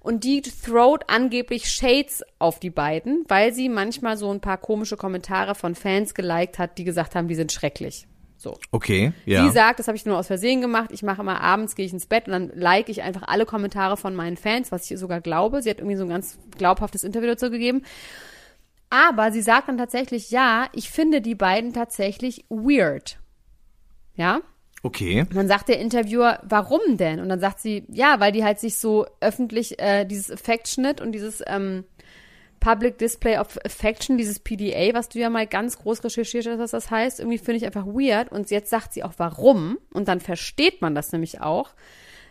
Und 0.00 0.24
die 0.24 0.42
throwt 0.42 1.04
angeblich 1.08 1.68
Shades 1.68 2.22
auf 2.38 2.60
die 2.60 2.70
beiden, 2.70 3.24
weil 3.28 3.52
sie 3.52 3.68
manchmal 3.68 4.16
so 4.16 4.30
ein 4.30 4.40
paar 4.40 4.58
komische 4.58 4.96
Kommentare 4.96 5.54
von 5.54 5.74
Fans 5.74 6.14
geliked 6.14 6.58
hat, 6.58 6.78
die 6.78 6.84
gesagt 6.84 7.14
haben, 7.14 7.26
die 7.26 7.34
sind 7.34 7.52
schrecklich. 7.52 8.06
So. 8.38 8.58
Okay, 8.70 9.12
ja. 9.24 9.44
Sie 9.44 9.52
sagt, 9.52 9.78
das 9.78 9.88
habe 9.88 9.96
ich 9.96 10.04
nur 10.04 10.18
aus 10.18 10.26
Versehen 10.26 10.60
gemacht. 10.60 10.90
Ich 10.92 11.02
mache 11.02 11.22
immer 11.22 11.40
abends, 11.40 11.74
gehe 11.74 11.86
ich 11.86 11.92
ins 11.92 12.06
Bett 12.06 12.26
und 12.26 12.32
dann 12.32 12.52
like 12.54 12.88
ich 12.88 13.02
einfach 13.02 13.22
alle 13.26 13.46
Kommentare 13.46 13.96
von 13.96 14.14
meinen 14.14 14.36
Fans, 14.36 14.70
was 14.70 14.88
ich 14.90 14.98
sogar 14.98 15.20
glaube. 15.20 15.62
Sie 15.62 15.70
hat 15.70 15.78
irgendwie 15.78 15.96
so 15.96 16.04
ein 16.04 16.10
ganz 16.10 16.38
glaubhaftes 16.56 17.02
Interview 17.02 17.28
dazu 17.28 17.50
gegeben. 17.50 17.82
Aber 18.90 19.32
sie 19.32 19.42
sagt 19.42 19.68
dann 19.68 19.78
tatsächlich, 19.78 20.30
ja, 20.30 20.68
ich 20.72 20.90
finde 20.90 21.20
die 21.20 21.34
beiden 21.34 21.72
tatsächlich 21.72 22.44
weird. 22.48 23.18
Ja? 24.14 24.42
okay. 24.86 25.20
Und 25.22 25.34
dann 25.34 25.48
sagt 25.48 25.68
der 25.68 25.80
Interviewer, 25.80 26.40
warum 26.44 26.96
denn? 26.96 27.20
Und 27.20 27.28
dann 27.28 27.40
sagt 27.40 27.60
sie, 27.60 27.84
ja, 27.88 28.20
weil 28.20 28.32
die 28.32 28.44
halt 28.44 28.60
sich 28.60 28.78
so 28.78 29.06
öffentlich 29.20 29.78
äh, 29.78 30.04
dieses 30.04 30.30
Affectionate 30.30 31.02
und 31.02 31.12
dieses 31.12 31.42
ähm, 31.46 31.84
Public 32.60 32.98
Display 32.98 33.38
of 33.38 33.58
Affection, 33.64 34.16
dieses 34.16 34.38
PDA, 34.38 34.94
was 34.94 35.08
du 35.08 35.18
ja 35.18 35.28
mal 35.28 35.46
ganz 35.46 35.78
groß 35.78 36.04
recherchiert 36.04 36.46
hast, 36.46 36.58
was 36.58 36.70
das 36.70 36.90
heißt, 36.90 37.20
irgendwie 37.20 37.38
finde 37.38 37.58
ich 37.58 37.66
einfach 37.66 37.86
weird. 37.86 38.30
Und 38.30 38.50
jetzt 38.50 38.70
sagt 38.70 38.92
sie 38.92 39.02
auch, 39.02 39.14
warum. 39.18 39.78
Und 39.92 40.08
dann 40.08 40.20
versteht 40.20 40.80
man 40.80 40.94
das 40.94 41.12
nämlich 41.12 41.40
auch. 41.40 41.70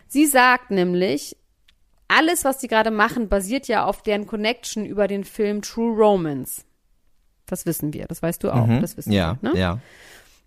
Sie 0.08 0.26
sagt 0.26 0.70
nämlich, 0.70 1.36
alles, 2.08 2.44
was 2.44 2.58
die 2.58 2.68
gerade 2.68 2.90
machen, 2.90 3.28
basiert 3.28 3.68
ja 3.68 3.84
auf 3.84 4.02
deren 4.02 4.26
Connection 4.26 4.86
über 4.86 5.08
den 5.08 5.24
Film 5.24 5.62
True 5.62 5.96
Romance. 5.96 6.64
Das 7.46 7.66
wissen 7.66 7.92
wir, 7.92 8.06
das 8.06 8.22
weißt 8.22 8.42
du 8.44 8.50
auch. 8.50 8.66
Das 8.80 8.96
wissen 8.96 9.10
Mhm. 9.10 9.14
Ja, 9.16 9.38
wir. 9.40 9.52
Ne? 9.52 9.58
ja. 9.58 9.78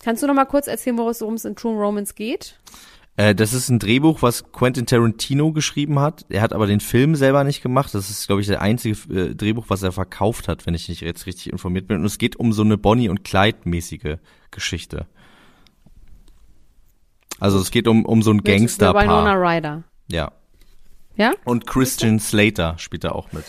Kannst 0.04 0.24
du 0.24 0.28
noch 0.28 0.34
mal 0.34 0.46
kurz 0.46 0.68
erzählen, 0.68 0.98
worum 0.98 1.34
es 1.34 1.46
in 1.46 1.56
True 1.56 1.76
Romance 1.78 2.14
geht? 2.16 2.58
Äh, 3.18 3.36
das 3.36 3.54
ist 3.54 3.68
ein 3.70 3.80
Drehbuch, 3.80 4.22
was 4.22 4.52
Quentin 4.54 4.86
Tarantino 4.86 5.52
geschrieben 5.52 6.00
hat. 6.00 6.26
Er 6.30 6.42
hat 6.42 6.54
aber 6.54 6.68
den 6.68 6.80
Film 6.80 7.16
selber 7.16 7.44
nicht 7.44 7.62
gemacht. 7.62 7.94
Das 7.94 8.10
ist, 8.10 8.28
glaube 8.28 8.40
ich, 8.42 8.48
der 8.48 8.62
einzige 8.62 8.96
äh, 9.14 9.36
Drehbuch, 9.36 9.66
was 9.68 9.84
er 9.84 9.92
verkauft 9.92 10.48
hat, 10.48 10.66
wenn 10.66 10.74
ich 10.74 10.88
nicht 10.88 11.02
jetzt 11.02 11.26
richtig 11.26 11.52
informiert 11.52 11.88
bin. 11.88 11.98
Und 12.00 12.06
es 12.06 12.18
geht 12.18 12.38
um 12.38 12.54
so 12.54 12.62
eine 12.62 12.78
Bonnie 12.78 13.10
und 13.10 13.26
Clyde 13.26 13.58
mäßige 13.66 14.18
Geschichte. 14.52 15.06
Also 17.40 17.60
es 17.60 17.72
geht 17.72 17.88
um 17.88 18.06
um 18.06 18.22
so 18.22 18.32
ein 18.32 18.38
Mit 18.38 18.46
Winona 18.48 18.58
Gangsterpaar. 18.60 19.42
Ryder. 19.42 19.84
Ja. 20.12 20.32
Ja? 21.20 21.34
Und 21.44 21.68
Christian 21.68 22.20
Slater 22.20 22.76
spielt 22.78 23.04
da 23.04 23.12
auch 23.12 23.32
mit. 23.34 23.44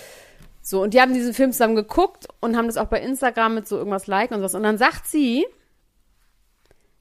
So, 0.61 0.83
und 0.83 0.92
die 0.92 1.00
haben 1.00 1.14
diesen 1.14 1.33
Film 1.33 1.52
zusammen 1.52 1.76
geguckt 1.76 2.26
und 2.40 2.56
haben 2.56 2.66
das 2.66 2.76
auch 2.76 2.88
bei 2.88 3.00
Instagram 3.00 3.54
mit 3.54 3.68
so 3.68 3.78
irgendwas 3.78 4.06
liken 4.06 4.35
und 4.35 4.40
sowas. 4.40 4.54
Und 4.54 4.64
dann 4.64 4.76
sagt 4.76 5.06
sie, 5.06 5.46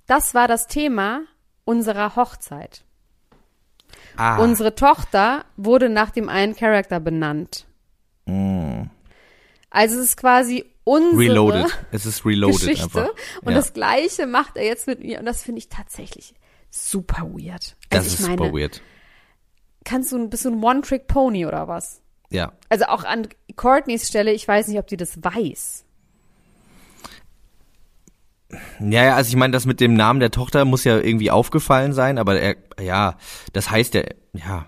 das 0.08 0.34
war 0.34 0.47
das 0.47 0.67
Thema 0.67 1.23
unserer 1.65 2.15
Hochzeit. 2.15 2.84
Ah, 4.15 4.38
Unsere 4.38 4.75
Tochter 4.75 5.45
wurde 5.58 5.89
nach 5.89 6.12
dem 6.12 6.29
einen 6.29 6.55
Charakter 6.55 6.99
benannt. 6.99 7.65
Also 9.71 9.99
es 9.99 10.05
ist 10.05 10.17
quasi 10.17 10.65
unsere 10.84 11.17
reloaded. 11.17 11.79
Es 11.91 12.05
ist 12.05 12.25
reloaded 12.25 12.60
Geschichte. 12.60 12.84
einfach. 12.84 13.10
Und 13.41 13.51
ja. 13.51 13.58
das 13.58 13.73
Gleiche 13.73 14.27
macht 14.27 14.58
er 14.58 14.65
jetzt 14.65 14.88
mit 14.88 14.99
mir. 14.99 15.19
Und 15.19 15.25
das 15.25 15.41
finde 15.41 15.60
ich 15.60 15.69
tatsächlich 15.69 16.34
super 16.69 17.23
weird. 17.34 17.75
das 17.89 17.99
Also 17.99 18.08
ist 18.08 18.19
ich 18.19 18.27
meine, 18.27 18.38
super 18.38 18.53
weird. 18.58 18.82
Kannst 19.86 20.12
du 20.12 20.18
ein 20.18 20.30
bisschen 20.30 20.63
One-Trick-Pony 20.63 21.46
oder 21.46 21.68
was? 21.68 22.02
Ja. 22.30 22.54
Also 22.70 22.86
auch 22.86 23.04
an 23.04 23.28
Courtneys 23.56 24.08
Stelle, 24.08 24.32
ich 24.32 24.48
weiß 24.48 24.68
nicht, 24.68 24.80
ob 24.80 24.88
die 24.88 24.98
das 24.98 25.24
weiß. 25.24 25.86
Ja, 28.80 29.06
ja, 29.06 29.15
also 29.15 29.30
ich 29.30 29.36
meine, 29.36 29.54
das 29.54 29.65
mit 29.65 29.80
dem 29.80 29.94
Namen 29.94 30.20
der 30.20 30.32
Tochter 30.32 30.65
muss 30.65 30.84
ja 30.84 30.98
irgendwie 30.98 31.30
aufgefallen 31.30 31.94
sein, 31.94 32.18
aber 32.18 32.39
er, 32.39 32.56
ja, 32.82 33.18
das 33.54 33.70
heißt 33.70 33.94
ja, 33.94 34.04
ja, 34.34 34.65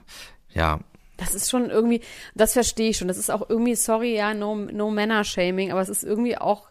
ja, 0.53 0.79
Das 1.17 1.35
ist 1.35 1.51
schon 1.51 1.69
irgendwie, 1.69 2.01
das 2.33 2.53
verstehe 2.53 2.89
ich 2.89 2.97
schon. 2.97 3.07
Das 3.07 3.17
ist 3.17 3.29
auch 3.29 3.47
irgendwie, 3.47 3.75
sorry, 3.75 4.15
ja, 4.15 4.33
no, 4.33 4.55
no 4.55 4.89
Männer-Shaming, 4.89 5.71
aber 5.71 5.81
es 5.81 5.89
ist 5.89 6.03
irgendwie 6.03 6.35
auch 6.37 6.70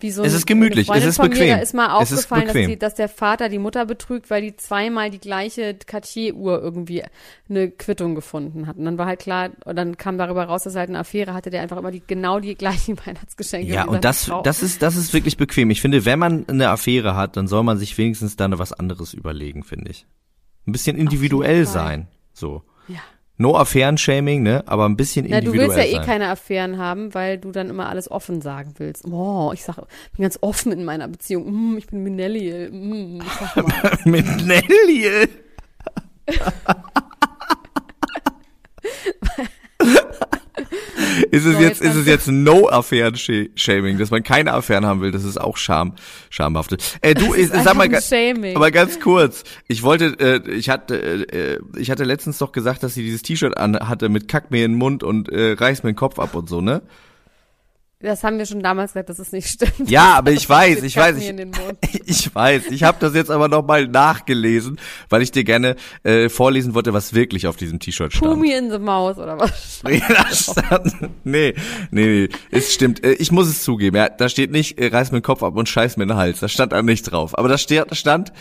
wie 0.00 0.10
so 0.12 0.22
ein, 0.22 0.28
Es 0.28 0.34
ist 0.34 0.46
gemütlich, 0.46 0.88
es 0.88 1.04
ist 1.04 1.20
bequem. 1.20 1.48
Mir, 1.48 1.56
da 1.56 1.62
ist 1.62 1.74
mal 1.74 1.90
aufgefallen, 1.90 2.46
dass, 2.46 2.54
die, 2.54 2.78
dass 2.78 2.94
der 2.94 3.08
Vater 3.08 3.48
die 3.48 3.58
Mutter 3.58 3.84
betrügt, 3.84 4.30
weil 4.30 4.42
die 4.42 4.56
zweimal 4.56 5.10
die 5.10 5.18
gleiche 5.18 5.74
Cartier-Uhr 5.74 6.62
irgendwie 6.62 7.02
eine 7.48 7.70
Quittung 7.70 8.14
gefunden 8.14 8.66
hat. 8.66 8.76
Und 8.76 8.84
dann 8.84 8.96
war 8.96 9.06
halt 9.06 9.20
klar, 9.20 9.50
und 9.64 9.76
dann 9.76 9.96
kam 9.96 10.16
darüber 10.16 10.44
raus, 10.44 10.62
dass 10.62 10.76
er 10.76 10.80
halt 10.80 10.90
eine 10.90 11.00
Affäre 11.00 11.34
hatte, 11.34 11.50
der 11.50 11.62
einfach 11.62 11.76
immer 11.76 11.90
die, 11.90 12.02
genau 12.06 12.38
die 12.38 12.54
gleichen 12.54 12.96
Weihnachtsgeschenke 13.06 13.72
Ja, 13.72 13.84
und 13.86 14.04
das, 14.04 14.26
Frau. 14.26 14.42
das 14.42 14.62
ist, 14.62 14.82
das 14.82 14.94
ist 14.96 15.12
wirklich 15.12 15.36
bequem. 15.36 15.70
Ich 15.70 15.80
finde, 15.80 16.04
wenn 16.04 16.18
man 16.18 16.48
eine 16.48 16.70
Affäre 16.70 17.16
hat, 17.16 17.36
dann 17.36 17.48
soll 17.48 17.64
man 17.64 17.76
sich 17.78 17.98
wenigstens 17.98 18.36
dann 18.36 18.56
was 18.58 18.72
anderes 18.72 19.14
überlegen, 19.14 19.64
finde 19.64 19.90
ich. 19.90 20.06
Ein 20.66 20.72
bisschen 20.72 20.96
individuell 20.96 21.66
sein, 21.66 22.06
so. 22.32 22.62
Ja. 22.86 23.00
No 23.40 23.56
Affären-Shaming, 23.56 24.42
ne, 24.42 24.64
aber 24.66 24.84
ein 24.86 24.96
bisschen 24.96 25.24
Na, 25.28 25.40
du 25.40 25.46
individuell 25.52 25.68
willst 25.68 25.78
ja 25.78 25.84
eh 25.84 25.96
sein. 25.96 26.04
keine 26.04 26.28
Affären 26.28 26.76
haben, 26.76 27.14
weil 27.14 27.38
du 27.38 27.52
dann 27.52 27.70
immer 27.70 27.88
alles 27.88 28.10
offen 28.10 28.40
sagen 28.42 28.74
willst. 28.78 29.04
Oh, 29.06 29.52
ich 29.54 29.62
sag, 29.62 29.76
bin 29.76 30.22
ganz 30.22 30.38
offen 30.40 30.72
in 30.72 30.84
meiner 30.84 31.06
Beziehung. 31.06 31.74
Mm, 31.74 31.78
ich 31.78 31.86
bin 31.86 32.02
Minelli. 32.02 32.68
Mm, 32.68 33.20
ich 33.20 33.32
sag 33.54 33.56
mal. 33.68 33.98
Mit 34.04 34.26
Nelly. 34.44 35.28
ist 41.30 41.44
es 41.44 41.54
So, 41.54 41.60
jetzt, 41.60 41.82
ist 41.82 41.94
es 41.94 42.06
jetzt 42.06 42.28
no 42.28 42.68
Affären-Shaming, 42.68 43.98
dass 43.98 44.10
man 44.10 44.22
keine 44.22 44.52
Affären 44.52 44.86
haben 44.86 45.00
will, 45.00 45.10
das 45.10 45.24
ist 45.24 45.40
auch 45.40 45.56
Scham, 45.56 45.94
schamhaftet. 46.30 46.98
Äh, 47.00 47.14
du, 47.14 47.32
ist 47.32 47.52
sag 47.52 47.74
mal, 47.74 47.88
Shaming. 48.00 48.56
aber 48.56 48.70
ganz 48.70 49.00
kurz, 49.00 49.44
ich 49.66 49.82
wollte, 49.82 50.16
äh, 50.18 50.50
ich 50.50 50.68
hatte, 50.68 51.28
äh, 51.32 51.58
ich 51.78 51.90
hatte 51.90 52.04
letztens 52.04 52.38
doch 52.38 52.52
gesagt, 52.52 52.82
dass 52.82 52.94
sie 52.94 53.02
dieses 53.02 53.22
T-Shirt 53.22 53.56
an 53.56 53.76
hatte 53.88 54.08
mit 54.08 54.28
Kack 54.28 54.50
mir 54.50 54.64
in 54.64 54.72
den 54.72 54.78
Mund 54.78 55.02
und 55.02 55.28
äh, 55.28 55.52
reiß 55.52 55.82
mir 55.82 55.92
den 55.92 55.96
Kopf 55.96 56.18
ab 56.18 56.34
und 56.34 56.48
so, 56.48 56.60
ne? 56.60 56.82
Das 58.00 58.22
haben 58.22 58.38
wir 58.38 58.46
schon 58.46 58.62
damals 58.62 58.92
gesagt, 58.92 59.08
dass 59.08 59.18
es 59.18 59.32
nicht 59.32 59.48
stimmt. 59.50 59.90
Ja, 59.90 60.14
aber 60.14 60.30
ich 60.30 60.48
weiß, 60.48 60.82
ich 60.84 60.96
weiß, 60.96 61.16
ich, 61.16 61.34
ich 62.06 62.34
weiß. 62.34 62.66
Ich 62.70 62.84
habe 62.84 62.98
das 63.00 63.14
jetzt 63.14 63.30
aber 63.30 63.48
noch 63.48 63.66
mal 63.66 63.88
nachgelesen, 63.88 64.78
weil 65.08 65.22
ich 65.22 65.32
dir 65.32 65.42
gerne 65.42 65.74
äh, 66.04 66.28
vorlesen 66.28 66.74
wollte, 66.74 66.92
was 66.92 67.12
wirklich 67.14 67.46
auf 67.48 67.56
diesem 67.56 67.80
T-Shirt 67.80 68.12
stand. 68.12 68.30
Pumi 68.32 68.52
in 68.52 68.70
the 68.70 68.78
Maus 68.78 69.18
oder 69.18 69.38
was? 69.38 69.82
Nee, 69.82 70.00
stand, 70.30 70.94
nee, 71.24 71.54
nee, 71.90 72.06
nee, 72.06 72.28
es 72.52 72.72
stimmt. 72.72 73.02
Äh, 73.04 73.14
Ich 73.14 73.32
muss 73.32 73.48
es 73.48 73.64
zugeben, 73.64 73.96
ja, 73.96 74.08
da 74.08 74.28
steht 74.28 74.52
nicht, 74.52 74.78
äh, 74.78 74.88
reiß 74.88 75.10
mir 75.10 75.18
den 75.18 75.24
Kopf 75.24 75.42
ab 75.42 75.56
und 75.56 75.68
scheiß 75.68 75.96
mir 75.96 76.04
in 76.04 76.10
den 76.10 76.18
Hals. 76.18 76.38
Da 76.40 76.48
stand 76.48 76.72
da 76.72 76.82
nicht 76.82 77.02
drauf. 77.10 77.36
Aber 77.36 77.48
da 77.48 77.58
steht, 77.58 77.84
da 77.90 77.94
stand, 77.96 78.32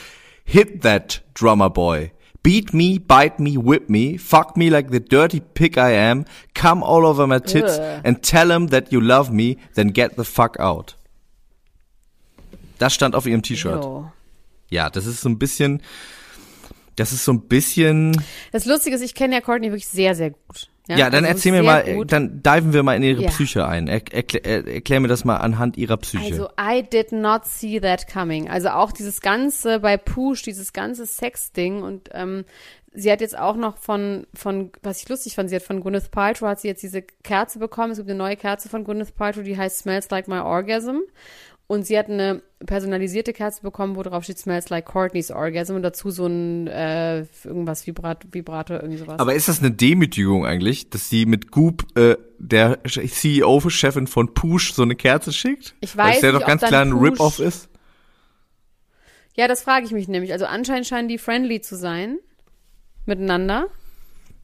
hit 0.45 0.83
that, 0.83 1.23
drummer 1.33 1.69
boy. 1.71 2.11
Beat 2.47 2.73
me, 2.73 2.97
bite 2.97 3.39
me, 3.39 3.57
whip 3.57 3.89
me, 3.89 4.17
fuck 4.17 4.55
me 4.55 4.69
like 4.69 4.89
the 4.89 5.01
dirty 5.01 5.41
pig 5.41 5.77
I 5.77 5.91
am, 5.91 6.23
come 6.53 6.81
all 6.81 7.05
over 7.05 7.27
my 7.27 7.39
tits 7.39 7.77
Ugh. 7.77 8.01
and 8.05 8.23
tell 8.23 8.49
him 8.49 8.67
that 8.67 8.89
you 8.89 9.01
love 9.01 9.33
me, 9.33 9.57
then 9.73 9.89
get 9.89 10.15
the 10.15 10.23
fuck 10.23 10.57
out. 10.57 10.95
Das 12.77 12.93
stand 12.93 13.15
auf 13.15 13.25
ihrem 13.25 13.41
T-Shirt. 13.41 13.85
Ja, 14.69 14.89
das 14.89 15.05
ist 15.07 15.19
so 15.19 15.27
ein 15.27 15.37
bisschen, 15.37 15.81
das 16.95 17.11
ist 17.11 17.25
so 17.25 17.33
ein 17.33 17.41
bisschen, 17.49 18.15
Das 18.53 18.63
Lustige 18.65 18.95
ist, 18.95 19.01
ich 19.01 19.13
kenne 19.13 19.35
ja 19.35 19.41
Courtney 19.41 19.67
wirklich 19.67 19.89
sehr, 19.89 20.15
sehr 20.15 20.29
gut. 20.29 20.69
Ja, 20.87 21.09
dann 21.09 21.25
also 21.25 21.35
erzähl 21.35 21.51
mir 21.51 21.63
mal, 21.63 21.83
gut. 21.83 22.11
dann 22.11 22.41
diven 22.41 22.73
wir 22.73 22.83
mal 22.83 22.95
in 22.95 23.03
ihre 23.03 23.23
Ja. 23.23 23.29
Psyche 23.29 23.67
ein. 23.67 23.87
Er, 23.87 24.01
erklär, 24.13 24.45
er, 24.45 24.67
erklär 24.67 24.99
mir 24.99 25.07
das 25.07 25.25
mal 25.25 25.37
anhand 25.37 25.77
ihrer 25.77 25.97
Psyche. 25.97 26.33
Also, 26.33 26.49
I 26.59 26.81
did 26.81 27.11
not 27.11 27.45
see 27.45 27.79
that 27.79 28.07
coming. 28.11 28.49
Also 28.49 28.69
auch 28.69 28.91
dieses 28.91 29.21
ganze 29.21 29.79
bei 29.79 29.97
Push, 29.97 30.43
dieses 30.43 30.73
ganze 30.73 31.05
Sex-Ding 31.05 31.81
und 31.81 32.09
ähm, 32.13 32.45
sie 32.93 33.11
hat 33.11 33.21
jetzt 33.21 33.37
auch 33.37 33.55
noch 33.55 33.77
von, 33.77 34.27
von, 34.33 34.71
was 34.81 35.01
ich 35.01 35.09
lustig 35.09 35.35
fand, 35.35 35.49
sie 35.49 35.55
hat 35.55 35.63
von 35.63 35.81
Gwyneth 35.81 36.09
Paltrow, 36.11 36.49
hat 36.49 36.59
sie 36.59 36.67
jetzt 36.67 36.83
diese 36.83 37.01
Kerze 37.01 37.59
bekommen. 37.59 37.91
Es 37.91 37.97
gibt 37.97 38.09
eine 38.09 38.17
neue 38.17 38.35
Kerze 38.35 38.69
von 38.69 38.83
Gwyneth 38.83 39.15
Paltrow, 39.15 39.43
die 39.43 39.57
heißt 39.57 39.79
Smells 39.79 40.09
Like 40.09 40.27
My 40.27 40.39
Orgasm. 40.39 40.99
Und 41.69 41.85
sie 41.85 41.97
hat 41.97 42.09
eine 42.09 42.41
personalisierte 42.65 43.33
Kerze 43.33 43.61
bekommen, 43.61 43.97
wo 43.97 44.03
drauf 44.03 44.23
steht 44.23 44.39
Smells 44.39 44.69
Like 44.69 44.85
Courtney's 44.85 45.31
Orgasm 45.31 45.75
und 45.75 45.83
dazu 45.83 46.11
so 46.11 46.25
ein 46.25 46.67
äh, 46.67 47.25
irgendwas 47.43 47.85
Vibrat 47.85 48.25
Vibrator, 48.31 48.77
irgendwie 48.77 48.97
sowas. 48.97 49.19
Aber 49.19 49.35
ist 49.35 49.49
das 49.49 49.59
eine 49.59 49.71
Demütigung 49.71 50.45
eigentlich, 50.45 50.89
dass 50.89 51.09
sie 51.09 51.25
mit 51.25 51.51
Goop, 51.51 51.85
äh, 51.97 52.15
der 52.39 52.79
CEO-Chefin 52.85 54.07
von 54.07 54.33
Push, 54.33 54.73
so 54.73 54.83
eine 54.83 54.95
Kerze 54.95 55.33
schickt? 55.33 55.75
Ich 55.81 55.97
Weil 55.97 56.11
weiß 56.11 56.15
es 56.17 56.21
ja 56.23 56.31
doch 56.31 56.45
ganz 56.45 56.61
klar 56.61 56.83
ein 56.83 56.93
Rip-Off 56.93 57.39
ist. 57.39 57.69
Ja, 59.35 59.49
das 59.49 59.61
frage 59.61 59.85
ich 59.85 59.91
mich 59.91 60.07
nämlich. 60.07 60.31
Also 60.31 60.45
anscheinend 60.45 60.87
scheinen 60.87 61.09
die 61.09 61.17
friendly 61.17 61.59
zu 61.59 61.75
sein 61.75 62.17
miteinander. 63.05 63.67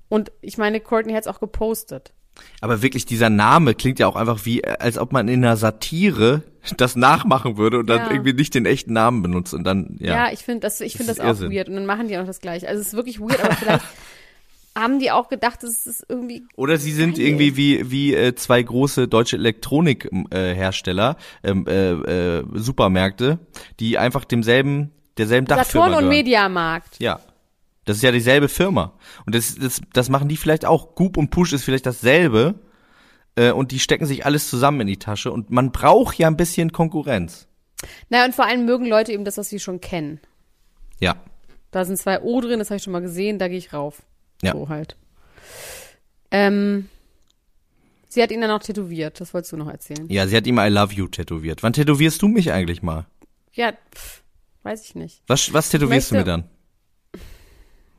Und 0.10 0.32
ich 0.42 0.58
meine, 0.58 0.82
Courtney 0.82 1.14
hat 1.14 1.22
es 1.22 1.28
auch 1.28 1.40
gepostet. 1.40 2.14
Aber 2.62 2.82
wirklich, 2.82 3.06
dieser 3.06 3.30
Name 3.30 3.74
klingt 3.76 4.00
ja 4.00 4.08
auch 4.08 4.16
einfach 4.16 4.46
wie, 4.46 4.64
als 4.66 4.98
ob 4.98 5.12
man 5.12 5.28
in 5.28 5.44
einer 5.44 5.58
Satire 5.58 6.44
das 6.78 6.96
nachmachen 6.96 7.58
würde 7.58 7.80
und 7.80 7.88
dann 7.88 8.00
Ja. 8.00 8.12
irgendwie 8.12 8.34
nicht 8.34 8.56
den 8.56 8.66
echten 8.66 8.94
Namen 8.94 9.22
benutzt 9.22 9.54
und 9.54 9.64
dann, 9.66 9.98
ja. 10.00 10.28
Ja, 10.28 10.32
ich 10.34 10.40
finde 10.40 10.62
das, 10.62 10.80
ich 10.82 10.94
finde 10.94 11.08
Das 11.12 11.18
das, 11.18 11.26
auch 11.26 11.30
Irrsinn. 11.30 11.52
weird. 11.52 11.68
Und 11.70 11.76
dann 11.76 11.86
machen 11.86 12.08
die 12.08 12.16
auch 12.16 12.22
noch 12.22 12.28
das 12.28 12.40
Gleiche. 12.40 12.68
Also 12.68 12.80
es 12.82 12.88
ist 12.88 12.94
wirklich 12.94 13.20
weird, 13.20 13.44
aber 13.44 13.54
vielleicht 13.56 13.84
haben 14.78 15.00
die 15.00 15.12
auch 15.12 15.28
gedacht, 15.30 15.62
das 15.62 15.86
ist 15.86 16.06
irgendwie. 16.08 16.44
Oder 16.56 16.78
sie 16.78 16.92
sind 16.94 17.18
Geil. 17.18 17.26
irgendwie 17.28 17.58
wie 17.58 17.92
wie 17.92 18.14
äh, 18.16 18.34
zwei 18.36 18.64
große 18.64 19.08
deutsche 19.10 19.36
Elektronikhersteller, 19.36 21.18
äh, 21.44 21.50
ähm, 21.50 21.66
äh, 21.68 21.92
äh, 22.40 22.44
Supermärkte, 22.54 23.40
die 23.80 23.98
einfach 23.98 24.26
demselben 24.26 24.92
derselben 25.18 25.46
Dachfirma 25.48 25.86
Saturn 25.88 26.04
und 26.04 26.10
gehören. 26.10 26.10
Mediamarkt. 26.18 27.00
Ja. 27.00 27.20
Das 27.86 27.98
ist 27.98 28.04
ja 28.04 28.12
dieselbe 28.12 28.48
Firma. 28.50 28.94
Und 29.26 29.36
das, 29.36 29.56
das, 29.56 29.82
das 29.94 30.10
machen 30.10 30.30
die 30.30 30.38
vielleicht 30.38 30.66
auch. 30.66 30.96
Goop 30.96 31.18
und 31.18 31.30
Push 31.30 31.54
ist 31.54 31.64
vielleicht 31.64 31.86
dasselbe. 31.86 32.56
Äh, 33.36 33.52
und 33.52 33.72
die 33.72 33.80
stecken 33.80 34.06
sich 34.06 34.26
alles 34.26 34.50
zusammen 34.50 34.82
in 34.82 34.88
die 34.88 34.98
Tasche. 34.98 35.32
Und 35.32 35.50
man 35.50 35.72
braucht 35.72 36.18
ja 36.18 36.28
ein 36.28 36.38
bisschen 36.38 36.72
Konkurrenz. 36.72 37.48
Naja, 38.10 38.26
und 38.26 38.36
vor 38.36 38.46
allem 38.46 38.66
mögen 38.66 38.86
Leute 38.86 39.12
eben 39.12 39.26
das, 39.26 39.38
was 39.38 39.50
sie 39.50 39.60
schon 39.60 39.82
kennen. 39.82 40.20
Ja. 41.00 41.16
Da 41.72 41.84
sind 41.84 41.98
zwei 41.98 42.22
O 42.22 42.40
drin, 42.40 42.60
das 42.60 42.70
habe 42.70 42.78
ich 42.78 42.84
schon 42.84 42.94
mal 42.94 43.02
gesehen, 43.02 43.40
da 43.40 43.48
gehe 43.48 43.58
ich 43.58 43.74
rauf. 43.74 44.04
Ja. 44.42 44.54
So 44.54 44.70
halt. 44.70 44.96
Ähm, 46.32 46.88
sie 48.08 48.22
hat 48.24 48.32
ihn 48.32 48.42
dann 48.42 48.52
auch 48.52 48.60
tätowiert, 48.62 49.20
das 49.20 49.34
wolltest 49.34 49.52
du 49.52 49.58
noch 49.58 49.70
erzählen. 49.70 50.08
Ja, 50.10 50.28
sie 50.28 50.36
hat 50.38 50.48
ihm 50.48 50.58
I 50.60 50.68
love 50.70 50.94
you 50.94 51.08
tätowiert. 51.08 51.64
Wann 51.64 51.74
tätowierst 51.74 52.22
du 52.22 52.28
mich 52.28 52.52
eigentlich 52.52 52.82
mal? 52.82 53.06
Ja, 53.54 53.74
pff, 53.94 54.24
weiß 54.64 54.86
ich 54.86 54.96
nicht. 54.96 55.22
Was, 55.28 55.52
was 55.54 55.70
tätowierst 55.70 56.12
du 56.12 56.16
mir 56.16 56.20
möchte- 56.20 56.32
dann? 56.32 56.44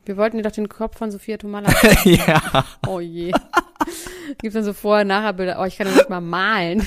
Wir 0.04 0.16
wollten 0.16 0.36
dir 0.36 0.42
doch 0.42 0.52
den 0.52 0.68
Kopf 0.68 0.98
von 0.98 1.10
Sophia 1.10 1.36
Tomala. 1.36 1.70
ja. 2.04 2.64
Oh 2.86 3.00
je. 3.00 3.32
Gibt 4.38 4.54
dann 4.54 4.64
so 4.64 4.72
vorher, 4.72 5.04
nachher 5.04 5.32
Bilder. 5.32 5.58
Oh, 5.60 5.64
ich 5.64 5.76
kann 5.76 5.86
ja 5.86 5.94
nicht 5.94 6.10
mal 6.10 6.20
malen. 6.20 6.86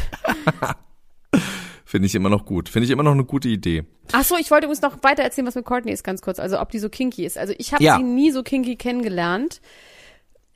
Finde 1.85 2.05
ich 2.07 2.15
immer 2.15 2.29
noch 2.29 2.45
gut. 2.45 2.67
Finde 2.69 2.85
ich 2.85 2.91
immer 2.91 3.03
noch 3.03 3.13
eine 3.13 3.23
gute 3.23 3.47
Idee. 3.47 3.85
Ach 4.11 4.23
so, 4.23 4.35
ich 4.37 4.51
wollte 4.51 4.65
übrigens 4.65 4.81
noch 4.81 5.01
weiter 5.03 5.23
erzählen, 5.23 5.47
was 5.47 5.55
mit 5.55 5.65
Courtney 5.65 5.91
ist, 5.91 6.03
ganz 6.03 6.21
kurz. 6.21 6.39
Also, 6.39 6.59
ob 6.59 6.69
die 6.71 6.79
so 6.79 6.89
kinky 6.89 7.25
ist. 7.25 7.37
Also, 7.37 7.53
ich 7.57 7.73
habe 7.73 7.83
Ja. 7.83 7.97
sie 7.97 8.03
nie 8.03 8.31
so 8.31 8.43
kinky 8.43 8.75
kennengelernt. 8.75 9.61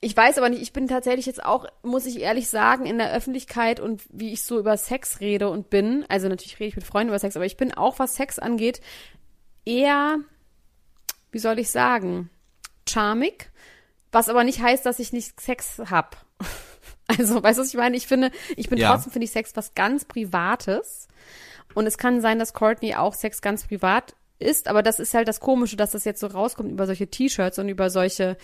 Ich 0.02 0.18
weiß 0.18 0.38
aber 0.40 0.50
nicht, 0.50 0.62
ich 0.62 0.74
bin 0.74 0.88
tatsächlich 0.88 1.28
jetzt 1.28 1.46
auch, 1.46 1.66
muss 1.84 2.06
ich 2.08 2.20
ehrlich 2.20 2.50
sagen, 2.50 2.86
in 2.88 2.98
der 2.98 3.14
Öffentlichkeit 3.14 3.80
und 3.80 4.02
wie 4.12 4.34
ich 4.34 4.42
so 4.42 4.58
über 4.60 4.76
Sex 4.76 5.20
rede 5.20 5.48
und 5.50 5.70
bin, 5.70 6.06
also 6.10 6.28
natürlich 6.28 6.60
rede 6.60 6.70
ich 6.70 6.76
mit 6.76 6.86
Freunden 6.86 7.10
über 7.10 7.20
Sex, 7.20 7.36
aber 7.36 7.46
ich 7.46 7.56
bin 7.56 7.72
auch, 7.72 8.00
was 8.00 8.16
Sex 8.16 8.40
angeht, 8.40 8.82
eher, 9.64 10.18
wie 11.32 11.38
soll 11.38 11.60
ich 11.60 11.70
sagen, 11.70 12.32
charmig, 12.88 13.52
was 14.12 14.30
aber 14.30 14.44
nicht 14.44 14.62
heißt, 14.62 14.86
dass 14.86 15.00
ich 15.00 15.14
nicht 15.14 15.40
Sex 15.40 15.82
hab. 15.90 16.26
Also, 17.08 17.44
weißt 17.44 17.58
du, 17.60 17.64
was 17.64 17.68
ich 17.70 17.76
meine? 17.76 17.98
Ich 17.98 18.08
finde, 18.08 18.32
ich 18.56 18.70
bin 18.70 18.80
Ja. 18.80 18.94
trotzdem, 18.94 19.12
finde 19.12 19.26
ich 19.26 19.32
Sex 19.32 19.52
was 19.56 19.74
ganz 19.76 20.06
Privates. 20.06 21.10
Und 21.74 21.86
es 21.86 21.98
kann 21.98 22.22
sein, 22.22 22.40
dass 22.40 22.54
Courtney 22.54 22.96
auch 22.96 23.14
Sex 23.16 23.42
ganz 23.42 23.68
privat 23.68 24.16
ist, 24.40 24.70
aber 24.70 24.82
das 24.82 24.98
ist 25.00 25.14
halt 25.14 25.28
das 25.28 25.42
Komische, 25.42 25.76
dass 25.76 25.92
das 25.92 26.06
jetzt 26.06 26.22
so 26.22 26.28
rauskommt 26.28 26.72
über 26.72 26.86
solche 26.86 27.08
T-Shirts 27.08 27.60
und 27.60 27.68
über 27.68 27.90
solche, 27.90 28.38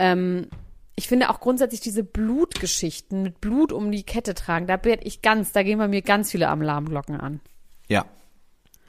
ähm, 0.00 0.48
ich 0.96 1.06
finde 1.06 1.30
auch 1.30 1.38
grundsätzlich 1.38 1.80
diese 1.80 2.02
Blutgeschichten 2.02 3.22
mit 3.22 3.40
Blut 3.40 3.72
um 3.72 3.92
die 3.92 4.02
Kette 4.02 4.34
tragen, 4.34 4.66
da 4.66 4.82
werde 4.84 5.04
ich 5.04 5.22
ganz, 5.22 5.52
da 5.52 5.62
gehen 5.62 5.78
bei 5.78 5.86
mir 5.88 6.02
ganz 6.02 6.30
viele 6.32 6.48
Alarmglocken 6.48 7.20
an. 7.20 7.40
Ja. 7.88 8.04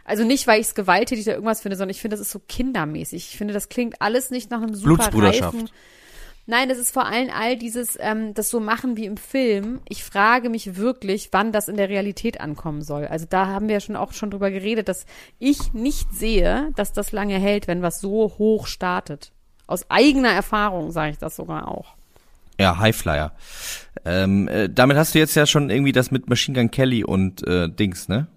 Also 0.05 0.23
nicht, 0.23 0.47
weil 0.47 0.59
ich 0.59 0.67
es 0.67 0.75
gewalttätig 0.75 1.25
oder 1.25 1.35
irgendwas 1.35 1.61
finde, 1.61 1.77
sondern 1.77 1.91
ich 1.91 2.01
finde, 2.01 2.17
das 2.17 2.25
ist 2.25 2.31
so 2.31 2.39
kindermäßig. 2.39 3.29
Ich 3.29 3.37
finde, 3.37 3.53
das 3.53 3.69
klingt 3.69 4.01
alles 4.01 4.31
nicht 4.31 4.51
nach 4.51 4.61
einem 4.61 4.75
super 4.75 4.95
Blutsbruderschaft. 4.95 5.55
reifen. 5.55 5.69
Nein, 6.45 6.67
das 6.67 6.77
ist 6.77 6.91
vor 6.91 7.05
allem 7.05 7.29
all 7.29 7.55
dieses, 7.55 7.97
ähm, 8.01 8.33
das 8.33 8.49
so 8.49 8.59
machen 8.59 8.97
wie 8.97 9.05
im 9.05 9.15
Film. 9.15 9.79
Ich 9.87 10.03
frage 10.03 10.49
mich 10.49 10.75
wirklich, 10.75 11.29
wann 11.31 11.53
das 11.53 11.69
in 11.69 11.77
der 11.77 11.87
Realität 11.87 12.41
ankommen 12.41 12.81
soll. 12.81 13.07
Also 13.07 13.25
da 13.29 13.47
haben 13.47 13.69
wir 13.69 13.75
ja 13.75 13.79
schon 13.79 13.95
auch 13.95 14.11
schon 14.11 14.29
drüber 14.29 14.51
geredet, 14.51 14.89
dass 14.89 15.05
ich 15.39 15.71
nicht 15.71 16.13
sehe, 16.13 16.71
dass 16.75 16.91
das 16.91 17.13
lange 17.13 17.39
hält, 17.39 17.67
wenn 17.67 17.81
was 17.81 18.01
so 18.01 18.33
hoch 18.37 18.67
startet. 18.67 19.31
Aus 19.67 19.89
eigener 19.89 20.31
Erfahrung 20.31 20.91
sage 20.91 21.11
ich 21.11 21.17
das 21.17 21.37
sogar 21.37 21.69
auch. 21.69 21.95
Ja, 22.59 22.77
Highflyer. 22.77 23.31
Ähm, 24.03 24.49
äh, 24.49 24.69
damit 24.69 24.97
hast 24.97 25.15
du 25.15 25.19
jetzt 25.19 25.35
ja 25.35 25.45
schon 25.45 25.69
irgendwie 25.69 25.93
das 25.93 26.11
mit 26.11 26.27
Machine 26.27 26.59
Gun 26.59 26.71
Kelly 26.71 27.05
und 27.05 27.47
äh, 27.47 27.69
Dings, 27.69 28.09
ne? 28.09 28.27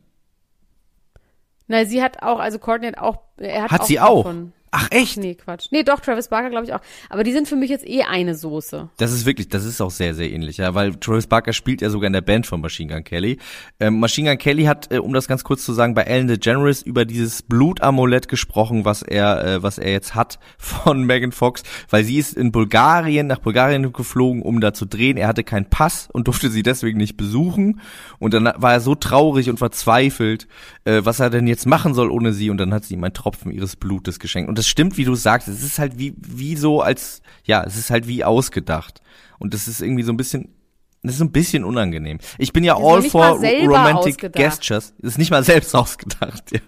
Na, 1.69 1.85
sie 1.85 2.03
hat 2.03 2.23
auch, 2.23 2.39
also 2.39 2.59
Courtney 2.59 2.87
hat 2.89 2.99
auch, 2.99 3.19
er 3.39 3.63
hat, 3.65 3.71
Hat 3.71 3.81
auch 3.83 3.87
sie 3.87 4.01
auch? 4.01 4.25
davon. 4.25 4.53
Ach 4.71 4.89
echt? 4.91 5.17
Nee, 5.17 5.35
Quatsch. 5.35 5.69
Nee, 5.71 5.85
doch, 5.85 6.01
Travis 6.01 6.29
Barker 6.29 6.51
glaube 6.51 6.67
ich 6.67 6.75
auch. 6.75 6.81
Aber 7.09 7.25
die 7.25 7.33
sind 7.33 7.49
für 7.49 7.57
mich 7.57 7.71
jetzt 7.71 7.87
eh 7.87 8.03
eine 8.03 8.35
Soße. 8.35 8.89
Das 8.97 9.13
ist 9.13 9.25
wirklich, 9.25 9.49
das 9.49 9.65
ist 9.65 9.81
auch 9.81 9.91
sehr, 9.91 10.15
sehr 10.15 10.31
ähnlich, 10.31 10.59
ja, 10.59 10.75
weil 10.75 10.95
Travis 10.97 11.27
Barker 11.27 11.53
spielt 11.53 11.81
ja 11.81 11.91
sogar 11.91 12.09
in 12.09 12.13
der 12.13 12.21
Band 12.21 12.47
von 12.47 12.61
Machine 12.61 12.93
Gun 12.93 13.05
Kelly. 13.05 13.39
Ähm, 13.81 14.01
Machine 14.01 14.31
Gun 14.31 14.39
Kelly 14.39 14.65
hat, 14.65 14.93
äh, 14.93 14.99
um 14.99 15.13
das 15.13 15.29
ganz 15.29 15.45
kurz 15.45 15.65
zu 15.65 15.73
sagen, 15.73 15.95
bei 15.95 16.03
Ellen 16.03 16.29
DeGeneres 16.29 16.83
über 16.83 17.05
dieses 17.05 17.43
Blutamulett 17.43 18.29
gesprochen, 18.29 18.85
was 18.85 19.03
er, 19.03 19.45
äh, 19.45 19.63
was 19.63 19.79
er 19.79 19.93
jetzt 19.93 20.15
hat 20.15 20.39
von 20.59 21.05
Megan 21.05 21.33
Fox, 21.33 21.63
weil 21.89 22.05
sie 22.05 22.19
ist 22.19 22.37
in 22.37 22.53
Bulgarien, 22.53 23.27
nach 23.27 23.39
Bulgarien 23.39 23.93
geflogen, 23.93 24.43
um 24.43 24.61
da 24.61 24.75
zu 24.75 24.85
drehen. 24.85 25.17
Er 25.17 25.29
hatte 25.29 25.45
keinen 25.45 25.71
Pass 25.71 26.09
und 26.13 26.27
durfte 26.27 26.51
sie 26.51 26.63
deswegen 26.63 26.99
nicht 26.99 27.17
besuchen. 27.17 27.81
Und 28.19 28.35
dann 28.35 28.45
war 28.57 28.73
er 28.73 28.81
so 28.81 28.95
traurig 28.95 29.49
und 29.49 29.59
verzweifelt, 29.59 30.49
äh, 30.85 31.01
was 31.05 31.21
er 31.21 31.31
denn 31.31 31.47
jetzt 31.47 31.67
machen 31.67 31.95
soll 31.95 32.11
ohne 32.11 32.33
sie. 32.33 32.51
Und 32.51 32.59
dann 32.59 32.75
hat 32.75 32.85
sie 32.85 32.95
ihm 32.95 33.05
einen 33.05 33.15
Tropfen 33.15 33.53
ihres 33.53 33.77
Blutes 33.77 34.19
geschenkt. 34.19 34.49
Und 34.49 34.59
das 34.59 34.66
stimmt, 34.69 34.97
wie 34.97 35.05
du 35.05 35.15
sagst. 35.15 35.49
Es 35.49 35.63
ist 35.63 35.79
halt 35.79 35.99
wie, 35.99 36.15
wie 36.17 36.57
so 36.57 36.81
als, 36.81 37.23
ja, 37.45 37.63
es 37.65 37.77
ist 37.77 37.91
halt 37.91 38.07
wie 38.07 38.25
ausgedacht. 38.25 39.01
Und 39.39 39.55
das 39.55 39.69
ist 39.69 39.81
irgendwie 39.81 40.03
so 40.03 40.13
ein 40.13 40.17
bisschen, 40.17 40.55
das 41.03 41.13
ist 41.15 41.19
so 41.19 41.25
ein 41.25 41.33
bisschen 41.33 41.65
unangenehm. 41.65 42.19
Ich 42.39 42.53
bin 42.53 42.65
ja 42.65 42.77
all 42.77 43.03
for 43.03 43.39
romantic 43.39 44.15
ausgedacht. 44.15 44.35
gestures. 44.35 44.95
Das 44.99 45.13
ist 45.13 45.19
nicht 45.19 45.31
mal 45.31 45.45
selbst 45.45 45.75
ausgedacht, 45.75 46.53
ja. 46.53 46.61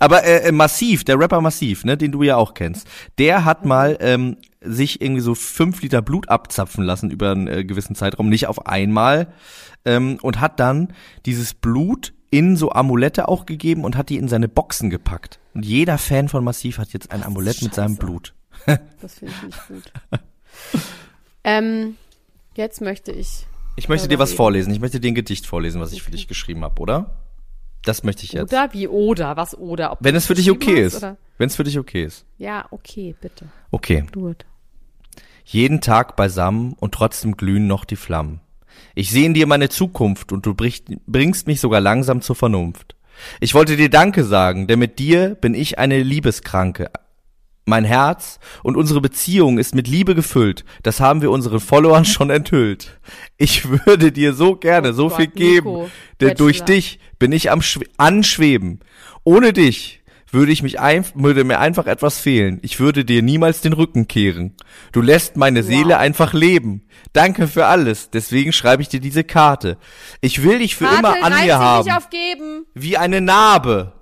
Aber 0.00 0.24
äh, 0.24 0.48
äh, 0.48 0.52
Massiv, 0.52 1.04
der 1.04 1.18
Rapper 1.18 1.40
Massiv, 1.40 1.84
ne, 1.84 1.96
den 1.96 2.10
du 2.10 2.22
ja 2.22 2.36
auch 2.36 2.54
kennst, 2.54 2.88
der 3.18 3.44
hat 3.44 3.64
mal 3.64 3.96
ähm, 4.00 4.36
sich 4.60 5.00
irgendwie 5.00 5.20
so 5.20 5.34
fünf 5.34 5.82
Liter 5.82 6.02
Blut 6.02 6.28
abzapfen 6.28 6.84
lassen 6.84 7.10
über 7.10 7.30
einen 7.30 7.46
äh, 7.46 7.64
gewissen 7.64 7.94
Zeitraum, 7.94 8.28
nicht 8.28 8.48
auf 8.48 8.66
einmal, 8.66 9.32
ähm, 9.84 10.18
und 10.22 10.40
hat 10.40 10.58
dann 10.58 10.92
dieses 11.26 11.54
Blut 11.54 12.12
in 12.30 12.56
so 12.56 12.72
Amulette 12.72 13.28
auch 13.28 13.46
gegeben 13.46 13.84
und 13.84 13.96
hat 13.96 14.08
die 14.08 14.16
in 14.16 14.28
seine 14.28 14.48
Boxen 14.48 14.90
gepackt. 14.90 15.38
Und 15.54 15.64
jeder 15.64 15.98
Fan 15.98 16.28
von 16.28 16.44
Massiv 16.44 16.78
hat 16.78 16.92
jetzt 16.92 17.10
ein 17.12 17.22
Amulett 17.22 17.62
mit 17.62 17.74
seinem. 17.74 17.96
Blut. 17.96 18.34
Das 19.00 19.14
finde 19.14 19.34
ich 19.34 19.42
nicht 19.42 19.68
gut. 19.68 19.92
ähm, 21.42 21.96
jetzt 22.54 22.80
möchte 22.80 23.10
ich. 23.10 23.46
Ich 23.74 23.88
möchte 23.88 24.06
dir 24.06 24.20
was 24.20 24.30
reden. 24.30 24.36
vorlesen. 24.36 24.72
Ich 24.72 24.80
möchte 24.80 25.00
dir 25.00 25.08
ein 25.08 25.16
Gedicht 25.16 25.46
vorlesen, 25.46 25.80
was 25.80 25.92
ich 25.92 26.02
für 26.02 26.12
dich 26.12 26.28
geschrieben 26.28 26.62
habe, 26.62 26.80
oder? 26.80 27.16
Das 27.84 28.04
möchte 28.04 28.24
ich 28.24 28.32
jetzt. 28.32 28.52
Oder 28.52 28.72
wie 28.72 28.86
oder? 28.86 29.36
Was 29.36 29.58
oder? 29.58 29.92
Ob 29.92 29.98
Wenn 30.00 30.14
es 30.14 30.26
für 30.26 30.34
dich 30.34 30.50
okay 30.50 30.84
hast, 30.84 30.94
ist. 30.94 31.06
Wenn 31.38 31.48
es 31.48 31.56
für 31.56 31.64
dich 31.64 31.78
okay 31.78 32.04
ist. 32.04 32.24
Ja, 32.38 32.66
okay, 32.70 33.16
bitte. 33.20 33.46
Okay. 33.72 34.04
It. 34.30 34.46
Jeden 35.44 35.80
Tag 35.80 36.14
beisammen 36.14 36.74
und 36.78 36.94
trotzdem 36.94 37.36
glühen 37.36 37.66
noch 37.66 37.84
die 37.84 37.96
Flammen. 37.96 38.40
Ich 38.94 39.10
sehe 39.10 39.26
in 39.26 39.34
dir 39.34 39.46
meine 39.46 39.68
Zukunft 39.68 40.32
und 40.32 40.46
du 40.46 40.54
bricht, 40.54 40.86
bringst 41.06 41.46
mich 41.46 41.60
sogar 41.60 41.80
langsam 41.80 42.20
zur 42.20 42.36
Vernunft. 42.36 42.94
Ich 43.40 43.54
wollte 43.54 43.76
dir 43.76 43.90
Danke 43.90 44.24
sagen, 44.24 44.66
denn 44.66 44.78
mit 44.78 44.98
dir 44.98 45.34
bin 45.34 45.54
ich 45.54 45.78
eine 45.78 46.02
Liebeskranke. 46.02 46.90
Mein 47.64 47.84
Herz 47.84 48.40
und 48.64 48.76
unsere 48.76 49.00
Beziehung 49.00 49.58
ist 49.58 49.74
mit 49.74 49.86
Liebe 49.86 50.16
gefüllt. 50.16 50.64
Das 50.82 50.98
haben 50.98 51.22
wir 51.22 51.30
unseren 51.30 51.60
Followern 51.60 52.04
schon 52.04 52.30
enthüllt. 52.30 52.98
Ich 53.36 53.68
würde 53.68 54.10
dir 54.10 54.34
so 54.34 54.56
gerne 54.56 54.90
Oh 54.90 54.92
so 54.92 55.08
Gott, 55.08 55.16
viel 55.16 55.26
geben, 55.28 55.68
Nico, 55.68 55.90
denn 56.20 56.34
durch 56.34 56.60
Bachelor. 56.60 56.76
dich 56.76 56.98
bin 57.20 57.30
ich 57.32 57.50
am 57.52 57.62
Schwe 57.62 57.84
Anschweben. 57.98 58.80
Ohne 59.22 59.52
dich 59.52 60.01
würde 60.32 60.50
ich 60.50 60.62
mich 60.62 60.80
ein, 60.80 61.04
würde 61.14 61.44
mir 61.44 61.60
einfach 61.60 61.86
etwas 61.86 62.18
fehlen. 62.18 62.58
Ich 62.62 62.80
würde 62.80 63.04
dir 63.04 63.22
niemals 63.22 63.60
den 63.60 63.74
Rücken 63.74 64.08
kehren. 64.08 64.54
Du 64.90 65.02
lässt 65.02 65.36
meine 65.36 65.62
Seele 65.62 65.98
einfach 65.98 66.32
leben. 66.32 66.82
Danke 67.12 67.46
für 67.46 67.66
alles. 67.66 68.10
Deswegen 68.10 68.52
schreibe 68.52 68.82
ich 68.82 68.88
dir 68.88 69.00
diese 69.00 69.24
Karte. 69.24 69.76
Ich 70.22 70.42
will 70.42 70.58
dich 70.58 70.74
für 70.74 70.84
Warte, 70.84 70.98
immer 70.98 71.22
an 71.22 71.44
mir 71.44 71.58
haben. 71.58 71.86
Wie 72.74 72.96
eine 72.96 73.20
Narbe. 73.20 73.92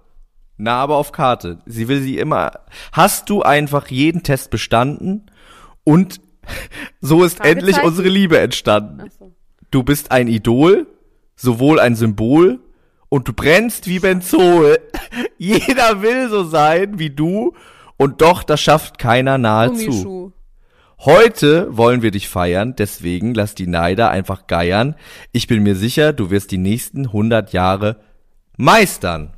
Narbe 0.57 0.95
auf 0.95 1.11
Karte. 1.11 1.59
Sie 1.67 1.89
will 1.89 2.01
sie 2.01 2.19
immer. 2.19 2.53
Hast 2.93 3.29
du 3.29 3.43
einfach 3.43 3.89
jeden 3.89 4.23
Test 4.23 4.51
bestanden 4.51 5.31
und 5.83 6.21
so 7.01 7.25
ist 7.25 7.45
endlich 7.45 7.83
unsere 7.83 8.09
Liebe 8.09 8.39
entstanden. 8.39 9.11
So. 9.19 9.35
Du 9.71 9.83
bist 9.83 10.13
ein 10.13 10.29
Idol, 10.29 10.87
sowohl 11.35 11.81
ein 11.81 11.97
Symbol 11.97 12.61
und 13.11 13.29
du 13.29 13.35
brennst 13.35 13.87
wie 13.87 13.99
Benzol. 13.99 14.79
Jeder 15.37 16.01
will 16.01 16.31
so 16.31 16.45
sein 16.45 16.99
wie 16.99 17.11
du 17.11 17.53
und 17.99 18.23
doch 18.23 18.43
das 18.43 18.63
schafft 18.63 18.99
keiner 18.99 19.37
nahezu. 19.37 19.85
Gummischuh. 19.85 20.33
Heute 21.03 21.77
wollen 21.77 22.03
wir 22.03 22.11
dich 22.11 22.29
feiern, 22.29 22.77
deswegen 22.77 23.35
lass 23.35 23.55
die 23.55 23.67
Neider 23.67 24.11
einfach 24.11 24.47
geiern. 24.47 24.97
Ich 25.33 25.47
bin 25.47 25.63
mir 25.63 25.75
sicher, 25.75 26.13
du 26.13 26.31
wirst 26.31 26.51
die 26.51 26.59
nächsten 26.59 27.07
100 27.07 27.53
Jahre 27.53 28.01
meistern. 28.57 29.35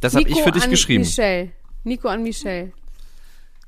Das 0.00 0.14
habe 0.14 0.28
ich 0.28 0.40
für 0.42 0.50
dich 0.50 0.64
an 0.64 0.70
geschrieben. 0.70 1.04
Michelle. 1.04 1.52
Nico 1.84 2.08
an 2.08 2.22
Michelle. 2.22 2.72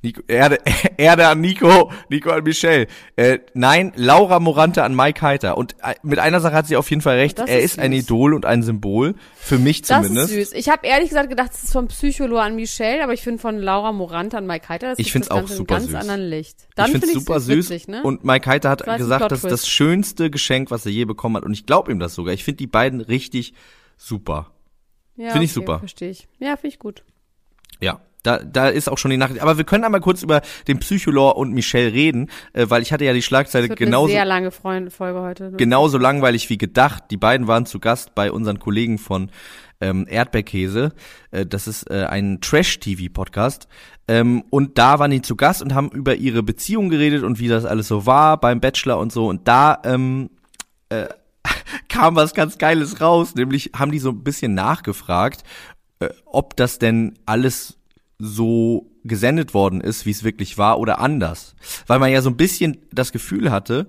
Nico, 0.01 0.23
Erde, 0.29 0.59
Erde 0.97 1.27
an 1.27 1.41
Nico, 1.41 1.91
Nico 2.09 2.31
an 2.31 2.45
Michelle. 2.45 2.87
Äh, 3.17 3.41
nein, 3.55 3.93
Laura 3.97 4.39
Morante 4.39 4.85
an 4.85 4.95
Mike 4.95 5.21
Heiter. 5.23 5.59
Und 5.59 5.75
äh, 5.83 5.97
mit 6.05 6.21
einer 6.21 6.39
Sache 6.41 6.55
hat 6.55 6.69
sie 6.69 6.77
auf 6.77 6.89
jeden 6.89 7.03
Fall 7.03 7.17
recht. 7.17 7.39
Das 7.39 7.51
er 7.51 7.59
ist 7.59 7.73
ist 7.73 7.79
ein. 7.81 7.93
Idol 7.93 8.33
und 8.35 8.47
ein 8.47 8.63
Symbol. 8.63 9.17
Für 9.35 9.59
mich 9.59 9.83
Das 9.83 10.03
zumindest. 10.07 10.33
ist 10.33 10.51
süß. 10.51 10.59
Ich 10.59 10.69
habe 10.69 10.87
ehrlich 10.87 11.09
gesagt 11.09 11.29
gedacht, 11.31 11.51
es 11.53 11.65
ist 11.65 11.73
von 11.73 11.89
Psycholo 11.89 12.39
an 12.39 12.55
Michelle, 12.55 13.03
aber 13.03 13.13
ich 13.13 13.23
finde 13.23 13.41
von 13.41 13.59
Laura 13.59 13.91
Morante 13.91 14.39
an 14.39 14.47
Mike 14.47 14.69
Heiter, 14.69 14.91
das 14.91 15.01
Ich 15.01 15.11
find's 15.11 15.29
das 15.29 15.37
auch 15.37 15.49
super 15.49 15.75
ganz 15.75 15.87
süß. 15.87 15.95
anderen 15.97 16.29
Licht. 16.31 16.69
Dann 16.77 16.87
ich 16.87 16.93
finde 16.93 17.07
find's 17.09 17.21
ich 17.23 17.27
super 17.27 17.41
süß, 17.41 17.55
süß. 17.67 17.71
witzig, 17.71 17.89
ne? 17.89 18.03
Und 18.05 18.23
Mike 18.25 18.49
Heiter 18.49 18.71
hat 18.71 18.87
Das 18.87 18.99
gesagt, 18.99 19.33
das 19.33 19.43
ist 19.43 19.51
das 19.51 19.69
schönste 19.69 20.31
Geschenk, 20.31 20.71
was 20.71 20.87
er 20.87 20.93
je 20.93 21.07
bekommen 21.07 21.37
hat. 21.37 21.43
Und 21.45 21.53
ich 21.55 21.67
glaube 21.67 21.91
ihm 21.91 21.99
das 21.99 22.15
sogar. 22.15 22.33
Ich 22.35 22.45
finde 22.45 22.59
die 22.59 22.67
beiden 22.69 23.01
richtig 23.01 23.53
super. 23.97 24.53
ja, 25.17 25.31
find 25.33 25.43
ich 25.43 25.51
okay, 25.51 25.55
super. 25.55 25.79
Verstehe 25.81 26.11
ich. 26.11 26.29
Ja, 26.39 26.55
finde 26.57 26.69
ich 26.69 26.79
gut. 26.79 27.03
Ja, 27.81 28.01
da, 28.23 28.39
da 28.39 28.69
ist 28.69 28.89
auch 28.89 28.99
schon 28.99 29.11
die 29.11 29.17
Nachricht. 29.17 29.41
Aber 29.41 29.59
wir 29.59 29.65
können 29.65 29.85
einmal 29.85 30.01
kurz 30.01 30.23
über 30.23 30.43
den 30.67 30.79
Psycholor 30.79 31.37
und 31.37 31.53
Michelle 31.53 31.93
reden, 31.93 32.31
äh, 32.53 32.67
weil 32.69 32.83
ich 32.83 32.93
hatte 32.93 33.05
ja 33.05 33.13
die 33.13 33.23
Schlagzeile 33.23 33.69
Das 33.69 33.71
wird 33.71 33.79
genauso, 33.79 34.07
eine 34.07 34.15
sehr 34.15 34.25
lange 34.25 34.51
Freund 34.51 34.93
Folge 34.93 35.21
heute. 35.21 35.53
genauso 35.53 35.99
langweilig 35.99 36.51
wie 36.51 36.59
gedacht. 36.59 37.05
Die 37.11 37.17
beiden 37.17 37.47
waren 37.47 37.67
zu 37.67 37.79
Gast 37.79 38.15
bei 38.15 38.33
unseren 38.33 38.59
Kollegen 38.59 38.99
von 38.99 39.31
ähm, 39.81 40.07
Erdbeerkäse. 40.09 40.93
Äh, 41.31 41.47
das 41.47 41.69
ist 41.69 41.91
äh, 41.91 42.07
ein 42.09 42.41
Trash-TV-Podcast. 42.41 43.69
Ähm, 44.09 44.45
und 44.51 44.79
da 44.79 44.99
waren 44.99 45.11
die 45.11 45.23
zu 45.23 45.37
Gast 45.37 45.63
und 45.63 45.75
haben 45.75 45.91
über 45.91 46.17
ihre 46.17 46.43
Beziehung 46.43 46.89
geredet 46.89 47.23
und 47.23 47.39
wie 47.39 47.49
das 47.49 47.65
alles 47.65 47.89
so 47.89 48.07
war 48.07 48.41
beim 48.41 48.61
Bachelor 48.61 48.99
und 48.99 49.13
so. 49.13 49.29
Und 49.29 49.47
da 49.47 49.81
ähm, 49.85 50.31
äh, 50.89 51.07
kam 51.89 52.17
was 52.17 52.35
ganz 52.35 52.59
Geiles 52.59 53.01
raus. 53.01 53.35
Nämlich 53.35 53.73
haben 53.77 53.93
die 53.93 53.99
so 53.99 54.11
ein 54.11 54.25
bisschen 54.25 54.55
nachgefragt, 54.55 55.45
äh, 56.01 56.09
ob 56.25 56.57
das 56.57 56.79
denn 56.79 57.19
alles 57.27 57.78
so 58.19 58.91
gesendet 59.05 59.55
worden 59.55 59.81
ist, 59.81 60.07
wie 60.07 60.11
es 60.11 60.25
wirklich 60.25 60.59
war 60.59 60.79
oder 60.79 60.99
anders. 60.99 61.55
Weil 61.87 61.99
man 61.99 62.11
ja 62.11 62.21
so 62.21 62.31
ein 62.31 62.37
bisschen 62.37 62.79
das 62.93 63.13
Gefühl 63.13 63.51
hatte, 63.51 63.87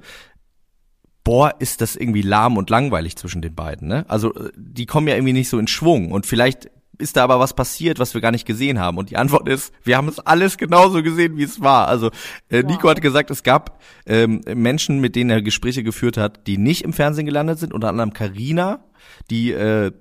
boah, 1.24 1.56
ist 1.60 1.82
das 1.82 1.96
irgendwie 1.96 2.22
lahm 2.22 2.58
und 2.58 2.70
langweilig 2.70 3.16
zwischen 3.16 3.42
den 3.42 3.56
beiden, 3.56 3.88
ne? 3.88 4.06
Also 4.08 4.34
äh, 4.34 4.52
die 4.56 4.86
kommen 4.86 5.08
ja 5.08 5.16
irgendwie 5.16 5.34
nicht 5.34 5.50
so 5.50 5.60
in 5.60 5.68
Schwung 5.68 6.12
und 6.12 6.26
vielleicht 6.26 6.70
ist 7.00 7.16
da 7.16 7.24
aber 7.24 7.40
was 7.40 7.54
passiert, 7.54 7.98
was 7.98 8.14
wir 8.14 8.22
gar 8.22 8.32
nicht 8.32 8.46
gesehen 8.46 8.78
haben. 8.78 8.98
Und 8.98 9.10
die 9.10 9.16
Antwort 9.16 9.48
ist, 9.48 9.74
wir 9.84 9.96
haben 9.96 10.10
es 10.10 10.20
alles 10.20 10.58
genauso 10.58 11.02
gesehen, 11.02 11.38
wie 11.38 11.44
es 11.44 11.62
war. 11.62 11.88
Also 11.88 12.12
äh, 12.50 12.62
Nico 12.62 12.84
Wow. 12.84 12.92
hat 12.92 13.02
gesagt, 13.02 13.32
es 13.32 13.42
gab 13.44 13.82
ähm, 14.06 14.42
Menschen, 14.54 15.00
mit 15.00 15.16
denen 15.16 15.30
er 15.30 15.42
Gespräche 15.42 15.82
geführt 15.82 16.18
hat, 16.18 16.46
die 16.46 16.58
nicht 16.58 16.84
im 16.84 16.92
Fernsehen 16.92 17.26
gelandet 17.26 17.58
sind, 17.58 17.74
unter 17.74 17.88
anderem 17.88 18.12
Karina, 18.12 18.84
die 19.30 19.52
äh, 19.52 19.92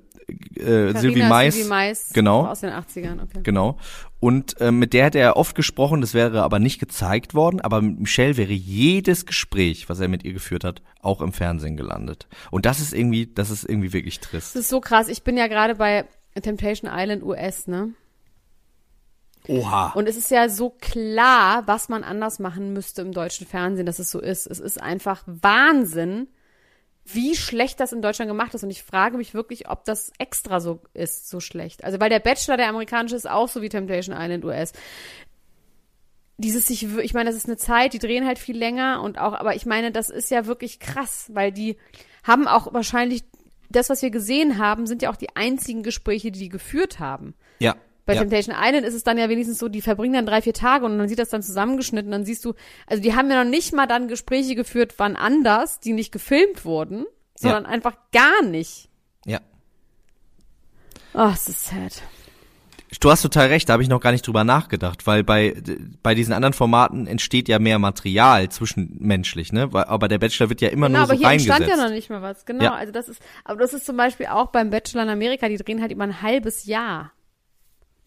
äh, 0.59 0.89
ist 0.91 0.95
Mais, 0.95 1.55
Sylvie 1.55 1.68
Mais 1.68 2.11
genau. 2.12 2.47
aus 2.47 2.61
den 2.61 2.70
80ern. 2.70 3.22
Okay. 3.22 3.41
Genau. 3.43 3.79
Und 4.20 4.61
äh, 4.61 4.72
mit 4.72 4.93
der 4.93 5.07
hätte 5.07 5.18
er 5.18 5.37
oft 5.37 5.55
gesprochen, 5.55 6.01
das 6.01 6.12
wäre 6.12 6.43
aber 6.43 6.59
nicht 6.59 6.79
gezeigt 6.79 7.35
worden. 7.35 7.61
Aber 7.61 7.81
mit 7.81 8.01
Michelle 8.01 8.37
wäre 8.37 8.53
jedes 8.53 9.26
Gespräch, 9.26 9.89
was 9.89 10.01
er 10.01 10.09
mit 10.09 10.24
ihr 10.24 10.33
geführt 10.33 10.64
hat, 10.64 10.83
auch 11.01 11.20
im 11.20 11.33
Fernsehen 11.33 11.76
gelandet. 11.76 12.26
Und 12.51 12.66
das 12.66 12.81
ist 12.81 12.93
irgendwie, 12.93 13.26
das 13.26 13.51
ist 13.51 13.64
irgendwie 13.64 13.93
wirklich 13.93 14.20
trist. 14.20 14.55
Das 14.55 14.62
ist 14.62 14.68
so 14.68 14.81
krass. 14.81 15.09
Ich 15.09 15.22
bin 15.22 15.37
ja 15.37 15.47
gerade 15.47 15.76
bei 15.76 16.05
Temptation 16.41 16.91
Island 16.93 17.22
US, 17.22 17.66
ne? 17.66 17.95
Oha. 19.47 19.93
Und 19.95 20.09
es 20.09 20.16
ist 20.16 20.31
ja 20.31 20.49
so 20.49 20.70
klar, 20.70 21.62
was 21.66 21.89
man 21.89 22.05
anders 22.05 22.39
machen 22.39 22.72
müsste 22.72 23.03
im 23.03 23.12
deutschen 23.12 23.47
Fernsehen, 23.47 23.87
dass 23.87 23.99
es 23.99 24.11
so 24.11 24.20
ist. 24.20 24.47
Es 24.47 24.61
ist 24.61 24.81
einfach 24.81 25.22
Wahnsinn, 25.26 26.29
wie 27.14 27.34
schlecht 27.34 27.80
das 27.80 27.92
in 27.92 28.02
Deutschland 28.02 28.28
gemacht 28.28 28.54
ist. 28.54 28.62
Und 28.62 28.70
ich 28.70 28.82
frage 28.82 29.16
mich 29.16 29.34
wirklich, 29.34 29.68
ob 29.68 29.84
das 29.84 30.12
extra 30.18 30.61
so 30.61 30.80
ist, 30.94 31.28
so 31.28 31.40
schlecht. 31.40 31.84
Also 31.84 32.00
weil 32.00 32.11
der 32.11 32.20
Bachelor, 32.20 32.56
der 32.56 32.68
amerikanische, 32.68 33.16
ist 33.16 33.28
auch 33.28 33.48
so 33.48 33.62
wie 33.62 33.68
Temptation 33.68 34.16
Island 34.18 34.44
US. 34.44 34.72
Dieses 36.36 36.66
sich, 36.66 36.84
ich 36.98 37.14
meine, 37.14 37.30
das 37.30 37.36
ist 37.36 37.46
eine 37.46 37.56
Zeit, 37.56 37.92
die 37.92 37.98
drehen 37.98 38.26
halt 38.26 38.38
viel 38.38 38.56
länger 38.56 39.02
und 39.02 39.18
auch, 39.18 39.32
aber 39.32 39.56
ich 39.56 39.66
meine, 39.66 39.90
das 39.90 40.09
ist 40.09 40.30
ja 40.30 40.46
wirklich 40.46 40.78
krass, 40.78 41.30
weil 41.34 41.50
die 41.50 41.76
haben 42.22 42.46
auch 42.46 42.72
wahrscheinlich 42.72 43.24
das, 43.70 43.90
was 43.90 44.02
wir 44.02 44.11
gesehen 44.11 44.59
haben, 44.59 44.86
sind 44.86 45.02
ja 45.02 45.11
auch 45.11 45.16
die 45.16 45.34
einzigen 45.36 45.82
Gespräche, 45.82 46.30
die 46.30 46.38
die 46.38 46.48
geführt 46.48 47.00
haben. 47.00 47.34
Ja. 47.59 47.76
Bei 48.09 48.14
ja. 48.14 48.20
Temptation 48.20 48.56
Island 48.59 48.86
ist 48.86 48.94
es 48.94 49.04
dann 49.04 49.18
ja 49.18 49.28
wenigstens 49.28 49.59
so, 49.59 49.68
die 49.68 49.82
verbringen 49.82 50.14
dann 50.14 50.24
drei, 50.24 50.40
vier 50.40 50.54
Tage 50.54 50.86
und 50.86 50.96
dann 50.98 51.09
sieht 51.09 51.18
das 51.18 51.28
dann 51.28 51.42
zusammengeschnitten, 51.42 52.11
dann 52.11 52.24
siehst 52.24 52.42
du, 52.42 52.54
also 52.86 53.02
die 53.02 53.14
haben 53.14 53.30
ja 53.30 53.44
noch 53.44 53.50
nicht 53.50 53.74
mal 53.74 53.86
dann 53.86 54.09
Gespräche 54.09 54.54
geführt, 54.54 54.94
wann 54.96 55.14
anders, 55.14 55.78
die 55.80 55.92
nicht 55.92 56.11
gefilmt 56.11 56.64
wurden, 56.64 57.04
sondern 57.34 57.64
Ja. 57.64 57.68
einfach 57.68 57.96
gar 58.12 58.42
nicht. 58.42 58.88
Ja. 59.26 59.40
Oh, 61.12 61.30
es 61.34 61.48
ist 61.50 61.66
sad. 61.66 62.02
Du 63.00 63.11
hast 63.11 63.20
total 63.20 63.48
recht, 63.48 63.68
da 63.68 63.74
habe 63.74 63.82
ich 63.82 63.90
noch 63.90 64.00
gar 64.00 64.12
nicht 64.12 64.26
drüber 64.26 64.44
nachgedacht, 64.44 65.06
weil 65.06 65.22
bei, 65.22 65.54
bei 66.02 66.14
diesen 66.14 66.32
anderen 66.32 66.54
Formaten 66.54 67.06
entsteht 67.06 67.46
ja 67.46 67.59
mehr 67.59 67.78
Material 67.78 68.48
zwischenmenschlich, 68.48 69.52
ne? 69.52 69.68
Aber 69.74 70.09
der 70.09 70.16
Bachelor 70.18 70.48
wird 70.48 70.62
ja 70.62 70.68
immer 70.70 70.86
Genau, 70.86 71.00
nur 71.00 71.06
so 71.09 71.12
aber 71.12 71.18
hier 71.18 71.26
reingesetzt. 71.28 71.61
entstand 71.61 71.78
ja 71.78 71.84
noch 71.86 71.94
nicht 71.94 72.09
mal 72.09 72.22
was. 72.22 72.46
Genau, 72.46 72.64
Ja. 72.64 72.74
also 72.74 72.90
das 72.90 73.11
ist, 73.11 73.20
aber 73.44 73.59
das 73.61 73.74
ist 73.74 73.84
zum 73.84 73.98
Beispiel 73.98 74.26
auch 74.26 74.46
beim 74.46 74.70
Bachelor 74.70 75.02
in 75.02 75.11
Amerika, 75.11 75.50
die 75.50 75.59
drehen 75.59 75.82
halt 75.82 75.92
über 75.92 76.04
ein 76.04 76.22
halbes 76.22 76.64
Jahr. 76.64 77.12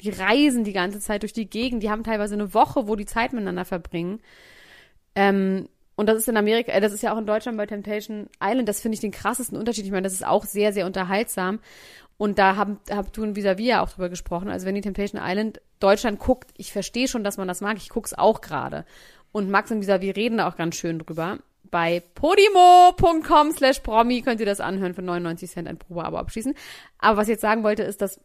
Die 0.02 0.10
reisen 0.10 0.64
die 0.64 0.74
ganze 0.74 1.00
Zeit 1.00 1.24
durch 1.24 1.34
die 1.34 1.50
Gegend, 1.50 1.84
die 1.84 1.90
haben 1.90 2.04
teilweise 2.04 2.34
eine 2.34 2.54
Woche, 2.54 2.88
wo 2.88 2.96
die 2.96 3.06
Zeit 3.06 3.34
miteinander 3.34 3.66
verbringen. 3.66 4.20
Ähm, 5.16 5.68
und 5.96 6.08
das 6.08 6.18
ist 6.18 6.28
in 6.28 6.38
Amerika, 6.38 6.72
äh, 6.72 6.82
das 6.82 6.94
ist 6.94 7.04
ja 7.04 7.14
auch 7.14 7.18
in 7.18 7.26
Deutschland 7.26 7.58
bei 7.58 7.66
Temptation 7.66 8.28
Island, 8.44 8.68
das 8.68 8.82
finde 8.82 8.96
ich 8.96 9.02
den 9.02 9.12
krassesten 9.12 9.58
Unterschied. 9.58 9.86
Ich 9.86 9.92
meine, 9.92 10.04
das 10.04 10.14
ist 10.14 10.26
auch 10.26 10.46
sehr, 10.46 10.74
sehr 10.74 10.86
unterhaltsam. 10.86 11.60
Und 12.18 12.38
da 12.38 12.56
haben, 12.56 12.80
hab 12.90 13.12
du 13.14 13.24
und 13.24 13.36
Visavi 13.36 13.66
ja 13.66 13.82
auch 13.82 13.90
drüber 13.90 14.10
gesprochen. 14.10 14.50
Also 14.50 14.68
wenn 14.68 14.76
die 14.76 14.82
Temptation 14.82 15.22
Island 15.24 15.60
Deutschland 15.80 16.20
guckt, 16.20 16.52
ich 16.58 16.72
verstehe 16.72 17.08
schon, 17.08 17.24
dass 17.24 17.38
man 17.38 17.48
das 17.48 17.62
mag, 17.62 17.78
ich 17.78 17.90
guck's 17.90 18.14
auch 18.14 18.42
gerade. 18.42 18.86
Und 19.32 19.50
Max 19.50 19.72
und 19.72 19.82
Visavi 19.82 20.12
reden 20.12 20.38
da 20.38 20.48
auch 20.48 20.56
ganz 20.56 20.76
schön 20.76 21.00
drüber. 21.00 21.40
Bei 21.72 22.04
podimo.com 22.16 23.52
slash 23.54 23.80
promi 23.80 24.22
könnt 24.22 24.40
ihr 24.40 24.46
das 24.46 24.60
anhören 24.60 24.94
für 24.94 25.02
99 25.02 25.50
Cent 25.50 25.68
ein 25.68 25.78
Probeabo 25.78 26.18
abschließen. 26.18 26.54
Aber 27.00 27.18
was 27.18 27.28
ich 27.28 27.34
jetzt 27.34 27.42
sagen 27.42 27.64
wollte, 27.64 27.84
ist, 27.84 28.02
dass 28.02 28.20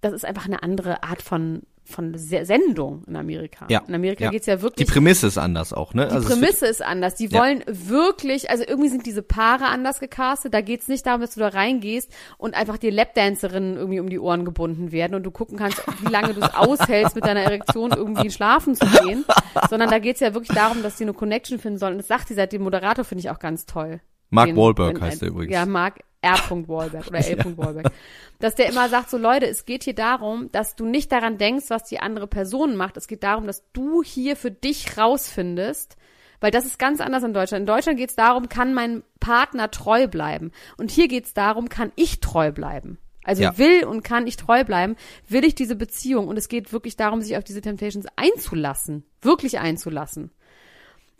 das 0.00 0.12
ist 0.12 0.24
einfach 0.24 0.46
eine 0.46 0.62
andere 0.62 1.02
Art 1.02 1.22
von, 1.22 1.62
von 1.84 2.16
Se- 2.18 2.44
Sendung 2.44 3.02
in 3.06 3.16
Amerika. 3.16 3.66
Ja. 3.70 3.82
In 3.88 3.94
Amerika 3.94 4.24
ja. 4.24 4.30
geht's 4.30 4.46
ja 4.46 4.56
Die 4.56 4.62
wirklich 4.62 4.88
Prämisse 4.88 5.26
ist 5.28 5.38
anders 5.38 5.72
auch, 5.72 5.94
ne? 5.94 6.06
die 6.08 6.12
Also 6.14 6.28
Prämisse 6.28 6.66
ist 6.66 6.82
anders. 6.82 7.14
Die 7.14 7.26
Ja. 7.28 7.40
wollen 7.40 7.64
wirklich, 7.66 8.50
also 8.50 8.64
irgendwie 8.66 8.88
sind 8.90 9.06
diese 9.06 9.22
Paare 9.22 9.66
anders 9.66 9.98
gecastet. 10.00 10.52
Da 10.52 10.60
geht's 10.60 10.86
nicht 10.88 11.06
darum, 11.06 11.20
dass 11.22 11.34
du 11.34 11.40
da 11.40 11.48
reingehst 11.48 12.12
und 12.38 12.54
einfach 12.54 12.76
dir 12.76 12.92
Lapdancerinnen 12.92 13.76
irgendwie 13.76 14.00
um 14.00 14.08
die 14.10 14.18
Ohren 14.18 14.44
gebunden 14.44 14.92
werden 14.92 15.14
und 15.14 15.22
du 15.22 15.30
gucken 15.30 15.56
kannst, 15.58 15.82
wie 16.02 16.10
lange 16.12 16.34
du 16.34 16.40
es 16.42 16.54
aushältst, 16.54 17.14
mit 17.14 17.24
deiner 17.24 17.40
Erektion 17.42 17.90
irgendwie 17.92 18.30
schlafen 18.30 18.74
zu 18.74 18.86
gehen. 18.86 19.24
Sondern 19.70 19.88
da 19.90 19.98
geht's 19.98 20.20
ja 20.20 20.34
wirklich 20.34 20.54
darum, 20.56 20.82
dass 20.82 20.96
die 20.96 21.04
eine 21.04 21.14
Connection 21.14 21.58
finden 21.58 21.78
sollen. 21.78 21.92
Und 21.94 21.98
das 21.98 22.08
sagt 22.08 22.28
dieser, 22.28 22.46
den 22.46 22.62
Moderator 22.62 23.04
finde 23.04 23.20
ich 23.20 23.30
auch 23.30 23.38
ganz 23.38 23.64
toll. 23.66 24.00
Mark 24.28 24.48
Den- 24.48 24.56
Wahlberg 24.56 24.94
den- 24.96 25.02
heißt 25.02 25.22
er 25.22 25.28
übrigens. 25.28 25.54
Ja, 25.54 25.64
Mark 25.66 26.00
R. 26.22 26.38
Wahlberg 26.68 27.06
oder 27.06 27.18
L. 27.18 27.56
Wahlberg. 27.56 27.92
Dass 28.38 28.54
der 28.54 28.68
immer 28.68 28.88
sagt, 28.88 29.10
so 29.10 29.18
Leute, 29.18 29.46
es 29.46 29.64
geht 29.64 29.84
hier 29.84 29.94
darum, 29.94 30.50
dass 30.52 30.74
du 30.76 30.84
nicht 30.84 31.12
daran 31.12 31.38
denkst, 31.38 31.66
was 31.68 31.84
die 31.84 32.00
andere 32.00 32.26
Person 32.26 32.76
macht. 32.76 32.96
Es 32.96 33.06
geht 33.08 33.22
darum, 33.22 33.46
dass 33.46 33.64
du 33.72 34.02
hier 34.02 34.36
für 34.36 34.50
dich 34.50 34.98
rausfindest, 34.98 35.96
weil 36.40 36.50
das 36.50 36.66
ist 36.66 36.78
ganz 36.78 37.00
anders 37.00 37.22
in 37.22 37.32
Deutschland. 37.32 37.62
In 37.62 37.66
Deutschland 37.66 37.98
geht 37.98 38.10
es 38.10 38.16
darum, 38.16 38.48
kann 38.48 38.74
mein 38.74 39.02
Partner 39.20 39.70
treu 39.70 40.06
bleiben. 40.06 40.52
Und 40.76 40.90
hier 40.90 41.08
geht 41.08 41.26
es 41.26 41.34
darum, 41.34 41.68
kann 41.68 41.92
ich 41.96 42.20
treu 42.20 42.52
bleiben. 42.52 42.98
Also 43.24 43.42
Ja. 43.42 43.58
will 43.58 43.84
und 43.84 44.04
kann 44.04 44.26
ich 44.26 44.36
treu 44.36 44.62
bleiben, 44.64 44.96
will 45.28 45.44
ich 45.44 45.54
diese 45.54 45.74
Beziehung. 45.74 46.28
Und 46.28 46.36
es 46.36 46.48
geht 46.48 46.72
wirklich 46.72 46.96
darum, 46.96 47.22
sich 47.22 47.36
auf 47.36 47.44
diese 47.44 47.60
Temptations 47.60 48.06
einzulassen. 48.16 49.04
Wirklich 49.20 49.58
einzulassen. 49.58 50.30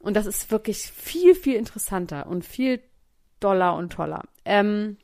Und 0.01 0.15
das 0.15 0.27
ist 0.27 0.51
wirklich 0.53 0.83
viel, 0.93 1.35
viel 1.35 1.57
interessanter 1.57 2.27
und 2.29 2.45
viel 2.45 2.81
doller 3.41 3.75
und 3.75 3.93
toller. 3.93 4.23
Ähm, 4.47 4.97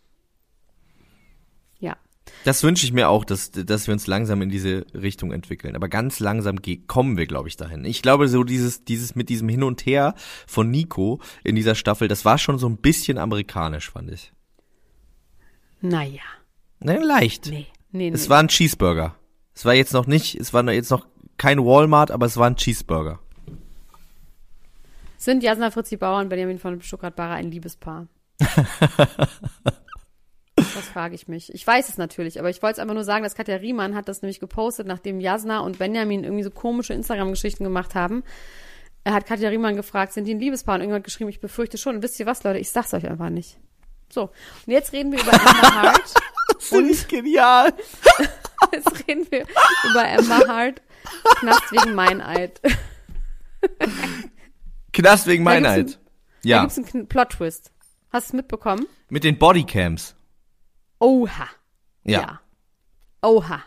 ja. 1.78 1.96
Das 2.44 2.62
wünsche 2.62 2.86
ich 2.86 2.92
mir 2.92 3.08
auch, 3.08 3.24
dass, 3.24 3.50
dass 3.50 3.86
wir 3.86 3.92
uns 3.92 4.06
langsam 4.06 4.40
in 4.40 4.48
diese 4.48 4.86
Richtung 4.94 5.32
entwickeln. 5.32 5.76
Aber 5.76 5.88
ganz 5.88 6.20
langsam 6.20 6.60
kommen 6.86 7.16
wir, 7.16 7.26
glaube 7.26 7.48
ich, 7.48 7.56
dahin. 7.56 7.84
Ich 7.84 8.02
glaube, 8.02 8.28
so 8.28 8.44
dieses, 8.44 8.84
dieses 8.84 9.14
mit 9.14 9.28
diesem 9.28 9.48
Hin 9.48 9.62
und 9.62 9.84
Her 9.84 10.14
von 10.46 10.70
Nico 10.70 11.20
in 11.44 11.56
dieser 11.56 11.74
Staffel, 11.74 12.08
das 12.08 12.24
war 12.24 12.38
schon 12.38 12.58
so 12.58 12.68
ein 12.68 12.78
bisschen 12.78 13.18
amerikanisch, 13.18 13.90
fand 13.90 14.10
ich. 14.10 14.32
Naja. 15.80 16.22
Ne, 16.80 16.98
leicht. 16.98 17.46
Nee. 17.50 17.66
Nee, 17.90 18.10
nee. 18.10 18.14
Es 18.14 18.30
war 18.30 18.38
ein 18.38 18.48
Cheeseburger. 18.48 19.16
Es 19.54 19.64
war 19.64 19.74
jetzt 19.74 19.92
noch 19.92 20.06
nicht, 20.06 20.34
es 20.34 20.54
war 20.54 20.68
jetzt 20.72 20.90
noch 20.90 21.06
kein 21.36 21.58
Walmart, 21.58 22.10
aber 22.10 22.26
es 22.26 22.36
war 22.36 22.46
ein 22.46 22.56
Cheeseburger. 22.56 23.20
Sind 25.18 25.42
Jasna 25.42 25.70
Fritzi 25.70 25.96
Bauer 25.96 26.20
und 26.20 26.28
Benjamin 26.30 26.58
von 26.58 26.80
Stuttgart-Barre 26.80 27.34
ein 27.34 27.50
Liebespaar? 27.50 28.08
das 30.56 30.88
frage 30.92 31.14
ich 31.14 31.28
mich. 31.28 31.52
Ich 31.54 31.66
weiß 31.66 31.88
es 31.88 31.98
natürlich, 31.98 32.38
aber 32.38 32.50
ich 32.50 32.62
wollte 32.62 32.74
es 32.74 32.78
einfach 32.78 32.94
nur 32.94 33.04
sagen, 33.04 33.24
dass 33.24 33.34
Katja 33.34 33.56
Riemann 33.56 33.94
hat 33.94 34.08
das 34.08 34.22
nämlich 34.22 34.40
gepostet, 34.40 34.86
nachdem 34.86 35.20
Jasna 35.20 35.60
und 35.60 35.78
Benjamin 35.78 36.24
irgendwie 36.24 36.44
so 36.44 36.50
komische 36.50 36.94
Instagram-Geschichten 36.94 37.64
gemacht 37.64 37.94
haben. 37.94 38.22
Er 39.04 39.14
hat 39.14 39.26
Katja 39.26 39.48
Riemann 39.48 39.76
gefragt, 39.76 40.12
sind 40.12 40.26
die 40.26 40.34
ein 40.34 40.40
Liebespaar? 40.40 40.76
Und 40.76 40.82
irgendwann 40.82 41.00
hat 41.00 41.04
geschrieben, 41.04 41.30
ich 41.30 41.40
befürchte 41.40 41.76
schon. 41.76 41.96
Und 41.96 42.02
wisst 42.02 42.20
ihr 42.20 42.26
was, 42.26 42.44
Leute? 42.44 42.60
Ich 42.60 42.70
sag's 42.70 42.94
euch 42.94 43.08
einfach 43.08 43.30
nicht. 43.30 43.58
So. 44.12 44.24
Und 44.24 44.72
jetzt 44.72 44.92
reden 44.92 45.10
wir 45.10 45.20
über 45.20 45.32
Amber 45.32 45.74
Hart. 45.82 46.14
Und 46.70 47.08
genial. 47.08 47.72
Jetzt 48.72 49.08
reden 49.08 49.26
wir 49.30 49.44
über 49.90 50.08
Amber 50.08 50.46
Hart. 50.46 50.82
Knast 51.40 51.72
wegen 51.72 51.94
Meineid. 51.94 52.60
Knast 54.92 55.26
wegen 55.26 55.44
gibt's 55.44 55.62
Meinheit. 55.62 55.94
Da 55.94 55.98
Ja, 56.44 56.64
gibt's 56.64 56.94
einen 56.94 57.08
Plot-Twist. 57.08 57.71
Hast 58.12 58.28
du 58.28 58.36
es 58.36 58.42
mitbekommen? 58.42 58.86
mit 59.08 59.24
den 59.24 59.38
Bodycams. 59.38 60.14
Oha. 60.98 61.48
Ja. 62.04 62.40
Oha. 63.22 63.62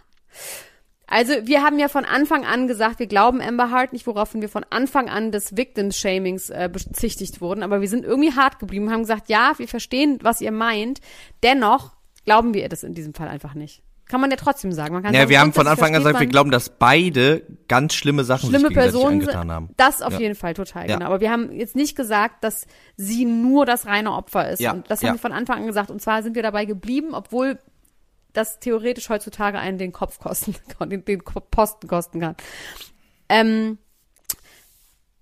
Also 1.07 1.33
wir 1.43 1.61
haben 1.61 1.77
ja 1.77 1.87
von 1.87 2.03
Anfang 2.03 2.45
an 2.45 2.67
gesagt, 2.67 2.97
wir 2.99 3.05
glauben 3.05 3.41
Amber 3.41 3.69
Hart 3.69 3.93
nicht, 3.93 4.07
woraufhin 4.07 4.41
wir 4.41 4.49
von 4.49 4.65
Anfang 4.69 5.07
an 5.07 5.31
des 5.31 5.55
Victim-Shamings 5.55 6.49
äh, 6.49 6.67
bezichtigt 6.71 7.41
wurden. 7.41 7.61
Aber 7.61 7.79
wir 7.79 7.87
sind 7.87 8.05
irgendwie 8.05 8.33
hart 8.33 8.57
geblieben, 8.57 8.91
haben 8.91 9.01
gesagt, 9.01 9.29
ja, 9.29 9.53
wir 9.57 9.67
verstehen, 9.67 10.17
was 10.23 10.41
ihr 10.41 10.51
meint. 10.51 10.99
Dennoch 11.43 11.95
glauben 12.25 12.53
wir 12.55 12.67
das 12.67 12.83
in 12.83 12.95
diesem 12.95 13.13
Fall 13.13 13.27
einfach 13.27 13.53
nicht. 13.53 13.83
Kann 14.07 14.21
man 14.21 14.29
ja 14.29 14.37
trotzdem 14.37 14.71
sagen. 14.71 14.93
Man 14.93 15.01
kann 15.01 15.13
Ja, 15.15 15.21
sagen, 15.21 15.29
wir 15.31 15.39
haben 15.39 15.53
von 15.53 15.65
Anfang 15.67 15.95
an 15.95 16.03
gesagt, 16.03 16.19
wir 16.19 16.27
glauben, 16.27 16.51
dass 16.51 16.69
beide 16.69 17.41
ganz 17.67 17.95
schlimme 17.95 18.23
Sachen 18.23 18.49
schlimme 18.49 18.67
sich 18.67 18.77
Personen 18.77 19.21
angetan 19.21 19.51
haben. 19.51 19.69
Das 19.77 20.03
auf 20.03 20.13
Ja. 20.13 20.19
jeden 20.19 20.35
Fall 20.35 20.53
total, 20.53 20.87
Ja. 20.87 20.95
genau. 20.97 21.07
Aber 21.07 21.21
wir 21.21 21.31
haben 21.31 21.51
jetzt 21.51 21.75
nicht 21.75 21.95
gesagt, 21.95 22.43
dass 22.43 22.67
sie 22.97 23.25
nur 23.25 23.65
das 23.65 23.87
reine 23.87 24.11
Opfer 24.13 24.49
ist. 24.51 24.59
Ja, 24.59 24.73
Und 24.73 24.91
das 24.91 25.01
haben 25.03 25.13
wir 25.15 25.19
von 25.19 25.31
Anfang 25.31 25.59
an 25.61 25.65
gesagt. 25.65 25.89
Und 25.89 26.01
zwar 26.03 26.21
sind 26.21 26.35
wir 26.35 26.43
dabei 26.43 26.65
geblieben, 26.65 27.13
obwohl 27.15 27.57
das 28.33 28.59
theoretisch 28.59 29.09
heutzutage 29.09 29.57
einen 29.57 29.77
den 29.79 29.91
Kopf 29.91 30.19
kosten, 30.19 30.55
den, 30.85 31.03
den 31.03 31.23
Posten 31.23 31.87
kosten 31.87 32.19
kann. 32.19 32.35
Ähm, 33.27 33.79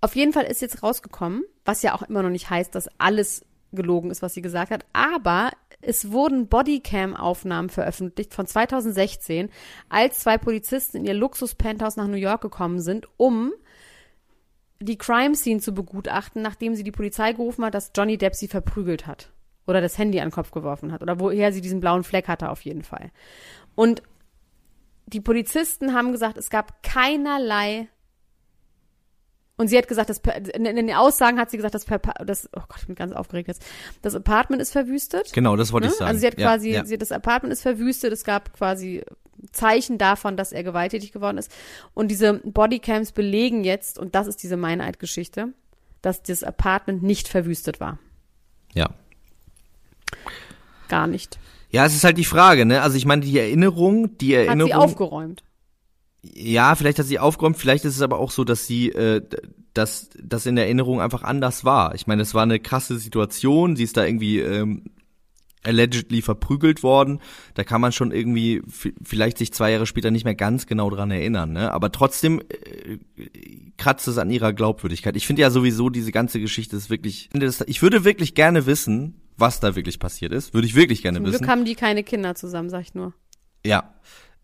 auf 0.02 0.16
jeden 0.18 0.34
Fall 0.34 0.44
ist 0.44 0.62
jetzt 0.62 0.84
rausgekommen, 0.84 1.44
was 1.64 1.82
ja 1.84 1.96
auch 1.96 2.02
immer 2.02 2.22
noch 2.22 2.30
nicht 2.30 2.50
heißt, 2.50 2.76
dass 2.76 2.90
alles 2.98 3.46
gelogen 3.72 4.12
ist, 4.12 4.22
was 4.22 4.34
sie 4.34 4.42
gesagt 4.42 4.72
hat, 4.72 4.86
aber 4.94 5.52
es 5.86 6.12
wurden 6.12 6.48
Bodycam-Aufnahmen 6.48 7.70
veröffentlicht 7.70 8.34
von 8.34 8.48
2016, 8.48 9.50
als 9.90 10.20
zwei 10.20 10.38
Polizisten 10.38 10.98
in 10.98 11.06
ihr 11.06 11.14
Luxus-Penthouse 11.14 11.98
nach 11.98 12.08
New 12.08 12.18
York 12.18 12.42
gekommen 12.42 12.80
sind, 12.80 13.08
um 13.18 13.52
die 14.80 14.98
Crime 14.98 15.36
Scene 15.36 15.60
zu 15.60 15.74
begutachten, 15.74 16.42
nachdem 16.42 16.76
sie 16.76 16.84
die 16.84 16.92
Polizei 16.92 17.34
gerufen 17.34 17.64
hat, 17.64 17.74
dass 17.74 17.92
Johnny 17.96 18.18
Depp 18.18 18.36
sie 18.36 18.48
verprügelt 18.48 19.08
hat. 19.08 19.32
Oder 19.66 19.80
das 19.80 19.98
Handy 19.98 20.20
an 20.20 20.28
den 20.28 20.34
Kopf 20.34 20.52
geworfen 20.52 20.92
hat. 20.92 21.02
Oder 21.02 21.20
woher 21.20 21.54
sie 21.54 21.62
diesen 21.62 21.80
blauen 21.80 22.04
Fleck 22.04 22.28
hatte, 22.28 22.50
auf 22.50 22.62
jeden 22.62 22.84
Fall. 22.84 23.12
Und 23.76 24.04
die 25.06 25.22
Polizisten 25.22 25.94
haben 25.94 26.12
gesagt, 26.12 26.38
es 26.38 26.50
gab 26.50 26.84
keinerlei 26.84 27.88
und 29.58 29.68
sie 29.68 29.78
hat 29.78 29.88
gesagt, 29.88 30.10
das, 30.10 30.20
in 30.54 30.64
den 30.64 30.92
Aussagen 30.94 31.38
hat 31.40 31.52
sie 31.52 31.58
gesagt, 31.58 31.76
das, 31.76 31.86
das, 32.26 32.50
oh 32.56 32.62
Gott, 32.68 32.78
ich 32.80 32.88
bin 32.88 32.96
ganz 32.96 33.14
aufgeregt 33.14 33.48
jetzt. 33.48 33.64
Das 34.02 34.16
Apartment 34.16 34.62
ist 34.62 34.72
verwüstet. 34.72 35.32
Genau, 35.34 35.56
das 35.56 35.72
wollte 35.72 35.88
Ne? 35.88 35.94
ich 35.94 35.98
sagen. 36.00 36.10
Also 36.10 36.20
sie 36.22 36.28
hat 36.28 36.40
Ja, 36.40 36.48
quasi, 36.48 36.72
ja. 36.72 36.86
Sie, 36.86 36.98
das 36.98 37.12
Apartment 37.12 37.54
ist 37.54 37.62
verwüstet, 37.62 38.12
es 38.14 38.24
gab 38.24 38.54
quasi 38.54 39.04
Zeichen 39.52 39.98
davon, 39.98 40.38
dass 40.38 40.52
er 40.54 40.64
gewalttätig 40.64 41.12
geworden 41.12 41.38
ist. 41.38 41.52
Und 41.94 42.10
diese 42.10 42.36
Bodycams 42.46 43.12
belegen 43.12 43.64
jetzt, 43.64 44.00
und 44.00 44.16
das 44.16 44.28
ist 44.28 44.42
diese 44.42 44.58
Meineid-Geschichte, 44.58 45.50
dass 46.02 46.24
das 46.24 46.44
Apartment 46.44 47.04
nicht 47.04 47.28
verwüstet 47.28 47.80
war. 47.80 48.00
ja. 48.74 48.90
Gar 50.90 51.08
nicht. 51.08 51.40
Ja, 51.72 51.86
es 51.86 51.96
ist 51.96 52.04
halt 52.04 52.18
die 52.18 52.26
Frage, 52.26 52.66
ne? 52.66 52.82
Also 52.82 52.98
ich 52.98 53.06
meine, 53.06 53.22
die 53.24 53.38
Erinnerung, 53.40 54.18
die 54.20 54.38
Hat 54.38 54.46
Erinnerung. 54.48 54.70
sie 54.70 54.74
aufgeräumt. 54.76 55.44
Ja, 56.24 56.76
vielleicht 56.76 57.00
hat 57.00 57.06
sie 57.06 57.20
aufgeräumt, 57.20 57.58
vielleicht 57.58 57.84
ist 57.86 57.96
es 57.96 58.02
aber 58.02 58.18
auch 58.18 58.32
so, 58.32 58.44
dass 58.44 58.66
sie, 58.66 58.90
äh, 58.90 59.22
dass 59.74 60.10
das 60.22 60.46
in 60.46 60.56
der 60.56 60.66
Erinnerung 60.66 61.02
einfach 61.02 61.24
anders 61.24 61.66
war. 61.66 61.96
Ich 61.96 62.08
meine, 62.08 62.22
es 62.22 62.34
war 62.34 62.44
eine 62.44 62.60
krasse 62.60 62.98
Situation, 62.98 63.76
sie 63.76 63.84
ist 63.84 63.98
da 63.98 64.06
irgendwie 64.06 64.40
ähm, 64.40 64.84
allegedly 65.64 66.22
verprügelt 66.22 66.84
worden. 66.84 67.20
Da 67.56 67.64
kann 67.64 67.82
man 67.82 67.92
schon 67.92 68.12
irgendwie 68.12 68.62
vielleicht 69.04 69.38
sich 69.38 69.52
zwei 69.54 69.72
Jahre 69.72 69.86
später 69.86 70.12
nicht 70.12 70.26
mehr 70.26 70.36
ganz 70.36 70.68
genau 70.68 70.90
dran 70.90 71.12
erinnern, 71.12 71.54
ne? 71.54 71.72
Aber 71.72 71.92
trotzdem 71.92 72.42
äh, 72.42 72.98
kratzt 73.78 74.08
es 74.08 74.18
an 74.18 74.30
ihrer 74.30 74.54
Glaubwürdigkeit. 74.54 75.16
Ich 75.16 75.28
finde 75.28 75.42
ja 75.42 75.50
sowieso 75.50 75.90
diese 75.90 76.12
ganze 76.12 76.40
Geschichte 76.40 76.76
ist 76.76 76.90
wirklich. 76.90 77.30
Ich 77.66 77.82
würde 77.82 78.04
wirklich 78.04 78.36
gerne 78.36 78.66
wissen, 78.66 79.22
was 79.38 79.60
da 79.60 79.76
wirklich 79.76 80.00
passiert 80.00 80.32
ist. 80.32 80.54
Würde 80.54 80.68
ich 80.68 80.76
wirklich 80.76 81.02
gerne 81.02 81.18
Zum 81.18 81.26
wissen. 81.26 81.40
Glück 81.40 81.50
haben 81.50 81.66
die 81.66 81.76
keine 81.76 82.04
Kinder 82.04 82.36
zusammen, 82.36 82.70
sag 82.70 82.82
ich 82.82 82.94
nur. 82.94 83.14
Ja. 83.66 83.94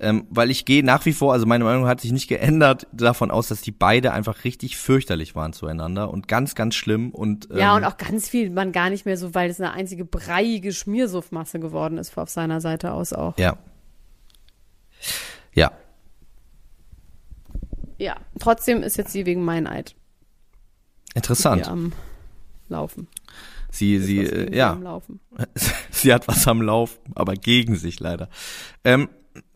Ähm, 0.01 0.27
weil 0.29 0.49
ich 0.49 0.63
gehe 0.63 0.83
nach 0.83 1.05
wie 1.05 1.11
vor, 1.11 1.33
also 1.33 1.45
meine 1.45 1.65
Meinung 1.65 1.85
hat 1.85 1.99
sich 1.99 2.13
nicht 2.13 2.29
geändert, 2.29 2.87
davon 2.93 3.31
aus, 3.31 3.49
dass 3.49 3.61
die 3.61 3.71
beide 3.71 4.13
einfach 4.13 4.45
richtig 4.45 4.77
fürchterlich 4.77 5.35
waren 5.35 5.51
zueinander 5.51 6.09
und 6.09 6.27
ganz, 6.29 6.55
ganz 6.55 6.75
schlimm 6.75 7.09
und 7.11 7.49
ähm, 7.51 7.57
Ja, 7.57 7.75
und 7.75 7.83
auch 7.83 7.97
ganz 7.97 8.29
viel 8.29 8.49
man 8.49 8.71
gar 8.71 8.89
nicht 8.89 9.05
mehr 9.05 9.17
so, 9.17 9.35
weil 9.35 9.49
es 9.49 9.59
eine 9.59 9.73
einzige 9.73 10.05
breiige 10.05 10.71
Schmiersuffmasse 10.71 11.59
geworden 11.59 11.97
ist 11.97 12.17
auf 12.17 12.29
seiner 12.29 12.61
Seite 12.61 12.93
aus 12.93 13.11
auch. 13.13 13.37
ja. 13.37 13.57
Ja. 15.53 15.71
Ja, 17.97 18.15
trotzdem 18.39 18.81
ist 18.83 18.97
jetzt 18.97 19.11
sie 19.11 19.25
wegen 19.25 19.43
Meineid 19.43 19.95
Interessant. 21.15 21.67
am 21.67 21.91
Laufen. 22.69 23.07
Sie, 23.71 23.99
sie, 23.99 24.19
äh, 24.19 24.55
ja, 24.55 24.71
Am 24.71 24.83
Laufen. 24.83 25.19
sie 25.91 26.13
hat 26.13 26.27
was 26.27 26.47
am 26.47 26.61
Laufen, 26.61 26.99
aber 27.15 27.33
gegen 27.33 27.75
sich 27.75 27.99
leider. 27.99 28.29
Ähm, 28.83 29.09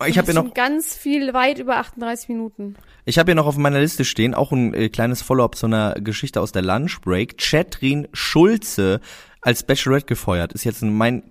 ich 0.06 0.18
habe 0.18 0.32
hier 0.32 0.42
noch, 0.42 0.54
ganz 0.54 0.96
viel, 0.96 1.34
weit 1.34 1.60
über 1.60 1.78
38 1.78 2.30
Minuten. 2.30 2.76
ich 3.06 3.18
habe 3.20 3.32
hier 3.32 3.36
noch 3.36 3.46
auf 3.46 3.58
meiner 3.58 3.80
Liste 3.80 4.06
stehen 4.06 4.34
auch 4.34 4.52
ein 4.52 4.74
äh, 4.74 4.90
kleines 4.90 5.22
Follow-up 5.22 5.56
zu 5.56 5.66
einer 5.66 5.94
Geschichte 5.96 6.42
aus 6.42 6.52
der 6.52 6.62
Lunch 6.62 7.02
Break. 7.02 7.38
Chatrin 7.38 8.08
Schulze 8.14 9.02
als 9.42 9.64
Bachelorette 9.64 10.06
gefeuert 10.06 10.54
ist 10.54 10.64
jetzt 10.64 10.82
mein 10.82 11.30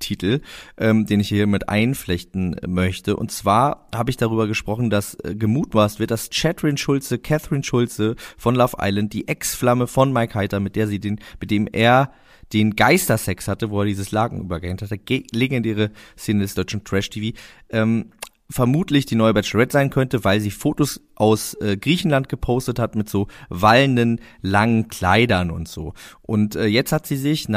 Clickbait-Titel, 0.00 0.40
ähm, 0.78 1.06
den 1.06 1.20
ich 1.20 1.28
hier 1.28 1.46
mit 1.46 1.68
einflechten 1.68 2.56
möchte. 2.66 3.16
Und 3.16 3.30
zwar 3.30 3.88
habe 3.94 4.10
ich 4.10 4.16
darüber 4.16 4.46
gesprochen, 4.48 4.90
dass 4.90 5.14
äh, 5.14 5.34
gemutmaßt 5.34 6.00
wird, 6.00 6.10
dass 6.10 6.30
Chatrin 6.30 6.76
Schulze, 6.76 7.18
Catherine 7.18 7.62
Schulze 7.62 8.16
von 8.36 8.54
Love 8.54 8.76
Island, 8.80 9.12
die 9.12 9.28
Ex-Flamme 9.28 9.86
von 9.86 10.12
Mike 10.12 10.34
Heiter, 10.34 10.60
mit 10.60 10.76
der 10.76 10.88
sie 10.88 10.98
den, 10.98 11.20
mit 11.40 11.50
dem 11.50 11.68
er 11.70 12.12
den 12.52 12.74
Geistersex 12.74 13.46
hatte, 13.46 13.70
wo 13.70 13.80
er 13.80 13.86
dieses 13.86 14.10
Laken 14.10 14.40
übergehend 14.40 14.82
hatte, 14.82 14.98
ge- 14.98 15.26
legendäre 15.30 15.90
Szene 16.18 16.42
des 16.42 16.54
deutschen 16.54 16.82
Trash-TV, 16.82 17.36
ähm, 17.68 18.06
vermutlich 18.52 19.06
die 19.06 19.14
neue 19.14 19.32
Bachelorette 19.32 19.72
sein 19.74 19.90
könnte, 19.90 20.24
weil 20.24 20.40
sie 20.40 20.50
Fotos 20.50 21.00
aus 21.14 21.54
äh, 21.54 21.76
Griechenland 21.76 22.28
gepostet 22.28 22.80
hat 22.80 22.96
mit 22.96 23.08
so 23.08 23.28
wallenden, 23.48 24.20
langen 24.42 24.88
Kleidern 24.88 25.52
und 25.52 25.68
so. 25.68 25.94
Und 26.22 26.56
äh, 26.56 26.66
jetzt 26.66 26.90
hat 26.90 27.06
sie 27.06 27.16
sich, 27.16 27.48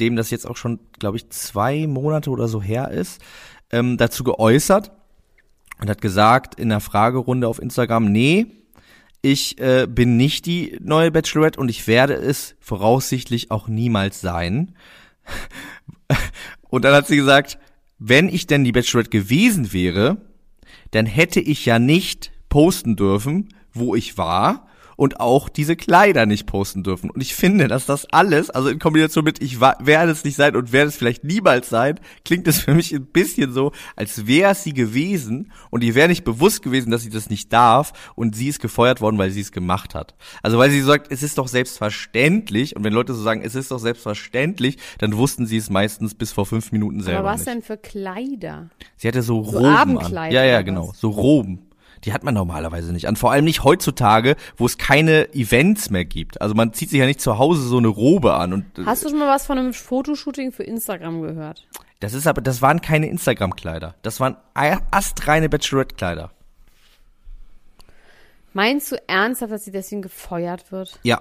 nachdem 0.00 0.16
das 0.16 0.30
jetzt 0.30 0.46
auch 0.48 0.56
schon, 0.56 0.80
glaube 0.98 1.18
ich, 1.18 1.28
zwei 1.28 1.86
Monate 1.86 2.30
oder 2.30 2.48
so 2.48 2.62
her 2.62 2.90
ist, 2.90 3.20
ähm, 3.70 3.98
dazu 3.98 4.24
geäußert 4.24 4.92
und 5.78 5.90
hat 5.90 6.00
gesagt 6.00 6.58
in 6.58 6.70
der 6.70 6.80
Fragerunde 6.80 7.46
auf 7.46 7.60
Instagram, 7.60 8.10
nee, 8.10 8.46
ich 9.20 9.60
äh, 9.60 9.86
bin 9.86 10.16
nicht 10.16 10.46
die 10.46 10.78
neue 10.80 11.10
Bachelorette 11.10 11.60
und 11.60 11.68
ich 11.68 11.86
werde 11.86 12.14
es 12.14 12.54
voraussichtlich 12.60 13.50
auch 13.50 13.68
niemals 13.68 14.22
sein. 14.22 14.74
Und 16.70 16.84
dann 16.84 16.94
hat 16.94 17.08
sie 17.08 17.16
gesagt, 17.16 17.58
wenn 17.98 18.28
ich 18.28 18.46
denn 18.46 18.64
die 18.64 18.72
Bachelorette 18.72 19.10
gewesen 19.10 19.72
wäre, 19.72 20.18
dann 20.92 21.04
hätte 21.04 21.40
ich 21.40 21.66
ja 21.66 21.78
nicht 21.78 22.32
posten 22.48 22.96
dürfen, 22.96 23.48
wo 23.72 23.94
ich 23.94 24.16
war 24.16 24.68
und 25.00 25.18
auch 25.18 25.48
diese 25.48 25.76
Kleider 25.76 26.26
nicht 26.26 26.44
posten 26.44 26.82
dürfen. 26.82 27.08
Und 27.08 27.22
ich 27.22 27.34
finde, 27.34 27.68
dass 27.68 27.86
das 27.86 28.04
alles, 28.12 28.50
also 28.50 28.68
in 28.68 28.78
Kombination 28.78 29.24
mit 29.24 29.42
ich 29.42 29.58
werde 29.58 30.12
es 30.12 30.24
nicht 30.24 30.36
sein 30.36 30.54
und 30.54 30.74
werde 30.74 30.90
es 30.90 30.96
vielleicht 30.96 31.24
niemals 31.24 31.70
sein, 31.70 31.98
klingt 32.26 32.46
es 32.46 32.58
für 32.60 32.74
mich 32.74 32.92
ein 32.94 33.06
bisschen 33.06 33.54
so, 33.54 33.72
als 33.96 34.26
wäre 34.26 34.50
es 34.52 34.62
sie 34.62 34.74
gewesen 34.74 35.52
und 35.70 35.82
ihr 35.84 35.94
wäre 35.94 36.08
nicht 36.08 36.22
bewusst 36.22 36.62
gewesen, 36.62 36.90
dass 36.90 37.00
sie 37.00 37.08
das 37.08 37.30
nicht 37.30 37.50
darf 37.50 37.94
und 38.14 38.36
sie 38.36 38.48
ist 38.48 38.60
gefeuert 38.60 39.00
worden, 39.00 39.16
weil 39.16 39.30
sie 39.30 39.40
es 39.40 39.52
gemacht 39.52 39.94
hat. 39.94 40.14
Also 40.42 40.58
weil 40.58 40.70
sie 40.70 40.82
sagt, 40.82 41.10
es 41.10 41.22
ist 41.22 41.38
doch 41.38 41.48
selbstverständlich 41.48 42.76
und 42.76 42.84
wenn 42.84 42.92
Leute 42.92 43.14
so 43.14 43.22
sagen, 43.22 43.40
es 43.42 43.54
ist 43.54 43.70
doch 43.70 43.78
selbstverständlich, 43.78 44.76
dann 44.98 45.16
wussten 45.16 45.46
sie 45.46 45.56
es 45.56 45.70
meistens 45.70 46.14
bis 46.14 46.30
vor 46.32 46.44
fünf 46.44 46.72
Minuten 46.72 47.00
selber 47.00 47.20
Aber 47.20 47.28
was 47.30 47.46
nicht. 47.46 47.48
denn 47.48 47.62
für 47.62 47.78
Kleider? 47.78 48.68
Sie 48.98 49.08
hatte 49.08 49.22
so, 49.22 49.44
So 49.44 49.52
Roben 49.52 49.66
an. 49.66 49.76
Abendkleider 49.76 50.34
Ja, 50.34 50.44
ja, 50.44 50.56
oder 50.56 50.64
genau. 50.64 50.92
So 50.94 51.08
Roben. 51.08 51.69
Die 52.04 52.12
hat 52.12 52.24
man 52.24 52.34
normalerweise 52.34 52.92
nicht 52.92 53.06
an. 53.08 53.16
Vor 53.16 53.30
allem 53.30 53.44
nicht 53.44 53.62
heutzutage, 53.62 54.36
wo 54.56 54.66
es 54.66 54.78
keine 54.78 55.32
Events 55.34 55.90
mehr 55.90 56.04
gibt. 56.04 56.40
Also 56.40 56.54
man 56.54 56.72
zieht 56.72 56.90
sich 56.90 56.98
ja 56.98 57.06
nicht 57.06 57.20
zu 57.20 57.38
Hause 57.38 57.62
so 57.62 57.76
eine 57.76 57.88
Robe 57.88 58.34
an. 58.34 58.52
Und 58.54 58.78
äh, 58.78 58.84
Hast 58.86 59.04
du 59.04 59.10
schon 59.10 59.18
mal 59.18 59.28
was 59.28 59.46
von 59.46 59.58
einem 59.58 59.74
Fotoshooting 59.74 60.52
für 60.52 60.62
Instagram 60.62 61.20
gehört? 61.22 61.66
das 62.00 62.14
ist 62.14 62.26
aber, 62.26 62.40
das 62.40 62.62
waren 62.62 62.80
keine 62.80 63.08
Instagram-Kleider. 63.08 63.94
Das 64.00 64.20
waren 64.20 64.36
astreine 64.90 65.50
Bachelorette-Kleider. 65.50 66.30
Meinst 68.52 68.90
du 68.90 68.96
ernsthaft, 69.08 69.52
dass 69.52 69.64
sie 69.64 69.70
deswegen 69.70 70.02
gefeuert 70.02 70.72
wird? 70.72 70.98
Ja. 71.02 71.20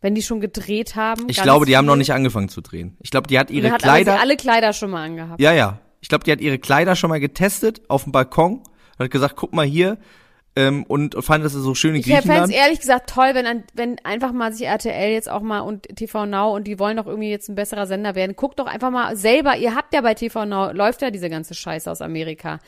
Wenn 0.00 0.16
die 0.16 0.22
schon 0.22 0.40
gedreht 0.40 0.96
haben? 0.96 1.28
Ich 1.28 1.40
glaube, 1.40 1.64
die 1.64 1.76
haben 1.76 1.84
noch 1.86 1.92
viel? 1.92 1.98
nicht 1.98 2.12
angefangen 2.12 2.48
zu 2.48 2.60
drehen. 2.60 2.96
Ich 3.00 3.10
glaube, 3.10 3.28
die 3.28 3.38
hat 3.38 3.50
ihre 3.52 3.70
hat 3.70 3.82
Kleider. 3.82 4.20
alle 4.20 4.36
Kleider 4.36 4.72
schon 4.72 4.90
mal 4.90 5.04
angehabt. 5.04 5.40
ja, 5.40 5.52
ja. 5.52 5.78
Ich 6.00 6.08
glaube, 6.08 6.24
die 6.24 6.32
hat 6.32 6.40
ihre 6.40 6.58
Kleider 6.58 6.96
schon 6.96 7.10
mal 7.10 7.20
getestet 7.20 7.82
auf 7.88 8.02
dem 8.02 8.10
Balkon. 8.10 8.64
Hat 9.04 9.10
gesagt, 9.10 9.36
guck 9.36 9.52
mal 9.52 9.66
hier. 9.66 9.98
Ähm, 10.54 10.84
und 10.84 11.16
fand 11.24 11.42
das 11.44 11.54
so 11.54 11.74
schön 11.74 11.94
in 11.94 12.00
Ich 12.00 12.06
fände 12.06 12.18
es 12.20 12.24
Griechenland. 12.26 12.52
ehrlich 12.52 12.78
gesagt 12.80 13.08
toll, 13.08 13.30
wenn, 13.32 13.64
wenn 13.72 13.96
einfach 14.04 14.32
mal 14.32 14.52
sich 14.52 14.66
RTL 14.66 15.10
jetzt 15.10 15.30
auch 15.30 15.40
mal 15.40 15.60
und 15.60 15.84
TV 15.96 16.26
Now 16.26 16.54
und 16.54 16.64
die 16.66 16.78
wollen 16.78 16.98
doch 16.98 17.06
irgendwie 17.06 17.30
jetzt 17.30 17.48
ein 17.48 17.54
besserer 17.54 17.86
Sender 17.86 18.14
werden. 18.14 18.36
Guckt 18.36 18.58
doch 18.58 18.66
einfach 18.66 18.90
mal 18.90 19.16
selber, 19.16 19.56
ihr 19.56 19.74
habt 19.74 19.94
ja 19.94 20.02
bei 20.02 20.12
TV 20.12 20.44
Now, 20.44 20.70
läuft 20.72 21.00
ja 21.00 21.10
diese 21.10 21.30
ganze 21.30 21.54
Scheiße 21.54 21.90
aus 21.90 22.02
Amerika. 22.02 22.58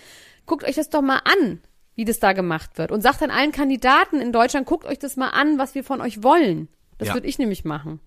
Guckt 0.47 0.65
euch 0.65 0.77
das 0.77 0.89
doch 0.89 1.03
mal 1.03 1.21
an, 1.25 1.61
wie 1.95 2.07
das 2.07 2.21
da 2.21 2.33
gemacht 2.33 2.79
wird. 2.79 2.91
Und 2.91 3.03
sagt 3.03 3.21
dann 3.21 3.31
allen 3.31 3.53
Kandidaten 3.53 4.19
in 4.19 4.33
Deutschland, 4.33 4.67
guckt 4.67 4.87
euch 4.87 4.99
das 4.99 5.17
mal 5.17 5.29
an, 5.29 5.59
was 5.59 5.75
wir 5.75 5.85
von 5.85 6.01
euch 6.01 6.23
wollen. 6.23 6.69
Das 6.97 7.09
Ja. 7.09 7.15
würde 7.15 7.27
ich 7.27 7.39
nämlich 7.39 7.67
machen. 7.67 8.01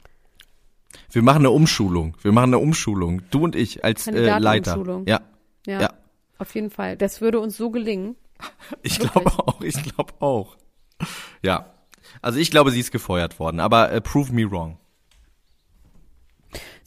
Wir 1.12 1.22
machen 1.22 1.40
eine 1.40 1.52
Umschulung. 1.52 2.16
Wir 2.24 2.32
machen 2.32 2.50
eine 2.50 2.60
Umschulung. 2.60 3.22
Du 3.30 3.44
und 3.44 3.56
ich 3.56 3.84
als 3.84 4.08
äh, 4.08 4.40
Leiter. 4.40 4.84
Ja. 5.06 5.22
Ja, 5.68 5.82
Ja. 5.82 5.90
Auf 6.38 6.54
jeden 6.56 6.70
Fall. 6.70 6.98
Das 6.98 7.22
würde 7.22 7.40
uns 7.40 7.58
so 7.58 7.70
gelingen. 7.70 8.16
Ich 8.84 9.00
glaube 9.00 9.32
auch, 9.32 9.62
ich 9.62 9.82
glaube 9.82 10.14
auch. 10.20 10.58
Ja. 11.42 11.74
Also 12.22 12.40
ich 12.40 12.52
glaube, 12.52 12.72
sie 12.72 12.80
ist 12.80 12.92
gefeuert 12.92 13.40
worden, 13.40 13.60
aber 13.60 13.92
äh, 13.92 14.00
prove 14.00 14.32
me 14.32 14.50
wrong. 14.50 14.78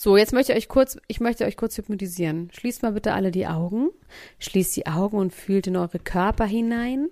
So, 0.03 0.17
jetzt 0.17 0.33
möchte 0.33 0.53
ich 0.53 0.57
euch 0.57 0.69
kurz, 0.69 0.97
ich 1.09 1.21
möchte 1.21 1.45
euch 1.45 1.59
kurz 1.59 1.77
hypnotisieren. 1.77 2.51
Schließt 2.55 2.83
mal 2.83 2.93
bitte 2.93 3.13
alle 3.13 3.31
die 3.31 3.47
Augen. 3.47 3.91
Schließt 4.39 4.75
die 4.75 4.87
Augen 4.87 5.19
und 5.19 5.35
fühlt 5.35 5.67
in 5.67 5.77
eure 5.77 5.99
Körper 5.99 6.47
hinein. 6.47 7.11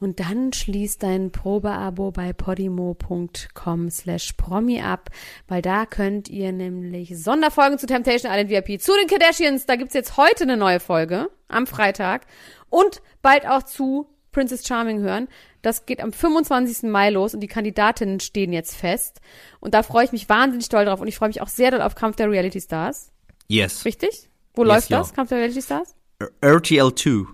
Und 0.00 0.20
dann 0.20 0.52
schließt 0.52 1.02
dein 1.02 1.32
Probeabo 1.32 2.10
bei 2.10 2.34
podimo.com 2.34 3.88
slash 3.88 4.34
promi 4.34 4.82
ab, 4.82 5.08
weil 5.48 5.62
da 5.62 5.86
könnt 5.86 6.28
ihr 6.28 6.52
nämlich 6.52 7.16
Sonderfolgen 7.18 7.78
zu 7.78 7.86
Temptation 7.86 8.30
Island 8.30 8.50
VIP, 8.50 8.82
zu 8.82 8.92
den 8.92 9.08
Kardashians, 9.08 9.64
da 9.64 9.76
gibt's 9.76 9.94
jetzt 9.94 10.18
heute 10.18 10.44
eine 10.44 10.58
neue 10.58 10.78
Folge, 10.80 11.30
am 11.48 11.66
Freitag. 11.66 12.26
Und 12.68 13.00
bald 13.22 13.48
auch 13.48 13.62
zu 13.62 14.08
Princess 14.36 14.66
Charming 14.66 15.00
hören. 15.00 15.28
Das 15.62 15.86
geht 15.86 16.02
am 16.02 16.12
25. 16.12 16.82
Mai 16.90 17.08
los 17.08 17.32
und 17.32 17.40
die 17.40 17.46
Kandidatinnen 17.46 18.20
stehen 18.20 18.52
jetzt 18.52 18.76
fest. 18.76 19.22
Und 19.60 19.72
da 19.72 19.82
freue 19.82 20.04
ich 20.04 20.12
mich 20.12 20.28
wahnsinnig 20.28 20.68
doll 20.68 20.84
drauf. 20.84 21.00
Und 21.00 21.08
ich 21.08 21.16
freue 21.16 21.30
mich 21.30 21.40
auch 21.40 21.48
sehr 21.48 21.70
doll 21.70 21.80
auf 21.80 21.94
Kampf 21.94 22.16
der 22.16 22.30
Reality 22.30 22.60
Stars. 22.60 23.10
Yes. 23.48 23.86
Richtig? 23.86 24.28
Wo 24.52 24.62
Yes, 24.62 24.68
läuft 24.68 24.90
ja. 24.90 24.98
das? 24.98 25.14
Kampf 25.14 25.30
der 25.30 25.38
Reality 25.38 25.62
Stars? 25.62 25.94
RTL 26.42 26.94
2. 26.94 27.24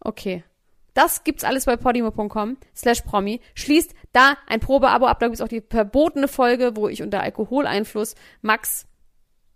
Okay. 0.00 0.44
Das 0.92 1.24
gibt's 1.24 1.42
alles 1.42 1.64
bei 1.64 1.76
podimo.com 1.76 2.58
slash 2.76 3.00
promi. 3.00 3.40
Schließt 3.54 3.94
da 4.12 4.36
ein 4.46 4.60
Probeabo 4.60 5.06
ab. 5.06 5.20
Da 5.20 5.28
gibt's 5.28 5.40
auch 5.40 5.48
die 5.48 5.62
verbotene 5.66 6.28
Folge, 6.28 6.72
wo 6.76 6.86
ich 6.86 7.02
unter 7.02 7.22
Alkoholeinfluss 7.22 8.14
Max 8.42 8.86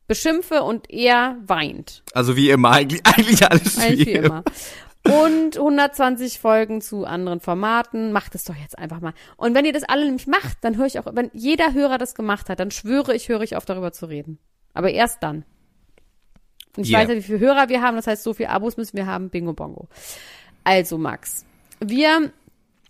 beschimpfe 0.07 0.63
und 0.63 0.91
er 0.91 1.37
weint. 1.45 2.03
Also 2.15 2.37
wie 2.37 2.49
immer, 2.49 2.71
eigentlich, 2.71 3.03
eigentlich 3.07 3.47
alles 3.47 3.79
Eigentlich 3.79 4.01
wie 4.01 4.15
wie 4.15 4.17
immer. 4.17 4.45
Und 5.05 5.57
120 5.57 6.39
Folgen 6.39 6.83
zu 6.83 7.05
anderen 7.07 7.41
Formaten. 7.41 8.13
Macht 8.13 8.35
es 8.35 8.45
doch 8.45 8.55
jetzt 8.55 8.79
einfach 8.79 9.01
mal. 9.01 9.15
Und 9.37 9.55
wenn 9.55 9.65
ihr 9.65 9.73
das 9.73 9.85
alle 9.85 10.05
nämlich 10.05 10.27
macht, 10.27 10.59
dann 10.63 10.77
höre 10.77 10.87
ich 10.87 10.99
auch, 10.99 11.07
wenn 11.13 11.31
jeder 11.33 11.73
Hörer 11.73 11.97
das 11.99 12.15
gemacht 12.15 12.49
hat, 12.51 12.61
dann 12.61 12.71
schwöre 12.71 13.15
ich, 13.15 13.29
höre 13.29 13.41
ich 13.43 13.57
auf, 13.57 13.65
darüber 13.65 13.93
zu 13.93 14.07
reden. 14.07 14.39
Aber 14.75 14.91
erst 14.91 15.23
dann. 15.23 15.45
Und 16.77 16.85
ich 16.85 16.91
Yeah. 16.91 17.01
weiß 17.01 17.09
ja, 17.09 17.15
wie 17.17 17.23
viele 17.23 17.41
Hörer 17.41 17.69
wir 17.69 17.83
haben, 17.83 17.97
das 17.97 18.07
heißt, 18.07 18.23
so 18.23 18.35
viele 18.35 18.51
Abos 18.51 18.77
müssen 18.77 18.97
wir 18.97 19.07
haben. 19.07 19.31
Bingo 19.31 19.53
Bongo. 19.55 19.89
Also, 20.65 20.99
Max, 20.99 21.45
wir 21.81 22.31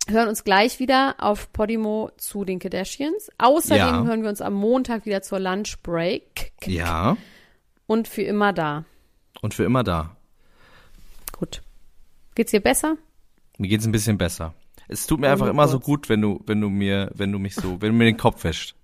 hören 0.07 0.27
uns 0.27 0.43
gleich 0.43 0.79
wieder 0.79 1.15
auf 1.17 1.51
Podimo 1.53 2.11
zu 2.17 2.43
den 2.43 2.59
Kardashians. 2.59 3.29
Außerdem 3.37 3.77
Ja. 3.77 4.03
hören 4.03 4.21
wir 4.23 4.29
uns 4.29 4.41
am 4.41 4.53
Montag 4.53 5.05
wieder 5.05 5.21
zur 5.21 5.39
Lunch 5.39 5.81
Break. 5.81 6.51
Ja. 6.65 7.15
Und 7.87 8.07
für 8.07 8.21
immer 8.23 8.51
da. 8.53 8.83
Und 9.41 9.53
für 9.53 9.63
immer 9.63 9.83
da. 9.83 10.15
Gut. 11.31 11.61
Geht's 12.35 12.51
dir 12.51 12.61
besser? 12.61 12.97
Mir 13.57 13.67
geht's 13.67 13.85
ein 13.85 13.91
bisschen 13.91 14.17
besser. 14.17 14.53
Es 14.87 15.07
tut 15.07 15.19
mir 15.19 15.27
Aber 15.27 15.33
einfach 15.33 15.47
immer 15.47 15.67
so 15.67 15.79
kurz. 15.79 15.85
gut, 15.85 16.09
wenn 16.09 16.21
du, 16.21 16.41
wenn 16.45 16.59
du 16.59 16.69
mir, 16.69 17.11
wenn 17.13 17.31
du 17.31 17.39
mich 17.39 17.55
so, 17.55 17.81
wenn 17.81 17.91
du 17.91 17.97
mir 17.97 18.05
den 18.05 18.17
Kopf 18.17 18.43
wäscht. 18.43 18.75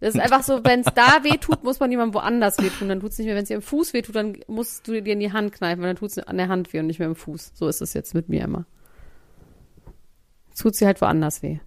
Das 0.00 0.14
ist 0.14 0.20
einfach 0.20 0.42
so, 0.42 0.62
wenn 0.62 0.80
es 0.80 0.86
da 0.94 1.24
weh 1.24 1.38
tut, 1.38 1.64
muss 1.64 1.80
man 1.80 1.90
jemandem 1.90 2.14
woanders 2.14 2.58
wehtun. 2.58 2.88
Dann 2.88 3.00
tut's 3.00 3.18
nicht 3.18 3.26
mehr. 3.26 3.34
Wenn 3.34 3.44
es 3.44 3.48
dir 3.48 3.54
im 3.54 3.62
Fuß 3.62 3.94
wehtut, 3.94 4.14
dann 4.14 4.38
musst 4.46 4.86
du 4.86 5.00
dir 5.00 5.12
in 5.12 5.20
die 5.20 5.32
Hand 5.32 5.52
kneifen, 5.52 5.80
weil 5.82 5.88
dann 5.88 5.96
tut's 5.96 6.18
an 6.18 6.36
der 6.36 6.48
Hand 6.48 6.72
weh 6.72 6.80
und 6.80 6.86
nicht 6.86 6.98
mehr 6.98 7.08
im 7.08 7.16
Fuß. 7.16 7.52
So 7.54 7.66
ist 7.66 7.80
es 7.80 7.94
jetzt 7.94 8.14
mit 8.14 8.28
mir 8.28 8.44
immer. 8.44 8.66
Tut 10.58 10.74
sie 10.74 10.86
halt 10.86 11.00
woanders 11.00 11.42
weh. 11.42 11.58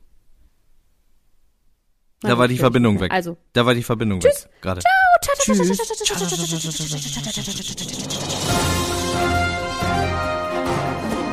Da 2.21 2.37
war 2.37 2.47
die 2.47 2.57
Verbindung 2.57 2.99
weg. 2.99 3.11
Also. 3.11 3.37
Da 3.53 3.65
war 3.65 3.73
die 3.73 3.83
Verbindung 3.83 4.21
weg. 4.21 4.33
Gerade. 4.61 4.81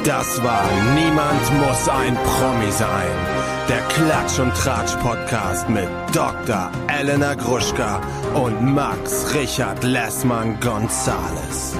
Das 0.07 0.41
war 0.45 0.63
Niemand 0.95 1.67
muss 1.67 1.89
ein 1.89 2.15
Promi 2.15 2.71
sein. 2.71 3.11
Der 3.69 3.81
Klatsch 3.89 4.39
und 4.39 4.55
Tratsch 4.55 4.95
Podcast 5.03 5.69
mit 5.69 5.89
Dr. 6.13 6.71
Elena 6.87 7.35
Gruschka 7.35 8.01
und 8.35 8.73
Max 8.73 9.35
Richard 9.35 9.83
Lessmann 9.83 10.61
Gonzales. 10.61 11.75